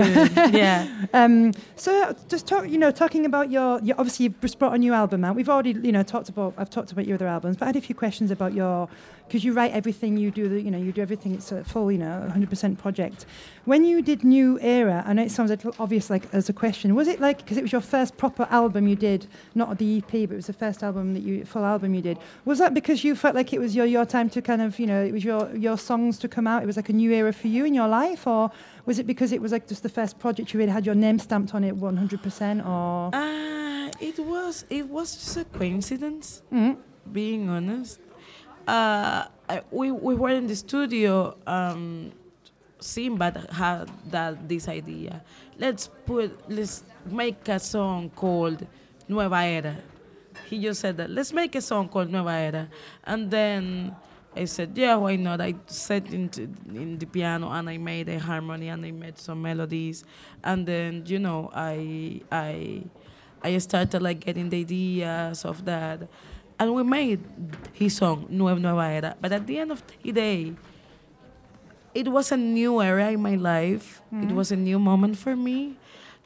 Yeah. 0.56 0.88
Um, 1.12 1.52
so 1.76 2.14
just 2.28 2.46
talk, 2.46 2.68
you 2.68 2.78
know, 2.78 2.90
talking 2.90 3.24
about 3.26 3.50
your, 3.50 3.80
your 3.80 3.96
obviously 3.98 4.24
you've 4.24 4.40
just 4.40 4.58
brought 4.58 4.74
a 4.74 4.78
new 4.78 4.92
album 4.92 5.24
out. 5.24 5.36
We've 5.36 5.48
already, 5.48 5.72
you 5.72 5.92
know, 5.92 6.02
talked 6.02 6.28
about. 6.28 6.54
I've 6.56 6.70
talked 6.70 6.92
about 6.92 7.06
your 7.06 7.14
other 7.16 7.28
albums, 7.28 7.56
but 7.56 7.66
I 7.66 7.68
had 7.68 7.76
a 7.76 7.80
few 7.80 7.94
questions 7.94 8.30
about 8.30 8.52
your 8.52 8.88
because 9.26 9.44
you 9.44 9.52
write 9.52 9.72
everything, 9.72 10.16
you 10.16 10.30
do 10.30 10.48
the, 10.48 10.60
you 10.60 10.70
know, 10.70 10.78
you 10.78 10.92
do 10.92 11.00
everything. 11.00 11.34
It's 11.34 11.50
a 11.50 11.64
full, 11.64 11.90
you 11.90 11.98
know, 11.98 12.30
100% 12.34 12.78
project. 12.78 13.26
When 13.64 13.84
you 13.84 14.02
did 14.02 14.22
New 14.22 14.58
Era, 14.60 15.02
I 15.06 15.12
know 15.14 15.22
it 15.22 15.30
sounds 15.30 15.50
a 15.50 15.54
little 15.54 15.74
obvious, 15.78 16.10
like 16.10 16.24
as 16.32 16.48
a 16.48 16.52
question. 16.52 16.94
Was 16.94 17.08
it 17.08 17.20
like 17.20 17.38
because 17.38 17.56
it 17.56 17.62
was 17.62 17.72
your 17.72 17.80
first 17.80 18.16
proper 18.16 18.46
album 18.50 18.86
you 18.86 18.96
did, 18.96 19.26
not 19.54 19.78
the 19.78 19.98
EP, 19.98 20.10
but 20.10 20.32
it 20.32 20.36
was 20.36 20.46
the 20.46 20.52
first 20.52 20.82
album 20.82 21.14
that 21.14 21.22
you 21.22 21.44
full 21.44 21.64
album 21.64 21.94
you 21.94 22.02
did? 22.02 22.18
Was 22.44 22.58
that 22.58 22.74
because 22.74 23.02
you 23.02 23.16
felt 23.16 23.34
like 23.34 23.52
it 23.52 23.58
was 23.58 23.74
your 23.74 23.86
your 23.86 24.04
time 24.04 24.28
to 24.30 24.42
kind 24.42 24.60
of, 24.62 24.78
you 24.78 24.86
know, 24.86 25.02
it 25.02 25.12
was 25.12 25.24
your 25.24 25.54
your 25.56 25.78
songs 25.78 26.18
to 26.18 26.28
come 26.28 26.46
out? 26.46 26.62
It 26.62 26.66
was 26.66 26.76
like 26.76 26.90
a 26.90 26.92
new 26.92 27.10
era 27.10 27.32
for 27.32 27.48
you 27.48 27.64
in 27.64 27.74
your 27.74 27.88
life, 27.88 28.26
or 28.26 28.50
was 28.86 28.98
it 28.98 29.06
because 29.06 29.32
it 29.32 29.40
was 29.40 29.52
like 29.52 29.66
just 29.66 29.82
the 29.82 29.88
first 29.88 30.18
project 30.18 30.52
you 30.52 30.60
really 30.60 30.72
had 30.72 30.84
your 30.86 30.94
name 30.94 31.18
stamped 31.18 31.54
on 31.54 31.64
it 31.64 31.74
100%, 31.76 32.66
or? 32.66 33.14
Uh, 33.14 33.90
it 34.00 34.18
was 34.18 34.64
it 34.70 34.86
was 34.88 35.14
just 35.14 35.36
a 35.38 35.44
coincidence. 35.44 36.42
Mhm. 36.52 36.76
Being 37.12 37.48
honest, 37.48 38.00
uh, 38.66 39.26
we 39.70 39.90
we 39.90 40.14
were 40.14 40.30
in 40.30 40.46
the 40.46 40.56
studio. 40.56 41.36
Um, 41.46 42.12
Simbad 42.80 43.50
had 43.50 43.90
that 44.10 44.48
this 44.48 44.68
idea. 44.68 45.22
Let's 45.58 45.88
put 46.06 46.38
let's 46.50 46.84
make 47.06 47.48
a 47.48 47.58
song 47.58 48.10
called 48.10 48.66
Nueva 49.08 49.36
Era. 49.36 49.76
He 50.46 50.60
just 50.60 50.80
said 50.80 50.96
that 50.98 51.10
let's 51.10 51.32
make 51.32 51.54
a 51.54 51.62
song 51.62 51.88
called 51.88 52.10
Nueva 52.10 52.30
Era, 52.30 52.68
and 53.04 53.30
then 53.30 53.96
I 54.36 54.46
said, 54.46 54.76
yeah, 54.76 54.96
why 54.96 55.16
not? 55.16 55.40
I 55.40 55.54
sat 55.66 56.12
into 56.12 56.42
in 56.68 56.98
the 56.98 57.06
piano 57.06 57.50
and 57.50 57.70
I 57.70 57.78
made 57.78 58.08
a 58.08 58.18
harmony 58.18 58.68
and 58.68 58.84
I 58.84 58.90
made 58.90 59.18
some 59.18 59.40
melodies, 59.40 60.04
and 60.42 60.66
then 60.66 61.04
you 61.06 61.20
know 61.20 61.50
I 61.54 62.20
I 62.32 62.82
I 63.42 63.58
started 63.58 64.02
like 64.02 64.20
getting 64.20 64.48
the 64.50 64.60
ideas 64.60 65.44
of 65.44 65.64
that, 65.66 66.08
and 66.58 66.74
we 66.74 66.82
made 66.82 67.20
his 67.72 67.96
song 67.96 68.26
Nueva 68.28 68.60
Nueva 68.60 68.82
Era. 68.82 69.16
But 69.20 69.32
at 69.32 69.46
the 69.46 69.58
end 69.58 69.72
of 69.72 69.82
the 70.02 70.12
day, 70.12 70.54
it 71.94 72.08
was 72.08 72.32
a 72.32 72.36
new 72.36 72.82
era 72.82 73.10
in 73.10 73.22
my 73.22 73.36
life. 73.36 74.02
It 74.12 74.32
was 74.32 74.50
a 74.50 74.56
new 74.56 74.78
moment 74.78 75.16
for 75.16 75.36
me. 75.36 75.76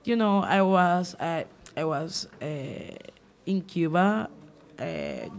You 0.04 0.16
know, 0.16 0.40
I 0.40 0.62
was 0.62 1.14
I, 1.20 1.44
I 1.76 1.84
was 1.84 2.28
uh, 2.40 2.96
in 3.46 3.62
Cuba 3.62 4.30
uh, 4.78 4.84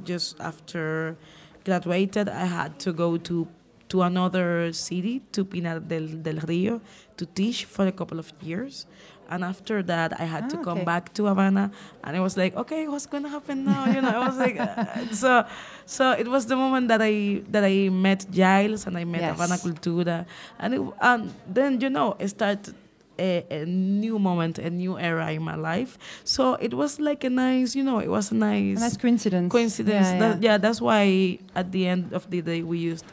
just 0.03 0.39
after 0.39 1.17
graduated. 1.65 2.29
I 2.29 2.45
had 2.45 2.79
to 2.79 2.93
go 2.93 3.17
to 3.17 3.47
to 3.89 4.03
another 4.03 4.71
city, 4.71 5.21
to 5.31 5.43
Pinar 5.43 5.79
del, 5.79 6.21
del 6.21 6.39
Rio, 6.45 6.79
to 7.17 7.25
teach 7.25 7.65
for 7.65 7.87
a 7.87 7.91
couple 7.91 8.19
of 8.19 8.31
years. 8.39 8.85
And 9.31 9.43
after 9.43 9.83
that, 9.83 10.19
I 10.19 10.25
had 10.25 10.49
to 10.49 10.57
Ah, 10.57 10.63
come 10.63 10.77
okay. 10.79 10.85
back 10.85 11.13
to 11.13 11.25
Havana, 11.29 11.69
and 12.03 12.17
I 12.17 12.19
was 12.19 12.35
like, 12.35 12.55
okay, 12.57 12.87
what's 12.87 13.05
gonna 13.05 13.29
happen 13.29 13.63
now? 13.63 13.85
You 13.85 14.01
know, 14.01 14.09
I 14.09 14.27
was 14.27 14.37
like, 14.37 14.57
uh, 14.59 15.05
so, 15.11 15.45
so 15.85 16.11
it 16.17 16.27
was 16.27 16.47
the 16.47 16.55
moment 16.55 16.87
that 16.87 17.01
I 17.01 17.41
that 17.53 17.63
I 17.63 17.89
met 17.89 18.25
Giles 18.31 18.87
and 18.87 18.97
I 18.97 19.05
met 19.05 19.21
Yes. 19.21 19.31
Havana 19.37 19.57
Cultura, 19.61 20.25
and 20.57 20.73
it, 20.73 20.81
and 21.01 21.21
then 21.47 21.79
you 21.79 21.89
know, 21.89 22.15
it 22.17 22.29
started 22.29 22.73
a, 23.19 23.45
a 23.51 23.65
new 23.65 24.17
moment, 24.17 24.57
a 24.57 24.69
new 24.69 24.97
era 24.97 25.29
in 25.31 25.43
my 25.43 25.55
life. 25.55 25.97
So 26.23 26.55
it 26.55 26.73
was 26.73 26.99
like 26.99 27.23
a 27.23 27.29
nice, 27.29 27.75
you 27.75 27.83
know, 27.83 27.99
it 27.99 28.07
was 28.09 28.31
a 28.31 28.35
nice, 28.35 28.77
A 28.77 28.81
nice 28.81 28.97
coincidence. 28.97 29.51
coincidence. 29.51 30.07
Yeah, 30.07 30.19
That- 30.19 30.41
yeah. 30.41 30.51
yeah, 30.53 30.57
that's 30.57 30.81
why 30.81 31.37
at 31.53 31.71
the 31.71 31.85
end 31.85 32.13
of 32.13 32.29
the 32.31 32.41
day 32.41 32.63
we 32.63 32.79
used 32.79 33.05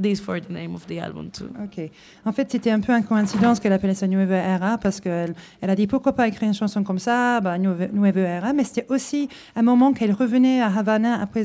this 0.00 0.20
for 0.20 0.40
the 0.40 0.50
name 0.50 0.74
of 0.74 0.86
the 0.86 0.98
album 0.98 1.30
too. 1.30 1.48
Ok. 1.62 1.90
En 2.24 2.32
fait, 2.32 2.50
c'était 2.50 2.70
un 2.70 2.80
peu 2.80 2.92
une 2.92 3.04
coïncidence 3.04 3.60
qu'elle 3.60 3.72
appelait 3.72 3.94
ça 3.94 4.06
Nueva 4.06 4.36
Era 4.36 4.78
parce 4.78 5.00
qu'elle 5.00 5.34
elle 5.60 5.70
a 5.70 5.74
dit 5.74 5.86
pourquoi 5.86 6.12
pas 6.12 6.28
écrire 6.28 6.48
une 6.48 6.54
chanson 6.54 6.82
comme 6.82 6.98
ça, 6.98 7.40
bah, 7.40 7.58
Nueva 7.58 8.20
Era, 8.20 8.52
mais 8.52 8.64
c'était 8.64 8.86
aussi 8.88 9.28
un 9.54 9.62
moment 9.62 9.92
qu'elle 9.92 10.12
revenait 10.12 10.60
à 10.60 10.66
Havana 10.66 11.20
après 11.20 11.44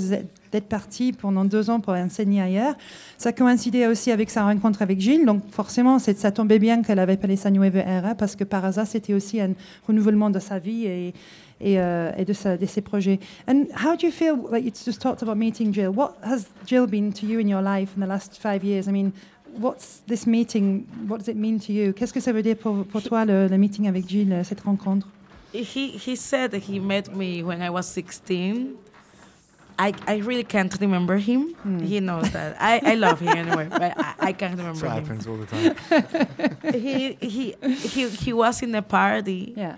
d'être 0.52 0.68
partie 0.68 1.14
pendant 1.14 1.46
deux 1.46 1.70
ans 1.70 1.80
pour 1.80 1.94
enseigner 1.94 2.42
ailleurs. 2.42 2.76
Ça 3.18 3.32
coïncidait 3.32 3.88
aussi 3.88 4.12
avec 4.12 4.30
sa 4.30 4.44
rencontre 4.44 4.82
avec 4.82 5.00
Gilles, 5.00 5.26
donc 5.26 5.44
forcément, 5.50 6.00
ça 6.00 6.32
tombait 6.32 6.60
bien 6.60 6.82
qu'elle 6.82 7.00
avait 7.00 7.14
appelé 7.14 7.36
ça 7.36 7.52
Nueva 7.52 7.80
Era 7.80 8.16
parce 8.16 8.36
que 8.36 8.44
par 8.44 8.66
hasard, 8.66 8.88
c'était 8.88 9.14
aussi 9.14 9.40
un 9.40 9.52
renouvellement 9.88 10.30
de 10.30 10.40
sa 10.40 10.60
vie 10.60 10.86
et, 10.86 11.14
et, 11.62 11.80
euh, 11.80 12.12
et 12.18 12.26
de, 12.26 12.34
sa- 12.34 12.58
de 12.58 12.66
ses 12.66 12.82
projets. 12.82 13.20
And 13.48 13.66
how 13.76 13.96
do 13.96 14.06
you 14.06 14.12
feel, 14.12 14.36
like 14.52 14.64
you 14.66 14.72
just 14.72 15.00
talked 15.02 15.22
about 15.22 15.38
meeting 15.38 15.72
Jill, 15.74 15.92
what 15.94 16.16
has 16.24 16.48
Jill 16.66 16.88
been 16.88 17.12
to 17.14 17.26
you 17.26 17.40
in 17.40 17.48
your 17.48 17.62
life 17.62 17.92
in 17.96 18.02
the 18.02 18.08
last 18.08 18.40
five 18.42 18.64
years? 18.64 18.88
I 18.88 18.92
mean, 18.92 19.14
what's 19.60 20.02
this 20.08 20.26
meeting, 20.26 20.86
what 21.08 21.20
does 21.20 21.28
it 21.28 21.38
mean 21.38 21.60
to 21.60 21.72
you? 21.74 21.94
Qu'est-ce 21.94 22.14
que 22.14 22.22
ça 22.22 22.32
veut 22.34 22.42
dire 22.44 22.56
pour, 22.58 22.84
pour 22.86 23.02
toi, 23.02 23.26
le, 23.26 23.48
le 23.48 23.58
meeting 23.58 23.88
avec 23.88 24.08
Jill, 24.08 24.32
euh, 24.34 24.44
cette 24.44 24.62
rencontre? 24.62 25.08
He 25.54 25.98
he 25.98 26.16
said 26.16 26.54
he 26.54 26.80
met 26.80 27.14
me 27.14 27.44
when 27.44 27.62
I 27.62 27.70
was 27.70 27.86
16. 27.86 28.76
I, 29.78 29.94
I 30.08 30.18
really 30.20 30.44
can't 30.44 30.74
remember 30.80 31.18
him. 31.18 31.56
Hmm. 31.64 31.80
He 31.80 32.00
knows 32.00 32.30
that. 32.32 32.56
I, 32.60 32.80
I 32.86 32.96
love 32.96 33.20
him 33.20 33.30
anyway, 33.36 33.68
but 33.70 33.82
I, 33.98 34.30
I 34.30 34.32
can't 34.34 34.56
remember 34.58 34.80
Ça 34.80 34.94
him. 34.96 35.04
happens 35.04 35.28
all 35.28 35.38
the 35.38 35.48
time. 35.48 36.72
he, 36.82 37.18
he, 37.20 37.56
he, 37.62 38.08
he 38.10 38.32
was 38.34 38.62
in 38.62 38.74
a 38.76 38.82
party 38.82 39.54
Yeah. 39.58 39.76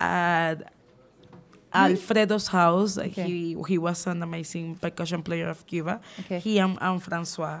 at 0.00 0.71
Alfredo's 1.74 2.48
house. 2.48 2.98
Okay. 2.98 3.22
He 3.24 3.56
he 3.68 3.78
was 3.78 4.06
an 4.06 4.22
amazing 4.22 4.76
percussion 4.76 5.22
player 5.22 5.48
of 5.48 5.64
Cuba. 5.66 6.00
Okay. 6.20 6.38
He 6.38 6.58
and, 6.58 6.78
and 6.80 7.02
Francois. 7.02 7.60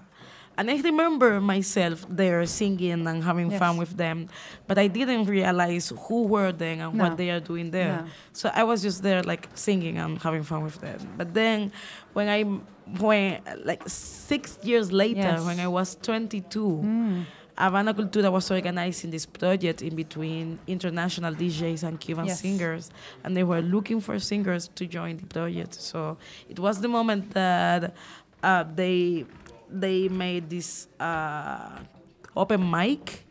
And 0.58 0.70
I 0.70 0.76
remember 0.82 1.40
myself 1.40 2.04
there 2.10 2.44
singing 2.44 3.06
and 3.08 3.24
having 3.24 3.50
Yes. 3.50 3.58
fun 3.58 3.78
with 3.78 3.96
them, 3.96 4.28
but 4.68 4.76
I 4.76 4.86
didn't 4.86 5.24
realize 5.24 5.92
who 6.08 6.24
were 6.28 6.52
they 6.52 6.76
and 6.78 6.92
No. 6.94 7.04
what 7.08 7.16
they 7.16 7.30
are 7.30 7.40
doing 7.40 7.70
there. 7.70 8.02
No. 8.04 8.10
So 8.34 8.50
I 8.52 8.62
was 8.64 8.82
just 8.82 9.02
there 9.02 9.22
like 9.22 9.48
singing 9.54 9.96
and 9.96 10.20
having 10.20 10.42
fun 10.42 10.62
with 10.62 10.78
them. 10.80 10.98
But 11.16 11.32
then 11.32 11.72
when 12.12 12.28
I 12.28 12.42
when 13.00 13.40
like 13.64 13.82
six 13.88 14.58
years 14.62 14.92
later, 14.92 15.20
Yes. 15.40 15.44
when 15.46 15.58
I 15.58 15.68
was 15.68 15.94
22, 16.02 16.82
Mm. 16.84 17.24
Havana 17.56 17.92
Cultura 17.94 18.30
was 18.32 18.50
organizing 18.50 19.10
this 19.10 19.26
project 19.26 19.82
in 19.82 19.94
between 19.94 20.58
international 20.66 21.34
DJs 21.34 21.82
and 21.82 22.00
Cuban 22.00 22.26
Yes. 22.26 22.40
singers, 22.40 22.90
and 23.24 23.36
they 23.36 23.44
were 23.44 23.60
looking 23.60 24.00
for 24.00 24.18
singers 24.18 24.68
to 24.74 24.86
join 24.86 25.16
the 25.18 25.26
project. 25.26 25.74
So 25.74 26.16
it 26.48 26.58
was 26.58 26.80
the 26.80 26.88
moment 26.88 27.30
that 27.34 27.94
uh, 28.42 28.64
they 28.74 29.26
they 29.70 30.08
made 30.08 30.48
this 30.50 30.88
uh, 31.00 31.78
open 32.36 32.68
mic, 32.70 33.24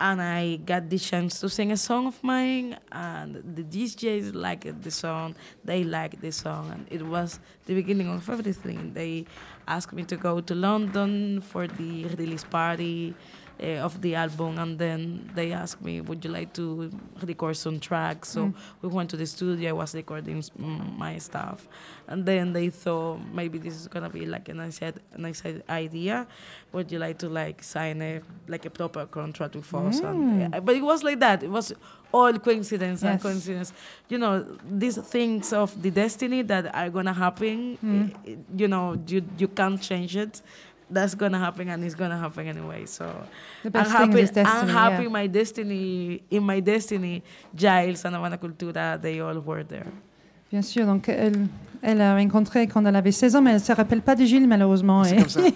and 0.00 0.20
I 0.20 0.56
got 0.56 0.88
the 0.90 0.98
chance 0.98 1.38
to 1.40 1.48
sing 1.48 1.72
a 1.72 1.76
song 1.76 2.06
of 2.08 2.22
mine, 2.24 2.78
and 2.90 3.36
the 3.54 3.62
DJs 3.62 4.34
liked 4.34 4.82
the 4.82 4.90
song. 4.90 5.34
They 5.64 5.84
liked 5.84 6.20
the 6.20 6.32
song, 6.32 6.70
and 6.72 6.86
it 6.90 7.02
was 7.06 7.38
the 7.66 7.74
beginning 7.74 8.08
of 8.08 8.28
everything. 8.28 8.92
They 8.94 9.26
asked 9.68 9.92
me 9.92 10.04
to 10.04 10.16
go 10.16 10.40
to 10.40 10.54
London 10.54 11.40
for 11.40 11.66
the 11.68 12.06
release 12.16 12.44
party. 12.44 13.14
Uh, 13.60 13.84
of 13.86 14.00
the 14.00 14.14
album, 14.14 14.58
and 14.58 14.78
then 14.78 15.30
they 15.34 15.52
asked 15.52 15.82
me, 15.82 16.00
"Would 16.00 16.24
you 16.24 16.30
like 16.30 16.52
to 16.54 16.90
record 17.22 17.56
some 17.56 17.78
tracks?" 17.80 18.28
So 18.30 18.46
Mm. 18.46 18.54
we 18.82 18.88
went 18.88 19.10
to 19.10 19.16
the 19.16 19.26
studio. 19.26 19.70
I 19.70 19.72
was 19.72 19.94
recording 19.94 20.38
mm, 20.42 20.96
my 20.98 21.18
stuff, 21.18 21.68
and 22.08 22.24
then 22.26 22.52
they 22.52 22.70
thought 22.70 23.18
maybe 23.32 23.58
this 23.58 23.74
is 23.74 23.88
gonna 23.88 24.10
be 24.10 24.26
like 24.26 24.48
a 24.48 24.54
nice, 24.54 24.80
a 24.82 24.92
nice 25.16 25.42
idea. 25.68 26.26
Would 26.72 26.90
you 26.92 26.98
like 26.98 27.18
to 27.18 27.28
like 27.28 27.62
sign 27.62 28.00
a 28.02 28.20
like 28.48 28.64
a 28.66 28.70
proper 28.70 29.06
contract 29.06 29.54
with 29.56 29.72
us? 29.74 30.00
And, 30.00 30.54
uh, 30.54 30.60
but 30.60 30.74
it 30.76 30.82
was 30.82 31.02
like 31.02 31.20
that. 31.20 31.42
It 31.42 31.50
was 31.50 31.72
all 32.12 32.32
coincidence 32.38 33.02
and 33.04 33.20
coincidence. 33.22 33.72
You 34.08 34.18
know, 34.18 34.44
these 34.68 34.98
things 34.98 35.52
of 35.52 35.80
the 35.82 35.90
destiny 35.90 36.42
that 36.42 36.74
are 36.74 36.90
gonna 36.90 37.12
happen. 37.14 37.78
i- 37.82 38.30
i- 38.30 38.38
You 38.56 38.68
know, 38.68 38.98
you 39.06 39.22
you 39.38 39.48
can't 39.48 39.80
change 39.80 40.16
it. 40.16 40.42
That's 40.92 41.14
gonna 41.14 41.38
happen, 41.38 41.68
and 41.68 41.84
it's 41.84 41.94
gonna 41.94 42.18
happen 42.18 42.46
anyway. 42.46 42.86
So 42.86 43.04
I'm 43.64 43.88
happy. 43.98 44.22
destiny, 44.22 44.46
I'm 44.46 44.68
happy. 44.68 45.02
yeah. 45.04 45.08
My 45.08 45.26
destiny, 45.26 46.22
in 46.30 46.42
my 46.44 46.60
destiny, 46.60 47.22
Giles 47.54 48.04
and 48.04 48.14
Havana 48.14 48.38
Cultura, 48.38 49.00
they 49.00 49.20
all 49.20 49.40
were 49.40 49.64
there. 49.64 49.90
Bien 50.52 50.62
sûr, 50.62 50.84
donc 50.86 51.08
elle, 51.08 51.46
elle 51.80 52.00
a 52.02 52.14
rencontré 52.14 52.66
quand 52.66 52.84
elle 52.84 52.94
avait 52.94 53.10
16 53.10 53.36
ans, 53.36 53.42
mais 53.42 53.50
elle 53.50 53.56
ne 53.56 53.62
se 53.62 53.72
rappelle 53.72 54.02
pas 54.02 54.14
de 54.14 54.24
Gilles, 54.24 54.46
malheureusement. 54.46 55.02
C'est 55.02 55.16
comme 55.16 55.28
ça. 55.30 55.40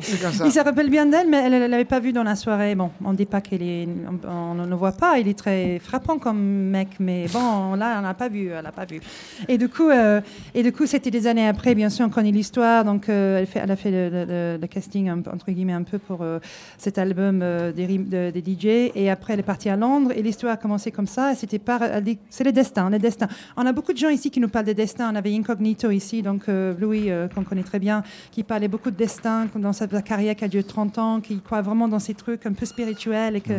C'est 0.00 0.20
comme 0.20 0.32
ça. 0.32 0.44
Il 0.46 0.52
se 0.52 0.58
rappelle 0.60 0.90
bien 0.90 1.06
d'elle, 1.06 1.28
mais 1.28 1.38
elle 1.44 1.52
ne 1.62 1.66
l'avait 1.66 1.84
pas 1.84 2.00
vu 2.00 2.12
dans 2.12 2.22
la 2.24 2.34
soirée. 2.34 2.74
Bon, 2.74 2.90
on 3.04 3.12
ne 3.12 3.16
dit 3.16 3.24
pas 3.26 3.40
qu'il 3.40 3.62
est. 3.62 3.88
On, 4.28 4.54
ne 4.54 4.66
le 4.66 4.74
voit 4.74 4.92
pas, 4.92 5.18
il 5.18 5.28
est 5.28 5.38
très 5.38 5.78
frappant 5.78 6.18
comme 6.18 6.38
mec, 6.70 6.88
mais 6.98 7.26
bon, 7.32 7.74
là, 7.76 7.96
on 7.98 8.02
n'a 8.02 8.14
pas 8.14 8.28
vu. 8.28 8.48
Elle 8.48 8.62
n'a 8.64 8.72
pas 8.72 8.84
vu. 8.84 9.00
Et 9.48 9.58
du 9.58 9.68
coup, 9.68 9.88
euh, 9.90 10.20
et 10.54 10.62
du 10.62 10.72
coup 10.72 10.86
c'était 10.86 11.10
des 11.10 11.26
années 11.28 11.46
après, 11.46 11.74
bien 11.74 11.88
sûr, 11.88 12.04
on 12.06 12.10
connaît 12.10 12.30
l'histoire. 12.32 12.84
Donc, 12.84 13.08
euh, 13.08 13.38
elle, 13.38 13.46
fait, 13.46 13.60
elle 13.62 13.70
a 13.70 13.76
fait 13.76 13.90
le, 13.90 14.08
le- 14.08 14.24
le- 14.24 14.58
le 14.60 14.66
casting, 14.66 15.08
entre 15.10 15.50
guillemets, 15.52 15.72
un 15.72 15.82
peu 15.84 15.98
pour 15.98 16.22
euh, 16.22 16.38
cet 16.78 16.98
album 16.98 17.44
des, 17.76 17.86
de- 17.98 18.30
des 18.30 18.40
DJ. 18.54 18.90
Et 18.96 19.08
après, 19.10 19.34
elle 19.34 19.40
est 19.40 19.44
partie 19.44 19.68
à 19.68 19.76
Londres 19.76 20.10
et 20.16 20.22
l'histoire 20.22 20.52
a 20.54 20.56
commencé 20.56 20.90
comme 20.90 21.06
ça. 21.06 21.34
C'était 21.36 21.60
dit- 22.02 22.18
C'est 22.30 22.44
le 22.44 22.52
destin, 22.52 22.90
le 22.90 22.98
destin. 22.98 23.28
On 23.56 23.66
a 23.66 23.72
beaucoup 23.72 23.92
de 23.92 23.98
gens 23.98 24.08
ici 24.10 24.30
qui 24.30 24.40
nous 24.42 24.48
parlent 24.48 24.66
de 24.66 24.72
destin. 24.72 25.10
On 25.12 25.16
avait 25.16 25.34
Incognito 25.34 25.90
ici, 25.90 26.20
donc 26.20 26.48
euh, 26.48 26.74
Louis, 26.78 27.10
euh, 27.10 27.28
qu'on 27.28 27.44
connaît 27.44 27.62
très 27.62 27.78
bien, 27.78 28.02
qui 28.30 28.42
parlait 28.42 28.68
beaucoup 28.68 28.90
de 28.90 28.96
destin 28.96 29.46
dans 29.54 29.72
sa, 29.72 29.88
sa 29.88 30.02
carrière 30.02 30.34
qui 30.34 30.44
a 30.44 30.48
duré 30.48 30.64
30 30.64 30.98
ans, 30.98 31.20
qui 31.20 31.40
croit 31.40 31.62
vraiment 31.62 31.88
dans 31.88 32.00
ces 32.00 32.14
trucs 32.14 32.44
un 32.44 32.52
peu 32.52 32.66
spirituels. 32.66 33.36
Et 33.36 33.40
que 33.40 33.54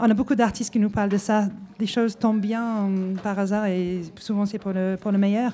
on 0.00 0.10
a 0.10 0.14
beaucoup 0.14 0.34
d'artistes 0.34 0.72
qui 0.72 0.80
nous 0.80 0.90
parlent 0.90 1.10
de 1.10 1.18
ça. 1.18 1.48
Des 1.78 1.86
choses 1.86 2.16
tombent 2.16 2.40
bien 2.40 2.64
euh, 2.64 3.14
par 3.22 3.38
hasard 3.38 3.66
et 3.66 4.00
souvent 4.16 4.46
c'est 4.46 4.58
pour 4.58 4.72
le, 4.72 4.96
pour 5.00 5.12
le 5.12 5.18
meilleur. 5.18 5.52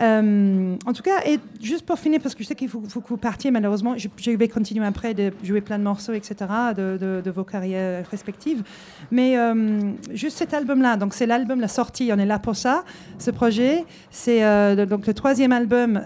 Euh, 0.00 0.76
en 0.84 0.92
tout 0.92 1.02
cas, 1.02 1.22
et 1.26 1.38
juste 1.62 1.86
pour 1.86 1.98
finir, 1.98 2.20
parce 2.22 2.34
que 2.34 2.42
je 2.42 2.48
sais 2.48 2.54
qu'il 2.54 2.68
faut, 2.68 2.80
que 2.80 3.08
vous 3.08 3.16
partiez 3.16 3.50
malheureusement, 3.50 3.94
je, 3.96 4.08
je 4.18 4.30
vais 4.32 4.48
continuer 4.48 4.84
après 4.84 5.14
de 5.14 5.32
jouer 5.42 5.60
plein 5.62 5.78
de 5.78 5.84
morceaux, 5.84 6.12
etc., 6.12 6.34
de, 6.76 7.30
vos 7.30 7.44
carrières 7.44 8.06
respectives. 8.10 8.62
Mais 9.10 9.38
euh, 9.38 9.92
juste 10.12 10.36
cet 10.36 10.52
album-là, 10.52 10.96
donc 10.96 11.14
c'est 11.14 11.26
l'album, 11.26 11.60
la 11.60 11.68
sortie, 11.68 12.10
on 12.12 12.18
est 12.18 12.26
là 12.26 12.38
pour 12.38 12.56
ça, 12.56 12.84
ce 13.18 13.30
projet. 13.30 13.84
C'est 14.10 14.44
euh, 14.44 14.74
le- 14.74 14.86
donc 14.86 15.06
le 15.06 15.14
troisième 15.14 15.52
album, 15.52 16.00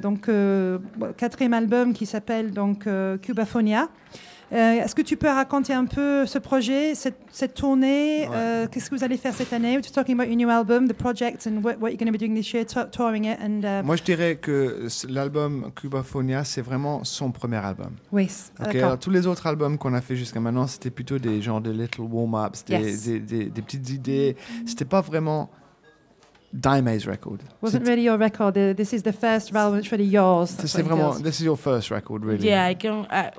donc 0.00 0.30
quatrième 1.16 1.54
album 1.54 1.92
qui 1.92 2.06
s'appelle 2.06 2.52
donc 2.52 2.86
Cubaphonia. 3.22 3.88
Euh, 4.54 4.82
Est-ce 4.84 4.94
que 4.94 5.02
tu 5.02 5.16
peux 5.16 5.26
raconter 5.28 5.72
un 5.72 5.84
peu 5.84 6.26
ce 6.26 6.38
projet, 6.38 6.94
cette, 6.94 7.18
cette 7.32 7.54
tournée 7.54 8.28
euh, 8.30 8.68
Qu'est-ce 8.70 8.88
que 8.88 8.94
vous 8.94 9.02
allez 9.02 9.16
faire 9.16 9.34
cette 9.34 9.52
année? 9.52 9.72
We're 9.74 9.82
just 9.82 9.94
talking 9.94 10.14
about 10.14 10.28
your 10.30 10.36
new 10.36 10.48
album, 10.48 10.86
the 10.86 10.92
project, 10.92 11.46
and 11.48 11.56
what, 11.64 11.74
what 11.80 11.90
you're 11.90 11.98
going 11.98 12.06
to 12.06 12.12
be 12.12 12.18
doing 12.18 12.34
this 12.34 12.52
year, 12.52 12.64
tou- 12.64 12.88
touring 12.92 13.24
it. 13.24 13.36
And, 13.42 13.64
uh, 13.64 13.82
Moi, 13.84 13.96
je 13.96 14.04
dirais 14.04 14.36
que 14.36 14.86
l'album 15.08 15.72
Cubaphonia, 15.74 16.44
c'est 16.44 16.62
vraiment 16.62 17.02
son 17.02 17.32
premier 17.32 17.56
album. 17.56 17.96
oui, 18.12 18.28
c- 18.28 18.50
Ok, 18.60 18.66
d'accord. 18.66 18.82
alors, 18.84 18.98
tous 19.00 19.10
les 19.10 19.26
autres 19.26 19.46
albums 19.48 19.76
qu'on 19.76 19.92
a 19.94 20.00
fait 20.00 20.14
jusqu'à 20.14 20.38
maintenant, 20.38 20.68
c'était 20.68 20.90
plutôt 20.90 21.18
des 21.18 21.42
genres 21.42 21.60
de 21.60 21.72
little 21.72 22.02
warm-ups, 22.02 22.64
des, 22.64 22.74
Yes. 22.74 23.04
des, 23.06 23.18
des- 23.20 23.44
des 23.46 23.62
petites 23.62 23.90
idées. 23.90 24.36
C'était 24.66 24.84
pas 24.84 25.00
vraiment 25.00 25.50
Dime's 26.52 27.06
record. 27.08 27.38
Wasn't 27.62 27.84
really 27.84 28.04
your 28.04 28.16
record. 28.20 28.52
This 28.76 28.92
is 28.92 29.02
the 29.02 29.10
first 29.12 29.52
album. 29.56 29.80
It's 29.80 29.90
really 29.90 30.06
yours. 30.06 30.50
C'est 30.50 30.62
That's 30.62 30.78
vraiment, 30.86 31.14
this 31.20 31.40
is 31.40 31.44
your 31.44 31.58
first 31.58 31.90
record, 31.90 32.24
really. 32.24 32.46
Yeah, 32.46 32.70
I 32.70 32.76
can. 32.76 33.06
I, 33.10 33.30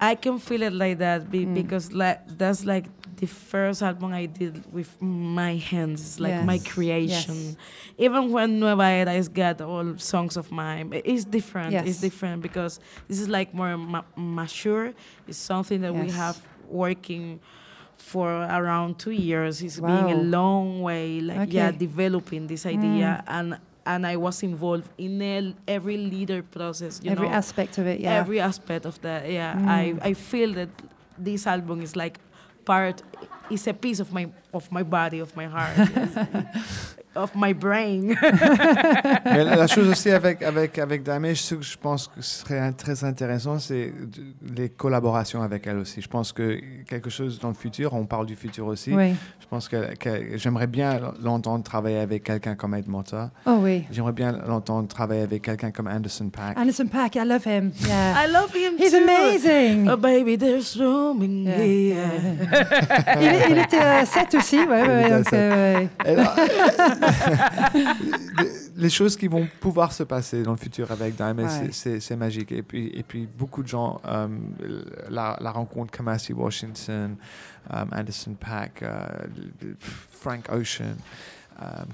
I 0.00 0.14
can 0.16 0.38
feel 0.38 0.62
it 0.62 0.72
like 0.72 0.98
that 0.98 1.30
be, 1.30 1.46
Mm. 1.46 1.54
because 1.54 1.92
like 1.92 2.20
that's 2.38 2.64
like 2.64 2.86
the 3.16 3.26
first 3.26 3.80
album 3.82 4.12
I 4.12 4.26
did 4.26 4.64
with 4.72 5.00
my 5.00 5.54
hands. 5.56 6.00
It's 6.02 6.20
like 6.20 6.44
my 6.44 6.58
creation. 6.58 7.34
yes. 7.34 7.56
Even 7.96 8.32
when 8.32 8.58
Nueva 8.60 8.82
Era 8.84 9.12
has 9.12 9.28
got 9.28 9.60
all 9.60 9.96
songs 9.98 10.36
of 10.36 10.50
mine, 10.50 10.92
it's 11.04 11.24
different. 11.24 11.72
Yes. 11.72 11.86
It's 11.86 12.00
different 12.00 12.42
because 12.42 12.80
this 13.08 13.20
is 13.20 13.28
like 13.28 13.54
more 13.54 13.76
ma- 13.78 14.02
mature. 14.16 14.92
It's 15.28 15.38
something 15.38 15.80
that 15.82 15.94
we 15.94 16.10
have 16.10 16.36
working 16.68 17.40
for 17.96 18.28
around 18.42 18.98
two 18.98 19.12
years. 19.12 19.62
It's 19.62 19.78
being 19.80 20.10
a 20.10 20.16
long 20.16 20.82
way, 20.82 21.20
like 21.20 21.52
yeah, 21.52 21.68
Okay. 21.68 21.78
developing 21.78 22.46
this 22.48 22.66
idea 22.66 23.22
and. 23.26 23.58
And 23.86 24.06
I 24.06 24.16
was 24.16 24.42
involved 24.42 24.88
in 24.96 25.20
el- 25.20 25.54
every 25.68 25.96
leader 25.98 26.42
process. 26.42 27.00
You 27.02 27.10
Every 27.12 27.28
know, 27.28 27.34
aspect 27.34 27.78
of 27.78 27.86
it, 27.86 28.00
yeah. 28.00 28.14
every 28.20 28.40
aspect 28.40 28.86
of 28.86 28.98
that. 29.02 29.30
Yeah, 29.30 29.54
Mm. 29.54 29.68
I, 30.02 30.08
I 30.10 30.14
feel 30.14 30.52
that 30.54 30.68
this 31.18 31.46
album 31.46 31.80
is 31.82 31.94
like 31.94 32.18
part, 32.64 33.02
is 33.50 33.66
a 33.68 33.74
piece 33.74 34.00
of 34.00 34.10
my 34.12 34.26
of 34.52 34.70
my 34.72 34.82
body, 34.82 35.20
of 35.20 35.36
my 35.36 35.46
heart, 35.46 35.76
of 37.16 37.30
my 37.34 37.52
brain. 37.54 38.14
Mais 39.24 39.44
la 39.44 39.56
la 39.56 39.66
chose 39.66 39.88
aussi 39.88 40.10
avec, 40.10 40.42
avec, 40.42 40.78
avec 40.78 41.02
Damage, 41.02 41.42
ce 41.42 41.54
que 41.56 41.62
je 41.62 41.76
pense 41.78 42.08
que 42.08 42.20
ce 42.22 42.40
serait 42.40 42.72
très 42.72 43.04
intéressant, 43.04 43.58
c'est 43.58 43.92
les 44.56 44.68
collaborations 44.68 45.42
avec 45.42 45.66
elle 45.66 45.78
aussi. 45.78 46.00
Je 46.00 46.08
pense 46.08 46.32
que 46.32 46.60
quelque 46.88 47.10
chose 47.10 47.38
dans 47.40 47.48
le 47.48 47.54
futur, 47.54 47.94
on 47.94 48.04
parle 48.06 48.26
du 48.26 48.36
futur 48.36 48.66
aussi. 48.66 48.92
Oui. 48.92 49.14
Je 49.40 49.46
pense 49.48 49.68
que, 49.68 49.94
que 49.96 50.36
j'aimerais 50.36 50.66
bien 50.66 51.00
l'entendre 51.22 51.62
travailler 51.62 51.98
avec 51.98 52.24
quelqu'un 52.24 52.54
comme 52.54 52.74
Ed 52.74 52.88
Mota. 52.88 53.30
Oh 53.46 53.58
oui. 53.60 53.84
J'aimerais 53.90 54.12
bien 54.12 54.32
l'entendre 54.46 54.88
travailler 54.88 55.22
avec 55.22 55.42
quelqu'un 55.42 55.70
comme 55.70 55.86
Anderson 55.86 56.28
Paak. 56.30 56.58
Anderson 56.58 56.86
Paak, 56.86 57.14
I 57.16 57.24
love 57.24 57.44
him. 57.46 57.70
Yeah. 57.86 58.24
I 58.24 58.30
love 58.32 58.54
him 58.54 58.74
He's 58.78 58.92
too. 58.92 58.98
amazing. 58.98 59.88
Oh 59.90 59.96
baby, 59.96 60.36
there's 60.36 60.76
room 60.80 61.22
in 61.22 61.44
Yeah, 61.44 63.20
il, 63.50 63.58
était 63.58 63.78
à 63.78 64.04
7 64.04 64.34
aussi, 64.34 64.58
ouais, 64.58 64.66
ouais, 64.66 64.82
Il 64.82 64.88
ouais, 64.88 65.04
était 65.04 65.12
à 65.12 65.18
donc, 65.18 65.28
sept. 65.28 65.34
euh, 65.34 66.16
ouais. 66.16 66.94
Les- 68.76 68.90
choses 68.90 69.16
qui 69.16 69.28
vont 69.28 69.46
pouvoir 69.60 69.92
se 69.92 70.02
passer 70.02 70.42
dans 70.42 70.50
le 70.52 70.56
futur 70.56 70.90
avec 70.90 71.16
Ouais. 71.62 71.68
c'est- 71.72 72.00
magique. 72.16 72.52
Et 72.52 72.62
puis, 72.62 72.88
et 72.94 73.02
puis 73.02 73.26
beaucoup 73.38 73.62
de 73.62 73.68
gens, 73.68 74.00
euh, 74.06 74.28
la, 75.10 75.36
la 75.40 75.50
rencontre 75.50 75.90
Kamasi 75.92 76.32
Washington, 76.32 77.16
euh, 77.72 77.84
Anderson 77.92 78.34
Paak, 78.38 78.82
euh, 78.82 79.06
Frank 80.10 80.48
Ocean, 80.50 80.96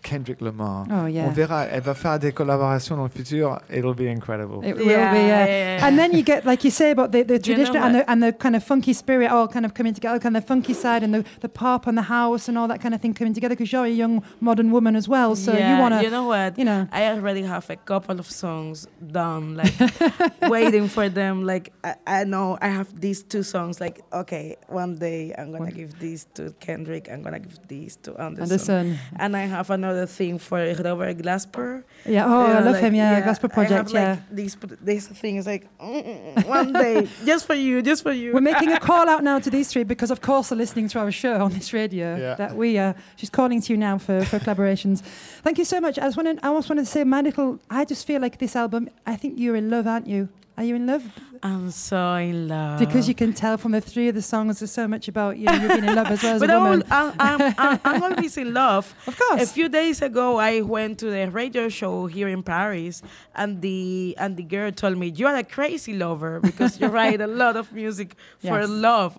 Kendrick 0.02 0.40
Lamar. 0.40 0.86
Oh, 0.90 1.06
yeah. 1.06 1.26
On 1.26 1.30
verra, 1.30 1.66
elle 1.66 1.82
va 1.82 1.94
faire 1.94 2.18
des 2.18 2.32
collaborations 2.32 2.96
dans 2.96 3.04
le 3.04 3.08
futur. 3.08 3.60
It'll 3.70 3.94
be 3.94 4.08
incredible. 4.08 4.60
It 4.64 4.76
will 4.76 4.86
be, 4.86 4.94
uh, 4.94 5.14
yeah, 5.14 5.46
yeah. 5.46 5.86
and 5.86 5.98
then 5.98 6.12
you 6.12 6.22
get, 6.22 6.44
like 6.44 6.64
you 6.64 6.70
say, 6.70 6.90
about 6.92 7.12
the, 7.12 7.22
the 7.22 7.38
Do 7.38 7.50
you 7.50 7.56
know 7.56 7.64
traditional 7.64 7.84
and 7.84 7.94
the, 7.94 8.10
and 8.10 8.22
the 8.22 8.32
kind 8.32 8.56
of 8.56 8.64
funky 8.64 8.92
spirit 8.92 9.30
all 9.30 9.48
kind 9.48 9.66
of 9.66 9.74
coming 9.74 9.94
together, 9.94 10.18
kind 10.18 10.36
of 10.36 10.42
the 10.42 10.46
funky 10.46 10.74
side 10.74 11.02
and 11.02 11.14
the, 11.14 11.24
the 11.40 11.48
pop 11.48 11.86
and 11.86 11.96
the 11.96 12.02
house 12.02 12.48
and 12.48 12.56
all 12.56 12.68
that 12.68 12.80
kind 12.80 12.94
of 12.94 13.00
thing 13.00 13.14
coming 13.14 13.34
together 13.34 13.54
because 13.54 13.72
you're 13.72 13.84
a 13.84 13.88
young 13.88 14.22
modern 14.40 14.70
woman 14.70 14.96
as 14.96 15.08
well. 15.08 15.36
So 15.36 15.52
yeah, 15.52 15.74
you 15.74 15.80
want 15.80 15.94
to, 15.94 16.02
you 16.02 16.10
know 16.10 16.24
what? 16.24 16.58
you 16.58 16.64
know. 16.64 16.88
I 16.92 17.06
already 17.06 17.42
have 17.42 17.68
a 17.70 17.76
couple 17.76 18.18
of 18.18 18.30
songs 18.30 18.86
done, 19.10 19.56
like 19.56 19.74
waiting 20.42 20.88
for 20.88 21.08
them. 21.08 21.44
Like 21.44 21.72
I, 21.84 21.94
I 22.06 22.24
know 22.24 22.58
I 22.60 22.68
have 22.68 23.00
these 23.00 23.22
two 23.22 23.42
songs. 23.42 23.80
Like 23.80 24.00
okay, 24.12 24.56
one 24.68 24.96
day 24.96 25.34
I'm 25.36 25.52
gonna 25.52 25.72
give 25.72 25.98
these 25.98 26.26
to 26.34 26.52
Kendrick. 26.60 27.08
I'm 27.10 27.22
gonna 27.22 27.40
give 27.40 27.58
these 27.68 27.96
to 28.04 28.16
Anderson. 28.16 28.42
Anderson. 28.42 28.98
And 29.16 29.36
I 29.36 29.46
have 29.50 29.70
another 29.70 30.06
thing 30.06 30.38
for 30.38 30.58
Robert 30.58 31.18
Glasper. 31.18 31.84
Yeah, 32.06 32.26
oh, 32.26 32.46
I 32.46 32.60
love 32.60 32.74
like, 32.74 32.82
him. 32.82 32.94
Yeah, 32.94 33.20
Gospel 33.20 33.50
I 33.52 33.60
have, 33.60 33.68
Project. 33.68 33.94
yeah. 33.94 34.10
like, 34.10 34.30
these 34.30 34.56
these 34.80 35.08
things 35.08 35.46
like 35.46 35.66
mm, 35.78 36.46
one 36.46 36.72
day 36.72 37.08
just 37.24 37.46
for 37.46 37.54
you, 37.54 37.82
just 37.82 38.02
for 38.02 38.12
you. 38.12 38.32
We're 38.32 38.40
making 38.40 38.72
a 38.72 38.80
call 38.90 39.08
out 39.08 39.22
now 39.22 39.38
to 39.38 39.50
these 39.50 39.68
three 39.68 39.84
because, 39.84 40.10
of 40.10 40.20
course, 40.20 40.48
they're 40.48 40.58
listening 40.58 40.88
to 40.88 40.98
our 41.00 41.12
show 41.12 41.44
on 41.44 41.52
this 41.52 41.72
radio. 41.72 42.16
Yeah. 42.16 42.34
That 42.34 42.56
we, 42.56 42.78
uh, 42.78 42.94
she's 43.16 43.30
calling 43.30 43.60
to 43.60 43.72
you 43.72 43.76
now 43.76 43.98
for, 43.98 44.24
for 44.24 44.38
collaborations. 44.38 45.00
Thank 45.42 45.58
you 45.58 45.64
so 45.64 45.80
much. 45.80 45.98
I 45.98 46.02
just 46.02 46.16
wanted, 46.16 46.38
I 46.42 46.48
almost 46.48 46.68
wanted 46.68 46.82
to 46.82 46.90
say, 46.90 47.04
my 47.04 47.20
little, 47.20 47.58
I 47.68 47.84
just 47.84 48.06
feel 48.06 48.20
like 48.20 48.38
this 48.38 48.56
album. 48.56 48.88
I 49.06 49.16
think 49.16 49.38
you're 49.38 49.56
in 49.56 49.70
love, 49.70 49.86
aren't 49.86 50.06
you? 50.06 50.28
Are 50.60 50.64
you 50.64 50.74
in 50.74 50.86
love? 50.86 51.02
I'm 51.42 51.70
so 51.70 52.16
in 52.16 52.46
love 52.48 52.78
Because 52.78 53.08
you 53.08 53.14
can 53.14 53.32
tell 53.32 53.56
from 53.56 53.72
the 53.72 53.80
three 53.80 54.08
of 54.08 54.14
the 54.14 54.20
songs, 54.20 54.60
there's 54.60 54.70
so 54.70 54.86
much 54.86 55.08
about 55.08 55.38
you. 55.38 55.50
You've 55.50 55.68
been 55.68 55.84
in 55.84 55.94
love 55.96 56.08
as 56.08 56.22
well 56.22 56.34
as 56.34 56.40
But 56.42 56.50
a 56.50 56.54
I'm, 56.56 56.62
woman. 56.62 56.82
I'm, 56.90 57.14
I'm, 57.18 57.54
I'm, 57.56 57.80
I'm 57.82 58.02
always 58.02 58.36
in 58.36 58.52
love. 58.52 58.94
Of 59.06 59.18
course. 59.18 59.40
A 59.40 59.46
few 59.46 59.70
days 59.70 60.02
ago, 60.02 60.36
I 60.36 60.60
went 60.60 60.98
to 60.98 61.06
the 61.06 61.30
radio 61.30 61.70
show 61.70 62.08
here 62.08 62.28
in 62.28 62.42
Paris, 62.42 63.00
and 63.34 63.62
the 63.62 64.14
and 64.18 64.36
the 64.36 64.42
girl 64.42 64.70
told 64.70 64.98
me 64.98 65.06
you 65.08 65.26
are 65.28 65.36
a 65.36 65.42
crazy 65.44 65.94
lover 65.94 66.40
because 66.40 66.78
you 66.78 66.88
write 66.88 67.22
a 67.22 67.26
lot 67.26 67.56
of 67.56 67.72
music 67.72 68.14
for 68.38 68.60
Yes. 68.60 68.68
love. 68.68 69.12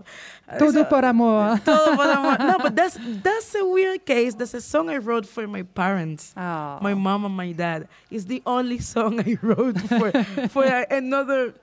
Uh, 0.51 0.57
Todo 0.59 0.71
so- 0.73 0.85
por 0.85 1.05
amor. 1.05 1.57
Todo 1.63 1.95
por 1.95 2.05
amor. 2.09 2.37
No, 2.39 2.57
but 2.59 2.75
that's 2.75 2.97
that's 3.23 3.55
a 3.55 3.63
weird 3.65 4.05
case. 4.05 4.33
That's 4.35 4.53
a 4.53 4.61
song 4.61 4.89
I 4.89 4.97
wrote 4.97 5.25
for 5.25 5.47
my 5.47 5.63
parents, 5.63 6.33
Oh. 6.35 6.77
my 6.81 6.93
mom 6.93 7.25
and 7.25 7.35
my 7.35 7.51
dad. 7.53 7.87
It's 8.09 8.25
the 8.25 8.41
only 8.45 8.79
song 8.79 9.19
I 9.19 9.37
wrote 9.41 9.79
for 9.79 10.11
for 10.49 10.63
another 10.91 11.53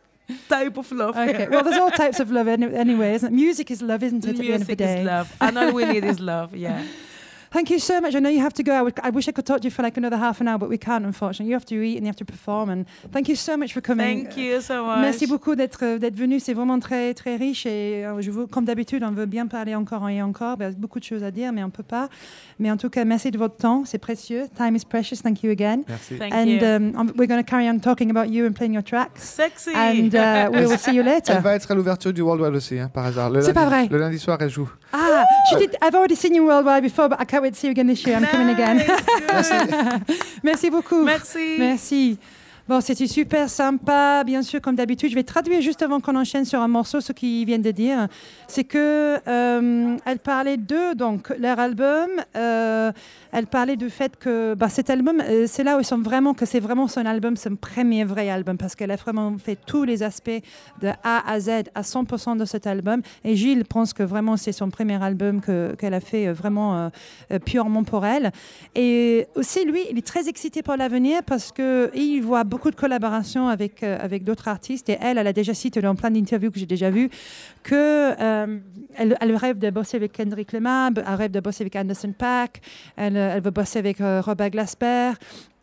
type 0.49 0.77
of 0.77 0.91
love. 0.93 1.17
Okay. 1.17 1.49
Well, 1.49 1.63
there's 1.65 1.79
all 1.79 1.91
types 1.91 2.21
of 2.21 2.31
love 2.31 2.49
anyway, 2.49 3.15
isn't 3.15 3.33
it? 3.33 3.37
Music 3.37 3.71
is 3.71 3.81
love, 3.83 4.03
isn't 4.03 4.25
it? 4.25 4.31
At 4.31 4.37
the 4.37 4.53
end 4.53 4.63
of 4.63 4.69
the 4.69 4.77
Music 4.77 4.81
is 4.81 4.95
day. 4.97 5.05
love, 5.05 5.35
and 5.41 5.59
all 5.59 5.73
we 5.73 5.85
need 5.85 6.05
is 6.05 6.21
love. 6.21 6.55
Yeah. 6.55 6.83
Thank 7.51 7.71
you 7.71 7.79
so 7.79 8.01
much. 8.01 8.15
I 8.15 8.21
know 8.21 8.29
you 8.29 8.41
have 8.41 8.55
to 8.55 8.63
go. 8.63 8.73
I, 8.73 8.83
would, 8.83 8.99
I 9.03 9.11
wish 9.11 9.27
I 9.29 9.33
could 9.33 9.47
talk 9.47 9.61
to 9.61 9.65
you 9.65 9.71
for 9.71 9.83
like 9.83 9.97
another 9.97 10.19
half 10.19 10.41
an 10.41 10.49
hour, 10.49 10.59
but 10.59 10.69
we 10.69 10.79
can't, 10.79 11.05
unfortunately. 11.05 11.49
You 11.51 11.55
have 11.55 11.65
to 11.67 11.83
eat 11.83 11.97
and 11.97 12.05
you 12.05 12.09
have 12.09 12.17
to 12.17 12.25
perform. 12.25 12.69
And 12.71 12.85
thank 13.13 13.29
you 13.29 13.37
so 13.37 13.57
much 13.57 13.73
for 13.73 13.81
coming. 13.81 14.25
Thank 14.25 14.37
you 14.37 14.61
so 14.61 14.85
much. 14.85 15.01
Merci 15.01 15.27
beaucoup 15.27 15.55
d'être 15.55 15.83
euh, 15.83 15.99
d'être 15.99 16.17
venu. 16.17 16.41
C'est 16.41 16.55
vraiment 16.55 16.79
très 16.79 17.15
très 17.15 17.37
riche 17.37 17.65
et 17.67 18.05
euh, 18.05 18.21
je 18.21 18.31
vous, 18.31 18.47
comme 18.47 18.65
d'habitude, 18.65 19.03
on 19.03 19.13
veut 19.13 19.27
bien 19.27 19.47
parler 19.47 19.75
encore 19.75 20.09
et 20.09 20.21
encore. 20.23 20.57
Il 20.61 20.65
y 20.65 20.67
a 20.67 20.71
beaucoup 20.73 20.99
de 20.99 21.05
choses 21.05 21.25
à 21.25 21.31
dire, 21.31 21.53
mais 21.53 21.65
on 21.65 21.71
peut 21.71 21.83
pas. 21.83 22.09
Mais 22.59 22.71
en 22.71 22.77
tout 22.77 22.91
cas, 22.91 23.05
merci 23.05 23.31
de 23.31 23.39
votre 23.39 23.57
temps. 23.57 23.85
C'est 23.87 23.99
précieux. 23.99 24.45
Time 24.57 24.77
is 24.77 24.85
precious. 24.89 25.23
Thank 25.23 25.43
you 25.43 25.51
again. 25.51 25.83
Merci. 25.89 26.19
Thank 26.19 26.35
and 26.35 26.47
you. 26.47 26.65
um, 26.65 27.13
we're 27.17 27.29
going 27.29 27.43
to 27.43 27.49
carry 27.49 27.69
on 27.69 27.79
talking 27.79 28.11
about 28.11 28.31
you 28.31 28.47
and 28.47 28.53
playing 28.53 28.75
your 28.75 28.85
tracks. 28.85 29.23
Sexy. 29.23 29.71
And 29.75 30.15
uh, 30.15 30.51
we 30.53 30.67
will 30.67 30.79
see 30.79 30.95
you 30.95 31.03
later. 31.03 31.33
Elle 31.33 31.43
va 31.43 31.55
être 31.55 31.71
à 31.71 31.75
l'ouverture 31.75 32.13
du 32.13 32.21
World 32.21 32.43
Wide 32.43 32.55
aussi, 32.55 32.79
hein, 32.79 32.91
par 32.93 33.07
hasard. 33.07 33.31
C'est 33.41 33.55
pas 33.55 33.67
vrai. 33.67 33.89
Le 33.91 33.99
lundi 33.99 34.19
soir, 34.19 34.39
elle 34.41 34.51
joue. 34.51 34.69
Ah, 34.93 35.25
she 35.51 35.57
did. 35.57 35.77
I've 35.83 35.95
already 35.95 36.17
seen 36.17 36.35
you 36.35 36.47
worldwide 36.47 36.83
before, 36.83 37.09
but 37.09 37.19
I 37.21 37.25
can't 37.25 37.38
wait 37.41 37.55
to 37.55 37.61
see 37.61 37.69
you 37.69 37.73
again 37.73 37.87
this 37.87 38.05
year. 38.07 38.17
I'm 38.17 38.27
coming 38.27 38.51
again. 38.51 38.79
Merci 40.43 40.71
beaucoup. 40.71 41.05
Merci. 41.05 41.59
Merci. 41.59 42.19
Bon, 42.69 42.83
c'était 42.83 43.07
super 43.07 43.49
sympa, 43.49 44.25
bien 44.27 44.43
sûr, 44.43 44.61
comme 44.61 44.77
d'habitude. 44.77 45.09
Je 45.09 45.15
vais 45.15 45.23
traduire 45.23 45.63
juste 45.63 45.81
avant 45.81 46.01
qu'on 46.01 46.15
enchaîne 46.17 46.45
sur 46.45 46.61
un 46.61 46.69
morceau 46.69 47.01
ce 47.01 47.15
qu'ils 47.15 47.47
viennent 47.47 47.63
de 47.63 47.71
dire. 47.71 48.09
C'est 48.47 48.65
que 48.65 49.17
euh, 49.27 49.97
elle 50.05 50.19
parlait 50.19 50.59
d'eux, 50.59 50.95
donc 50.95 51.31
leur 51.39 51.59
album. 51.59 52.09
euh, 52.37 52.93
elle 53.33 53.47
parlait 53.47 53.77
du 53.77 53.89
fait 53.89 54.17
que 54.19 54.53
bah, 54.55 54.69
cet 54.69 54.91
album, 54.91 55.23
euh, 55.23 55.47
c'est 55.47 55.65
là 55.65 55.79
où 55.79 55.81
ils 55.81 55.85
sont 55.85 55.97
vraiment 56.03 56.35
que 56.35 56.45
c'est 56.45 56.61
vraiment 56.61 56.89
son 56.89 57.07
album, 57.07 57.37
son 57.37 57.57
premier 57.57 58.05
vrai 58.05 58.29
album, 58.29 58.59
parce 58.59 58.75
qu'elle 58.75 58.91
a 58.91 58.97
vraiment 58.97 59.35
fait 59.39 59.57
tous 59.67 59.85
les 59.85 60.03
aspects 60.03 60.31
de 60.83 60.89
A 61.05 61.31
à 61.31 61.41
Z 61.41 61.49
à 61.75 61.81
100% 61.81 62.37
de 62.37 62.45
cet 62.45 62.67
album. 62.67 63.01
Et 63.25 63.35
Gilles 63.35 63.65
pense 63.65 63.95
que 63.95 64.03
vraiment 64.03 64.37
c'est 64.37 64.53
son 64.53 64.69
premier 64.69 65.03
album 65.03 65.41
que- 65.41 65.75
qu'elle 65.79 65.95
a 65.95 66.01
fait 66.01 66.31
vraiment 66.33 66.91
purement 67.47 67.85
pour 67.85 68.05
elle. 68.05 68.31
Et 68.75 69.27
aussi, 69.37 69.65
lui, 69.65 69.81
il 69.91 69.97
est 69.97 70.07
très 70.07 70.29
excité 70.29 70.63
pour 70.63 70.77
l'avenir 70.77 71.23
parce 71.25 71.51
qu'il 71.53 72.23
voit 72.23 72.45
beaucoup 72.59 72.73
de 72.73 72.77
collaborations 72.77 73.47
avec, 73.47 73.85
euh, 73.85 73.97
avec 74.01 74.25
d'autres 74.25 74.49
artistes. 74.49 74.89
Et 74.89 74.99
elle, 75.01 75.17
elle 75.17 75.29
a 75.29 75.33
déjà 75.33 75.55
cité 75.55 75.81
dans 75.81 75.95
plein 75.95 76.11
d'interviews 76.11 76.51
que 76.51 76.59
j'ai 76.59 76.67
déjà 76.67 76.91
vues 76.91 77.09
que 77.63 78.21
euh, 78.21 78.59
elle, 78.97 79.37
rêve 79.37 79.59
de 79.61 79.71
bosser 79.71 79.97
avec 79.97 80.11
Kendrick 80.11 80.51
Lamar, 80.51 80.91
elle 80.97 81.15
rêve 81.15 81.31
de 81.31 81.39
bosser 81.39 81.63
avec 81.63 81.77
Anderson 81.77 82.13
Paak, 82.19 82.61
elle, 82.97 83.41
veut 83.41 83.53
bosser 83.53 83.79
avec 83.79 84.01
euh, 84.01 84.21
Robert 84.21 84.51
Glasper, 84.51 85.13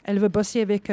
elle 0.05 0.19
veut 0.19 0.29
bosser 0.29 0.61
avec... 0.61 0.89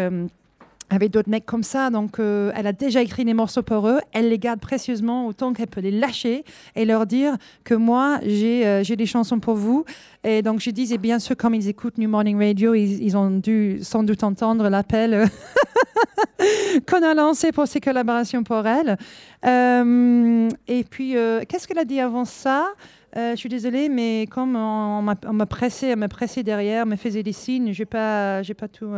avec 0.90 1.11
d'autres 1.11 1.30
mecs 1.30 1.46
comme 1.46 1.62
ça. 1.62 1.88
Donc, 1.88 2.18
elle 2.18 2.66
a 2.66 2.72
déjà 2.72 3.00
écrit 3.00 3.24
des 3.24 3.32
morceaux 3.32 3.62
pour 3.62 3.88
eux. 3.88 4.00
Elle 4.12 4.28
les 4.28 4.38
garde 4.38 4.61
précieusement 4.61 5.26
autant 5.26 5.55
qu'elle 5.55 5.68
peut 5.68 5.80
les 5.80 5.90
lâcher 5.90 6.44
et 6.76 6.84
leur 6.84 7.07
dire 7.07 7.36
que 7.64 7.74
moi, 7.74 8.18
j'ai 8.24 8.66
euh, 8.66 8.82
des 8.82 9.07
chansons 9.07 9.40
pour 9.40 9.55
vous. 9.55 9.84
Et 10.24 10.42
donc, 10.42 10.61
je 10.61 10.70
disais, 10.70 10.98
bien 10.98 11.18
sûr, 11.18 11.36
comme 11.36 11.55
ils 11.55 11.68
écoutent 11.68 11.98
New 11.98 12.09
Morning 12.09 12.38
Radio, 12.38 12.74
ils, 12.74 13.16
ont 13.16 13.30
dû 13.30 13.78
sans 13.82 14.03
doute 14.03 14.22
entendre 14.22 14.68
l'appel 14.68 15.28
qu'on 16.88 17.03
a 17.03 17.14
lancé 17.14 17.53
pour 17.53 17.66
ces 17.66 17.80
collaborations 17.80 18.42
pour 18.42 18.66
elle. 18.66 18.96
Euh, 19.44 20.48
et 20.68 20.84
puis, 20.84 21.16
euh, 21.16 21.42
qu'est-ce 21.48 21.66
qu'elle 21.66 21.78
a 21.78 21.84
dit 21.84 22.00
avant 22.00 22.24
ça? 22.24 22.68
Euh, 23.14 23.32
je 23.32 23.36
suis 23.36 23.50
désolée, 23.50 23.90
mais 23.90 24.26
comme 24.30 24.57
on 24.57 25.03
m'a 25.03 25.46
pressé, 25.46 25.94
m'a 25.96 26.09
pressé 26.09 26.42
derrière, 26.42 26.86
me 26.86 26.96
faisait 26.96 27.22
des 27.22 27.34
signes, 27.34 27.72
j'ai 27.72 27.84
pas, 27.84 28.42
j'ai 28.42 28.55
pas 28.55 28.68
tout, 28.68 28.90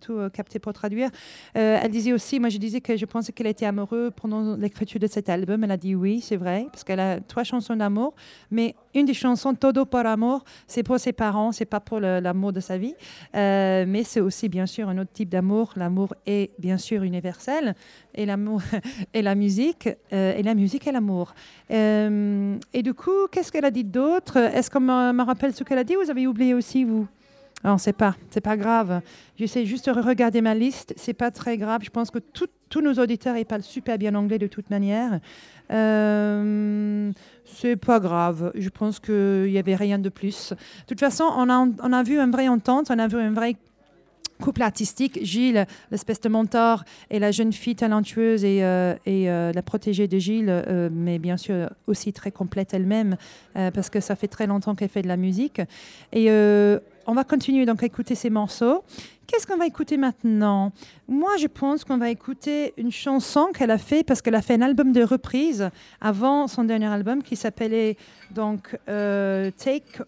tout 0.00 0.18
capté 0.32 0.58
pour 0.58 0.72
traduire. 0.72 1.10
Elle 1.52 1.90
disait 1.90 2.14
aussi, 2.14 2.40
moi 2.40 2.48
je 2.48 2.56
disais 2.56 2.80
que 2.80 2.96
je 2.96 3.04
pensais 3.04 3.32
qu'elle 3.32 3.48
était 3.48 3.66
amoureuse 3.66 4.12
pendant 4.16 4.56
l'écriture 4.56 4.98
de 4.98 5.06
cet 5.06 5.28
album. 5.28 5.62
Elle 5.62 5.72
a 5.72 5.76
dit 5.76 5.94
oui, 5.94 6.22
c'est 6.22 6.36
vrai, 6.38 6.68
parce 6.72 6.84
qu'elle 6.84 7.00
a 7.00 7.20
trois 7.20 7.44
chansons 7.44 7.76
d'amour, 7.76 8.14
mais 8.50 8.74
une 8.94 9.06
des 9.06 9.14
chansons 9.14 9.54
Todo 9.54 9.84
por 9.84 10.06
amor, 10.06 10.44
c'est 10.66 10.82
pour 10.82 10.98
ses 10.98 11.12
parents, 11.12 11.52
c'est 11.52 11.64
pas 11.64 11.80
pour 11.80 12.00
l'amour 12.00 12.52
de 12.52 12.60
sa 12.60 12.78
vie, 12.78 12.94
Euh, 13.34 13.84
mais 13.86 14.02
c'est 14.02 14.20
aussi 14.20 14.48
bien 14.48 14.66
sûr 14.66 14.88
un 14.88 14.98
autre 14.98 15.12
type 15.12 15.28
d'amour. 15.28 15.72
L'amour 15.76 16.14
est 16.26 16.50
bien 16.58 16.78
sûr 16.78 17.02
universel 17.02 17.74
et 18.14 18.26
l'amour 18.26 18.60
et 19.14 19.22
la 19.22 19.34
musique 19.34 19.88
euh, 20.12 20.34
et 20.36 20.42
la 20.42 20.54
musique 20.54 20.86
et 20.86 20.92
l'amour. 20.92 21.34
Euh, 21.70 22.56
et 22.72 22.82
du 22.82 22.94
coup, 22.94 23.28
qu'est-ce 23.30 23.52
qu'elle 23.52 23.64
a 23.64 23.70
dit 23.70 23.84
d'autre? 23.84 24.36
Est-ce 24.36 24.70
qu'on 24.70 24.80
me, 24.80 25.22
rappelle 25.22 25.54
ce 25.54 25.64
qu'elle 25.64 25.78
a 25.78 25.84
dit 25.84 25.96
ou 25.96 26.02
vous 26.02 26.10
avez 26.10 26.26
oublié 26.26 26.54
aussi 26.54 26.84
vous? 26.84 27.06
Non, 27.62 27.76
c'est 27.76 27.92
pas, 27.92 28.16
c'est 28.30 28.40
pas 28.40 28.56
grave. 28.56 29.02
J'essaie 29.36 29.66
juste 29.66 29.86
de 29.90 30.00
regarder 30.00 30.40
ma 30.40 30.54
liste. 30.54 30.94
C'est 30.96 31.12
pas 31.12 31.30
très 31.30 31.58
grave. 31.58 31.82
Je 31.84 31.90
pense 31.90 32.10
que 32.10 32.18
tous 32.18 32.80
nos 32.80 32.94
auditeurs 32.94 33.36
parlent 33.46 33.62
super 33.62 33.98
bien 33.98 34.14
anglais 34.14 34.38
de 34.38 34.46
toute 34.46 34.70
manière. 34.70 35.20
Euh, 35.70 37.12
c'est 37.44 37.76
pas 37.76 38.00
grave. 38.00 38.52
Je 38.54 38.68
pense 38.68 38.98
qu'il 38.98 39.50
y 39.50 39.58
avait 39.58 39.76
rien 39.76 39.98
de 39.98 40.08
plus. 40.08 40.50
De 40.52 40.56
toute 40.86 41.00
façon, 41.00 41.24
on 41.36 41.48
a, 41.50 41.66
on 41.82 41.92
a 41.92 42.02
vu 42.02 42.18
une 42.18 42.30
vraie 42.30 42.48
entente. 42.48 42.90
On 42.90 42.98
a 42.98 43.06
vu 43.06 43.18
un 43.18 43.32
vrai 43.32 43.56
couple 44.40 44.62
artistique, 44.62 45.18
Gilles, 45.22 45.66
l'espèce 45.90 46.18
de 46.22 46.30
mentor, 46.30 46.84
et 47.10 47.18
la 47.18 47.30
jeune 47.30 47.52
fille 47.52 47.76
talentueuse 47.76 48.42
et, 48.42 48.64
euh, 48.64 48.94
et 49.04 49.30
euh, 49.30 49.52
la 49.52 49.60
protégée 49.60 50.08
de 50.08 50.18
Gilles, 50.18 50.64
mais 50.90 51.18
bien 51.18 51.36
sûr 51.36 51.68
aussi 51.86 52.14
très 52.14 52.30
complète 52.30 52.72
elle-même, 52.72 53.16
parce 53.52 53.90
que 53.90 54.00
ça 54.00 54.16
fait 54.16 54.28
très 54.28 54.46
longtemps 54.46 54.74
qu'elle 54.74 54.88
fait 54.88 55.02
de 55.02 55.08
la 55.08 55.18
musique. 55.18 55.60
Et 56.14 56.30
on 57.10 57.14
va 57.14 57.24
continuer 57.24 57.66
donc 57.66 57.82
à 57.82 57.86
écouter 57.86 58.14
ces 58.14 58.30
morceaux. 58.30 58.84
Qu'est-ce 59.26 59.44
qu'on 59.44 59.56
va 59.56 59.66
écouter 59.66 59.96
maintenant? 59.96 60.70
Moi, 61.08 61.30
je 61.40 61.48
pense 61.48 61.84
qu'on 61.84 61.98
va 61.98 62.08
écouter 62.08 62.72
une 62.76 62.92
chanson 62.92 63.48
qu'elle 63.52 63.72
a 63.72 63.78
fait 63.78 64.04
parce 64.04 64.22
qu'elle 64.22 64.36
a 64.36 64.42
fait 64.42 64.54
un 64.54 64.62
album 64.62 64.92
de 64.92 65.02
reprise 65.02 65.70
avant 66.00 66.46
son 66.46 66.62
dernier 66.62 66.86
album 66.86 67.24
qui 67.24 67.34
s'appelait 67.34 67.96
donc 68.30 68.78
euh, 68.88 69.50
Take 69.58 70.02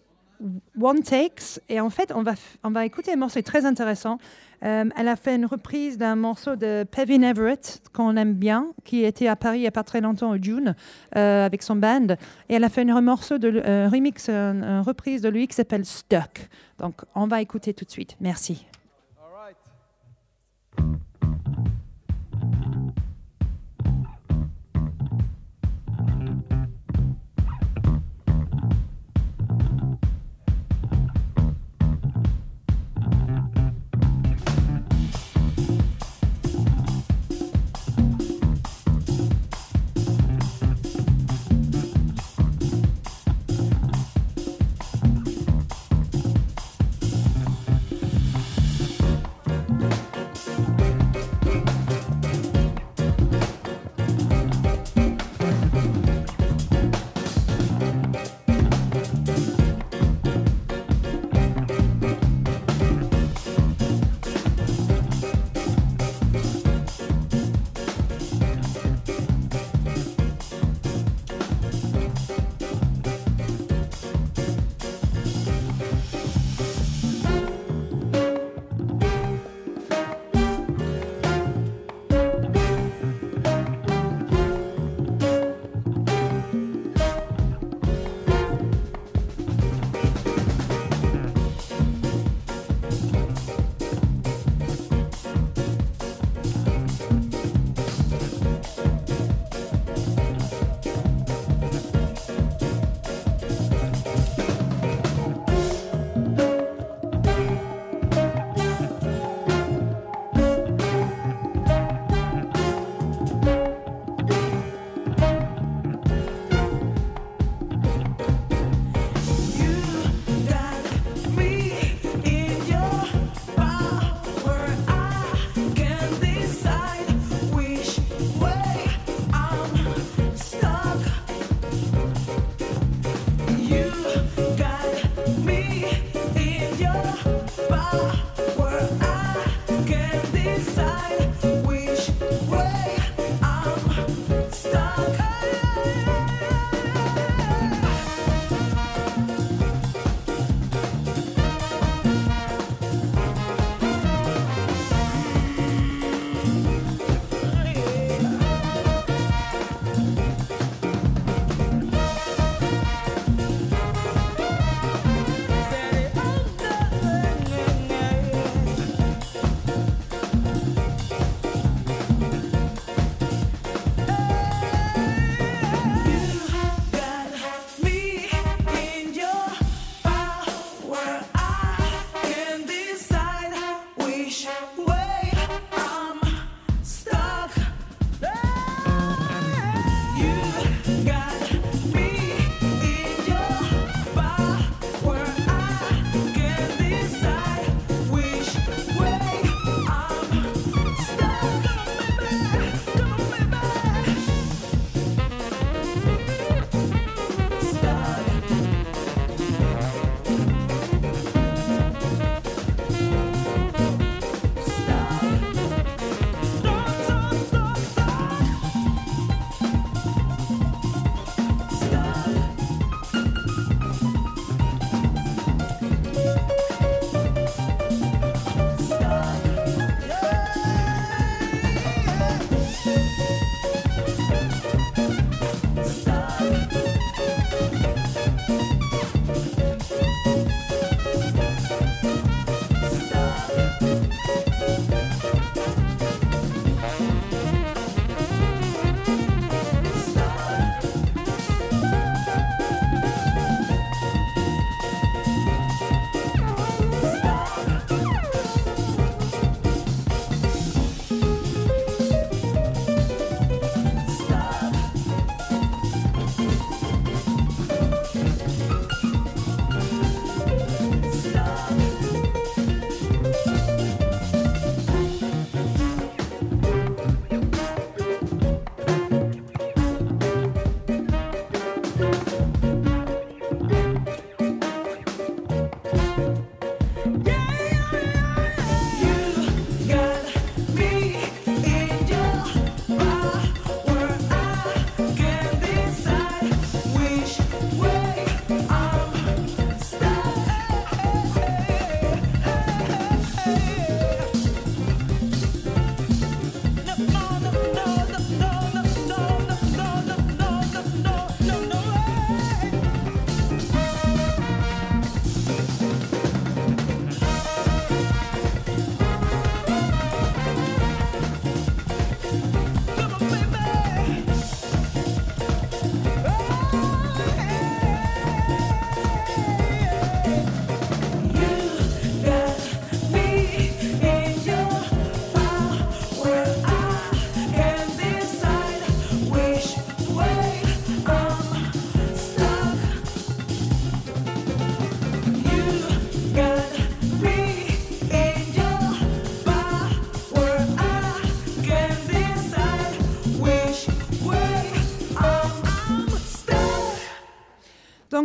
One 0.79 1.01
Takes. 1.01 1.59
Et 1.69 1.79
en 1.79 1.89
fait, 1.89 2.11
on 2.15 2.23
va, 2.23 2.33
on 2.63 2.71
va 2.71 2.85
écouter 2.85 3.13
un 3.13 3.17
morceau 3.17 3.41
très 3.41 3.65
intéressant. 3.65 4.17
Euh, 4.63 4.85
elle 4.95 5.07
a 5.07 5.15
fait 5.15 5.35
une 5.35 5.45
reprise 5.45 5.97
d'un 5.97 6.15
morceau 6.15 6.55
de 6.55 6.85
Pevin 6.89 7.21
Everett 7.21 7.81
qu'on 7.91 8.15
aime 8.15 8.33
bien, 8.33 8.67
qui 8.85 9.03
était 9.03 9.27
à 9.27 9.35
Paris 9.35 9.59
il 9.59 9.61
n'y 9.61 9.67
a 9.67 9.71
pas 9.71 9.83
très 9.83 9.99
longtemps 9.99 10.31
au 10.31 10.41
June 10.41 10.75
euh, 11.17 11.45
avec 11.45 11.63
son 11.63 11.75
band. 11.75 12.15
Et 12.49 12.55
elle 12.55 12.63
a 12.63 12.69
fait 12.69 12.89
un 12.89 13.01
morceau 13.01 13.37
de 13.37 13.61
euh, 13.65 13.89
remix, 13.89 14.29
une, 14.29 14.81
reprise 14.85 15.21
de 15.21 15.29
lui 15.29 15.47
qui 15.47 15.55
s'appelle 15.55 15.85
Stuck. 15.85 16.49
Donc, 16.79 17.01
on 17.15 17.27
va 17.27 17.41
écouter 17.41 17.73
tout 17.73 17.85
de 17.85 17.91
suite. 17.91 18.15
Merci. 18.21 18.65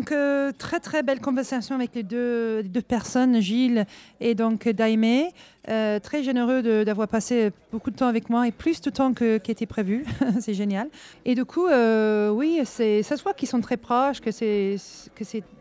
Donc, 0.09 0.17
euh, 0.17 0.53
très 0.57 0.81
très 0.81 1.03
belle 1.03 1.21
conversation 1.21 1.75
avec 1.75 1.95
les 1.95 2.03
deux, 2.03 2.63
deux 2.63 2.81
personnes, 2.81 3.41
Gilles 3.41 3.85
et 4.21 4.35
donc 4.35 4.67
Daimé. 4.67 5.33
Euh, 5.69 5.99
très 5.99 6.23
généreux 6.23 6.63
d'avoir 6.85 7.09
passé 7.09 7.51
beaucoup 7.71 7.91
de 7.91 7.97
temps 7.97 8.07
avec 8.07 8.31
moi 8.31 8.49
et 8.49 8.53
plus 8.53 8.81
de 8.81 8.89
temps 8.89 9.13
que- 9.13 9.37
qu'était 9.37 9.67
prévu. 9.67 10.07
c'est 10.41 10.55
génial. 10.55 10.89
Et 11.27 11.35
du 11.35 11.45
coup, 11.45 11.67
euh, 11.67 12.31
oui, 12.31 12.61
ça 12.65 13.17
se 13.17 13.23
voit 13.23 13.35
qu'ils 13.35 13.49
sont 13.49 13.61
très 13.61 13.77
proches, 13.77 14.21
que 14.23 14.31
c'est 14.31 14.77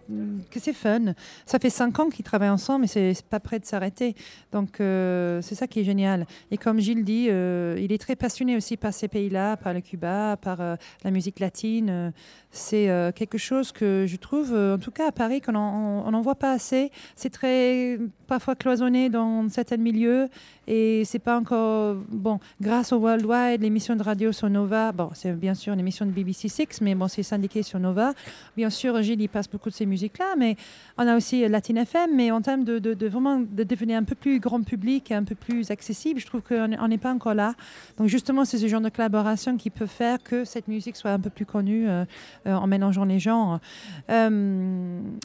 que 0.08 0.60
c'est 0.60 0.68
que 0.68 0.68
c'est 0.68 0.74
fun. 0.74 1.14
Ça 1.46 1.60
fait 1.60 1.70
cinq 1.70 2.00
ans 2.00 2.10
qu'ils 2.10 2.26
travaillent 2.26 2.50
ensemble 2.50 2.86
et 2.86 2.88
c'est 2.88 3.26
pas 3.26 3.40
prêt 3.40 3.60
de 3.60 3.66
s'arrêter. 3.66 4.16
Donc 4.52 4.80
euh, 4.80 5.42
c'est 5.42 5.56
ça 5.56 5.68
qui 5.68 5.80
est 5.80 5.84
génial. 5.84 6.26
Et 6.52 6.58
comme 6.58 6.80
Gilles 6.80 7.04
dit, 7.04 7.28
euh, 7.30 7.78
il 7.80 7.92
est 7.92 7.98
très 7.98 8.16
passionné 8.16 8.56
aussi 8.56 8.78
par 8.78 8.94
ces 8.94 9.08
pays-là, 9.08 9.58
par 9.58 9.74
le 9.74 9.82
Cuba, 9.82 10.38
par 10.38 10.62
euh, 10.62 10.76
la 11.04 11.12
musique 11.12 11.40
latine. 11.40 12.12
C'est 12.52 12.90
quelque 13.14 13.38
chose 13.38 13.72
que 13.72 14.06
je 14.08 14.16
trouve, 14.16 14.54
en 14.54 14.80
tout 14.80 14.90
cas 14.90 15.10
à 15.10 15.12
Paris, 15.12 15.42
qu'on 15.42 15.52
n'en 15.52 16.22
voit 16.22 16.36
pas 16.36 16.54
assez. 16.54 16.92
C'est 17.16 17.30
très 17.30 18.00
parfois 18.26 18.56
cloisonné 18.56 19.10
dans 19.10 19.48
certains 19.50 19.78
milieux 19.78 20.28
et 20.68 21.04
c'est 21.06 21.20
pas 21.20 21.38
encore 21.38 21.96
bon. 22.10 22.40
Grâce 22.60 22.92
au 22.92 23.00
Worldwide, 23.00 23.62
l'émission 23.62 23.96
de 23.96 24.02
radio 24.04 24.32
sur 24.32 24.50
Nova, 24.50 24.92
bon, 24.92 25.10
c'est 25.14 25.34
bien 25.34 25.54
sûr 25.54 25.74
une 25.74 25.80
émission 25.80 26.06
de 26.06 26.12
BBC 26.12 26.50
Six, 26.50 26.82
mais 26.82 26.96
bon, 26.96 27.08
c'est 27.08 27.24
syndiqué 27.24 27.64
sur 27.64 27.80
Nova. 27.80 28.14
Bien 28.56 28.70
sûr, 28.70 29.02
Gilles, 29.02 29.22
il 29.22 29.30
passe 29.30 29.48
beaucoup 29.50 29.70
de 29.70 29.76
ces 29.76 29.86
musiques-là, 29.98 30.36
mais 30.38 30.56
on 30.98 31.08
a 31.08 31.16
aussi 31.18 31.44
euh, 31.44 31.50
Latin 31.50 31.76
FM, 31.76 32.12
mais 32.16 32.32
en 32.32 32.42
termes 32.42 32.64
de, 32.64 33.08
vraiment 33.08 33.40
de 33.40 33.64
devenir 33.64 33.98
un 33.98 34.04
peu 34.04 34.16
plus 34.16 34.40
grand 34.40 34.62
public, 34.62 35.12
un 35.12 35.24
peu 35.24 35.36
plus 35.36 35.72
accessible, 35.72 36.20
je 36.20 36.26
trouve 36.26 36.42
qu'on 36.42 36.72
on 36.80 36.88
n'est 36.88 36.98
pas 36.98 37.12
encore 37.12 37.34
là. 37.34 37.54
Donc 37.98 38.08
justement, 38.08 38.46
c'est 38.46 38.58
ce 38.58 38.68
genre 38.68 38.82
de 38.82 38.90
collaboration 38.90 39.58
qui 39.58 39.70
peut 39.70 39.88
faire 39.88 40.22
que 40.22 40.46
cette 40.46 40.68
musique 40.68 40.96
soit 40.96 41.12
un 41.12 41.20
peu 41.20 41.30
plus 41.30 41.46
connue 41.46 41.90
euh, 41.90 42.06
euh, 42.46 42.54
en 42.54 42.68
mélangeant 42.68 43.06
les 43.06 43.20
genres. 43.20 43.60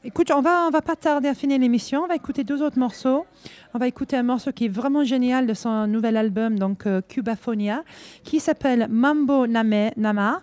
Écoute, 0.04 0.30
on 0.34 0.40
va, 0.40 0.66
on 0.66 0.70
va 0.70 0.82
pas 0.82 0.96
tarder 0.96 1.28
à 1.28 1.34
finir 1.34 1.58
l'émission. 1.58 2.02
On 2.04 2.06
va 2.06 2.16
écouter 2.16 2.44
deux 2.44 2.62
autres 2.62 2.78
morceaux. 2.78 3.26
On 3.74 3.78
va 3.78 3.88
écouter 3.88 4.16
un 4.16 4.22
morceau 4.22 4.52
qui 4.52 4.66
est 4.66 4.68
vraiment 4.68 5.02
génial 5.04 5.46
de 5.46 5.54
son 5.54 5.86
nouvel 5.86 6.18
album, 6.18 6.58
donc 6.58 6.86
euh, 6.86 7.00
Cubafonia, 7.00 7.84
qui 8.22 8.38
s'appelle 8.38 8.86
Mambo 8.90 9.46
Name, 9.46 9.90
Nama. 9.96 10.42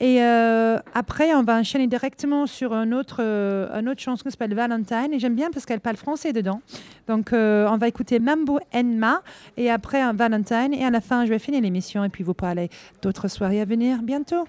Et 0.00 0.22
euh, 0.22 0.78
après, 0.94 1.34
on 1.34 1.42
va 1.42 1.58
enchaîner 1.58 1.86
directement 1.86 2.46
sur 2.46 2.72
un 2.72 2.90
autre, 2.90 3.18
euh, 3.20 3.68
un 3.72 3.86
autre 3.86 4.00
chanson 4.00 4.24
qui 4.24 4.30
s'appelle 4.30 4.54
Valentine. 4.54 5.12
Et 5.12 5.18
j'aime 5.18 5.34
bien 5.34 5.50
parce 5.50 5.66
qu'elle 5.66 5.80
parle 5.80 5.96
français 5.96 6.32
dedans. 6.32 6.62
Donc, 7.06 7.34
euh, 7.34 7.68
on 7.70 7.76
va 7.76 7.86
écouter 7.86 8.18
Mambo 8.18 8.60
Enma 8.74 9.22
et 9.58 9.70
après 9.70 10.10
Valentine. 10.14 10.72
Et 10.72 10.86
à 10.86 10.90
la 10.90 11.02
fin, 11.02 11.26
je 11.26 11.30
vais 11.30 11.38
finir 11.38 11.60
l'émission 11.60 12.02
et 12.02 12.08
puis 12.08 12.24
vous 12.24 12.32
parler 12.32 12.70
d'autres 13.02 13.28
soirées 13.28 13.60
à 13.60 13.66
venir 13.66 14.02
bientôt. 14.02 14.46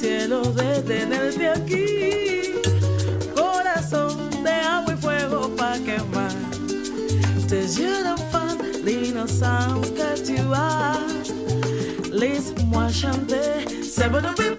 Cielo 0.00 0.42
de 0.42 0.80
tenerte 0.82 1.48
aquí. 1.48 2.54
Corazón 3.34 4.30
de 4.44 4.50
agua 4.50 4.94
y 4.94 4.96
fuego 4.96 5.50
pa' 5.56 5.78
quemar. 5.78 6.36
Tes 7.48 7.78
yeux 7.78 8.04
d'enfant, 8.04 8.56
l'innocence 8.84 9.90
que 9.98 10.10
tu 10.26 10.38
as. 10.54 10.98
Laisse-moi 12.12 12.88
chanter, 12.92 13.66
c'est 13.82 14.08
bon 14.08 14.20
de 14.20 14.32
piper. 14.38 14.58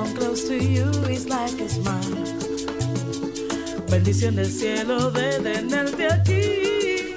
Second 0.00 0.16
close 0.16 0.48
to 0.48 0.56
you 0.56 0.88
is 1.10 1.28
like 1.28 1.60
a 1.60 1.68
smile. 1.68 2.24
Bendición 3.90 4.36
del 4.36 4.50
cielo 4.50 5.10
de 5.10 5.40
tenerte 5.40 6.06
aquí. 6.06 7.14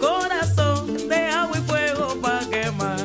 Corazón 0.00 1.08
de 1.08 1.16
agua 1.16 1.58
y 1.58 1.62
fuego 1.62 2.16
para 2.22 2.46
quemar. 2.46 3.00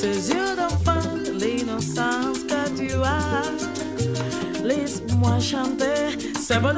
Cause 0.00 0.28
you 0.32 0.54
don't 0.54 0.80
find 0.84 1.66
no 1.66 1.80
sounds 1.80 2.44
that 2.46 2.70
you 2.78 3.02
are. 3.02 3.42
Laisse-moi 4.62 5.40
chanter. 5.40 6.16
C'est 6.38 6.60
bon, 6.60 6.76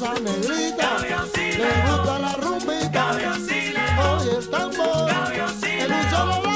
Esa 0.00 0.14
negrita. 0.14 0.96
Le 1.36 1.70
gusta 1.84 2.18
la 2.20 2.32
rumbita. 2.40 3.10
Oye 4.14 4.36
el 4.38 4.48
tambor. 4.48 5.10
El 5.62 5.92
un 5.92 6.10
solo 6.10 6.49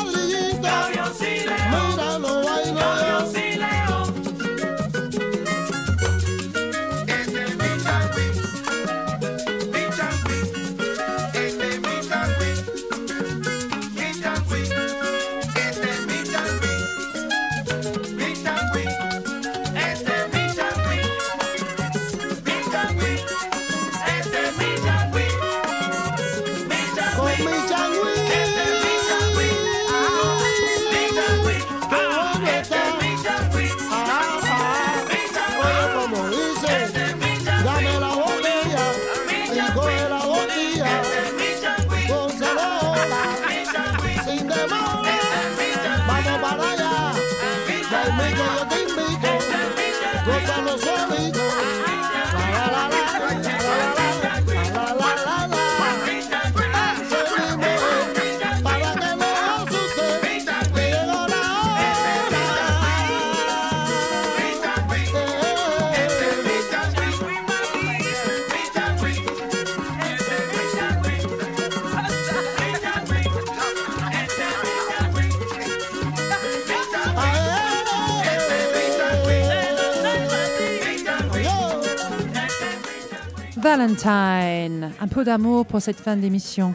Valentine, 83.65 84.91
un 85.01 85.09
peu 85.09 85.25
d'amour 85.25 85.65
pour 85.65 85.81
cette 85.81 85.97
fin 85.97 86.17
d'émission. 86.17 86.75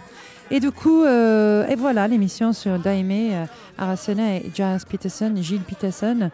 Et 0.50 0.60
du 0.60 0.72
coup, 0.72 1.04
euh, 1.04 1.68
et 1.68 1.76
voilà 1.76 2.08
l'émission 2.08 2.52
sur 2.52 2.80
Daime 2.80 3.12
euh, 3.12 3.46
Arasena 3.78 4.38
et 4.38 4.52
Giles 4.52 4.80
Peterson, 4.90 5.32
Gilles 5.36 5.62
Peterson, 5.62 6.32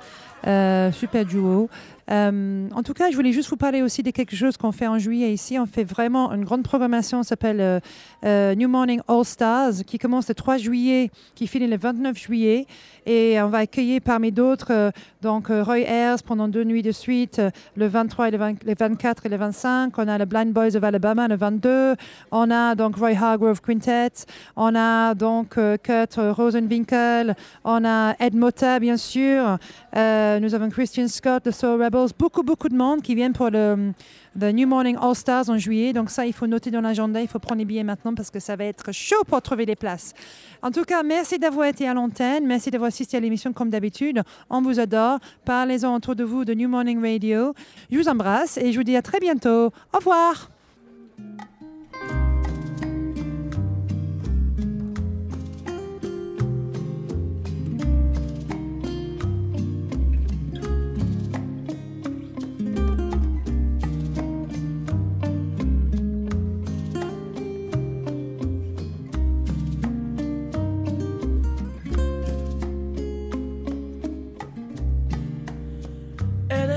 euh, 0.47 0.93
super 0.93 1.25
duo. 1.25 1.69
Euh, 2.11 2.69
en 2.73 2.83
tout 2.83 2.93
cas, 2.93 3.09
je 3.09 3.15
voulais 3.15 3.31
juste 3.31 3.49
vous 3.49 3.57
parler 3.57 3.81
aussi 3.81 4.03
de 4.03 4.11
quelque 4.11 4.35
chose 4.35 4.57
qu'on 4.57 4.71
fait 4.71 4.87
en 4.87 4.99
juillet 4.99 5.33
ici. 5.33 5.57
On 5.57 5.65
fait 5.65 5.83
vraiment 5.83 6.31
une 6.31 6.45
grande 6.45 6.63
programmation, 6.63 7.23
s'appelle 7.23 7.61
euh, 7.61 7.79
euh, 8.25 8.55
New 8.55 8.67
Morning 8.67 9.01
All 9.07 9.25
Stars, 9.25 9.83
qui 9.87 9.97
commence 9.97 10.27
le 10.29 10.35
3 10.35 10.57
juillet, 10.57 11.09
qui 11.33 11.47
finit 11.47 11.67
le 11.67 11.77
29 11.77 12.17
juillet. 12.17 12.67
Et 13.07 13.39
on 13.41 13.49
va 13.49 13.59
accueillir 13.59 14.01
parmi 14.03 14.31
d'autres 14.31 14.91
donc 15.21 15.47
Roy 15.47 15.81
Ayers 15.81 16.23
pendant 16.25 16.47
deux 16.47 16.63
nuits 16.63 16.81
de 16.81 16.91
suite, 16.91 17.39
le 17.75 17.87
23 17.87 18.29
et 18.29 18.31
le, 18.31 18.37
20 18.39 18.63
le 18.63 18.73
24 18.77 19.25
et 19.27 19.29
le 19.29 19.37
25. 19.37 19.97
On 19.97 20.07
a 20.07 20.17
le 20.17 20.25
Blind 20.25 20.51
Boys 20.51 20.75
of 20.75 20.83
Alabama 20.83 21.27
le 21.27 21.35
22. 21.35 21.95
On 22.31 22.49
a 22.49 22.73
donc 22.73 22.95
Roy 22.95 23.11
Hargrove 23.11 23.61
Quintet. 23.61 24.25
On 24.55 24.75
a 24.75 25.13
donc 25.13 25.55
Kurt 25.83 26.15
Rosenwinkel. 26.17 27.35
On 27.63 27.85
a 27.85 28.15
Ed 28.19 28.35
Motta, 28.35 28.79
bien 28.79 28.97
sûr. 28.97 29.59
Nous 29.93 30.55
avons 30.55 30.69
Christian 30.71 31.07
Scott, 31.07 31.43
The 31.43 31.51
Soul 31.51 31.77
Beaucoup, 32.19 32.43
beaucoup 32.43 32.67
de 32.67 32.75
monde 32.75 33.01
qui 33.01 33.15
viennent 33.15 33.31
pour 33.31 33.49
le 33.49 33.93
The 34.37 34.53
New 34.53 34.67
Morning 34.67 34.97
All 35.01 35.15
Stars 35.15 35.49
en 35.49 35.57
juillet. 35.57 35.93
Donc 35.93 36.09
ça, 36.09 36.25
il 36.25 36.33
faut 36.33 36.45
noter 36.45 36.69
dans 36.69 36.81
l'agenda. 36.81 37.21
Il 37.21 37.27
faut 37.29 37.39
prendre 37.39 37.59
les 37.59 37.65
billets 37.65 37.85
maintenant 37.85 38.13
parce 38.13 38.29
que 38.29 38.41
ça 38.41 38.57
va 38.57 38.65
être 38.65 38.91
chaud 38.91 39.23
pour 39.25 39.41
trouver 39.41 39.65
des 39.65 39.77
places. 39.77 40.13
En 40.61 40.71
tout 40.71 40.83
cas, 40.83 41.03
merci 41.03 41.39
d'avoir 41.39 41.67
été 41.67 41.87
à 41.87 41.93
l'antenne. 41.93 42.45
Merci 42.45 42.69
d'avoir 42.69 42.89
assisté 42.89 43.15
à 43.15 43.21
l'émission 43.21 43.53
comme 43.53 43.69
d'habitude. 43.69 44.23
On 44.49 44.61
vous 44.61 44.81
adore. 44.81 45.19
Parlez-en 45.45 45.95
autour 45.95 46.17
de 46.17 46.25
vous 46.25 46.43
de 46.43 46.53
New 46.53 46.67
Morning 46.67 46.99
Radio. 46.99 47.53
Je 47.89 47.97
vous 47.97 48.09
embrasse 48.09 48.57
et 48.57 48.73
je 48.73 48.77
vous 48.77 48.83
dis 48.83 48.97
à 48.97 49.01
très 49.01 49.21
bientôt. 49.21 49.67
Au 49.93 49.97
revoir. 49.97 50.54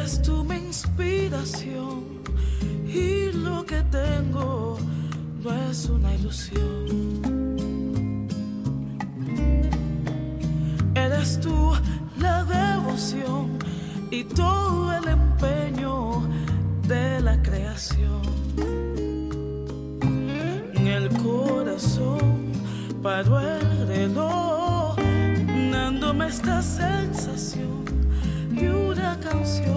Eres 0.09 0.23
tú 0.23 0.43
mi 0.43 0.55
inspiración 0.55 2.03
y 2.87 3.31
lo 3.31 3.63
que 3.67 3.83
tengo 3.91 4.79
no 5.43 5.53
es 5.69 5.85
una 5.91 6.15
ilusión. 6.15 7.27
Eres 10.95 11.39
tú 11.41 11.75
la 12.19 12.43
devoción 12.43 13.59
y 14.11 14.25
todo 14.25 14.97
el 14.97 15.09
empeño 15.09 16.23
de 16.87 17.21
la 17.21 17.43
creación. 17.43 18.23
En 20.75 20.87
el 20.87 21.11
corazón 21.23 22.51
paró 23.03 23.41
el 23.41 23.87
reloj, 23.87 24.97
dándome 25.71 26.29
esta 26.29 26.63
sensación 26.63 27.85
y 28.57 28.69
una 28.69 29.21
canción. 29.21 29.68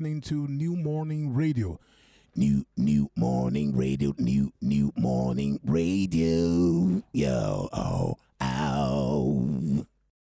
Listening 0.00 0.20
to 0.20 0.46
New 0.46 0.67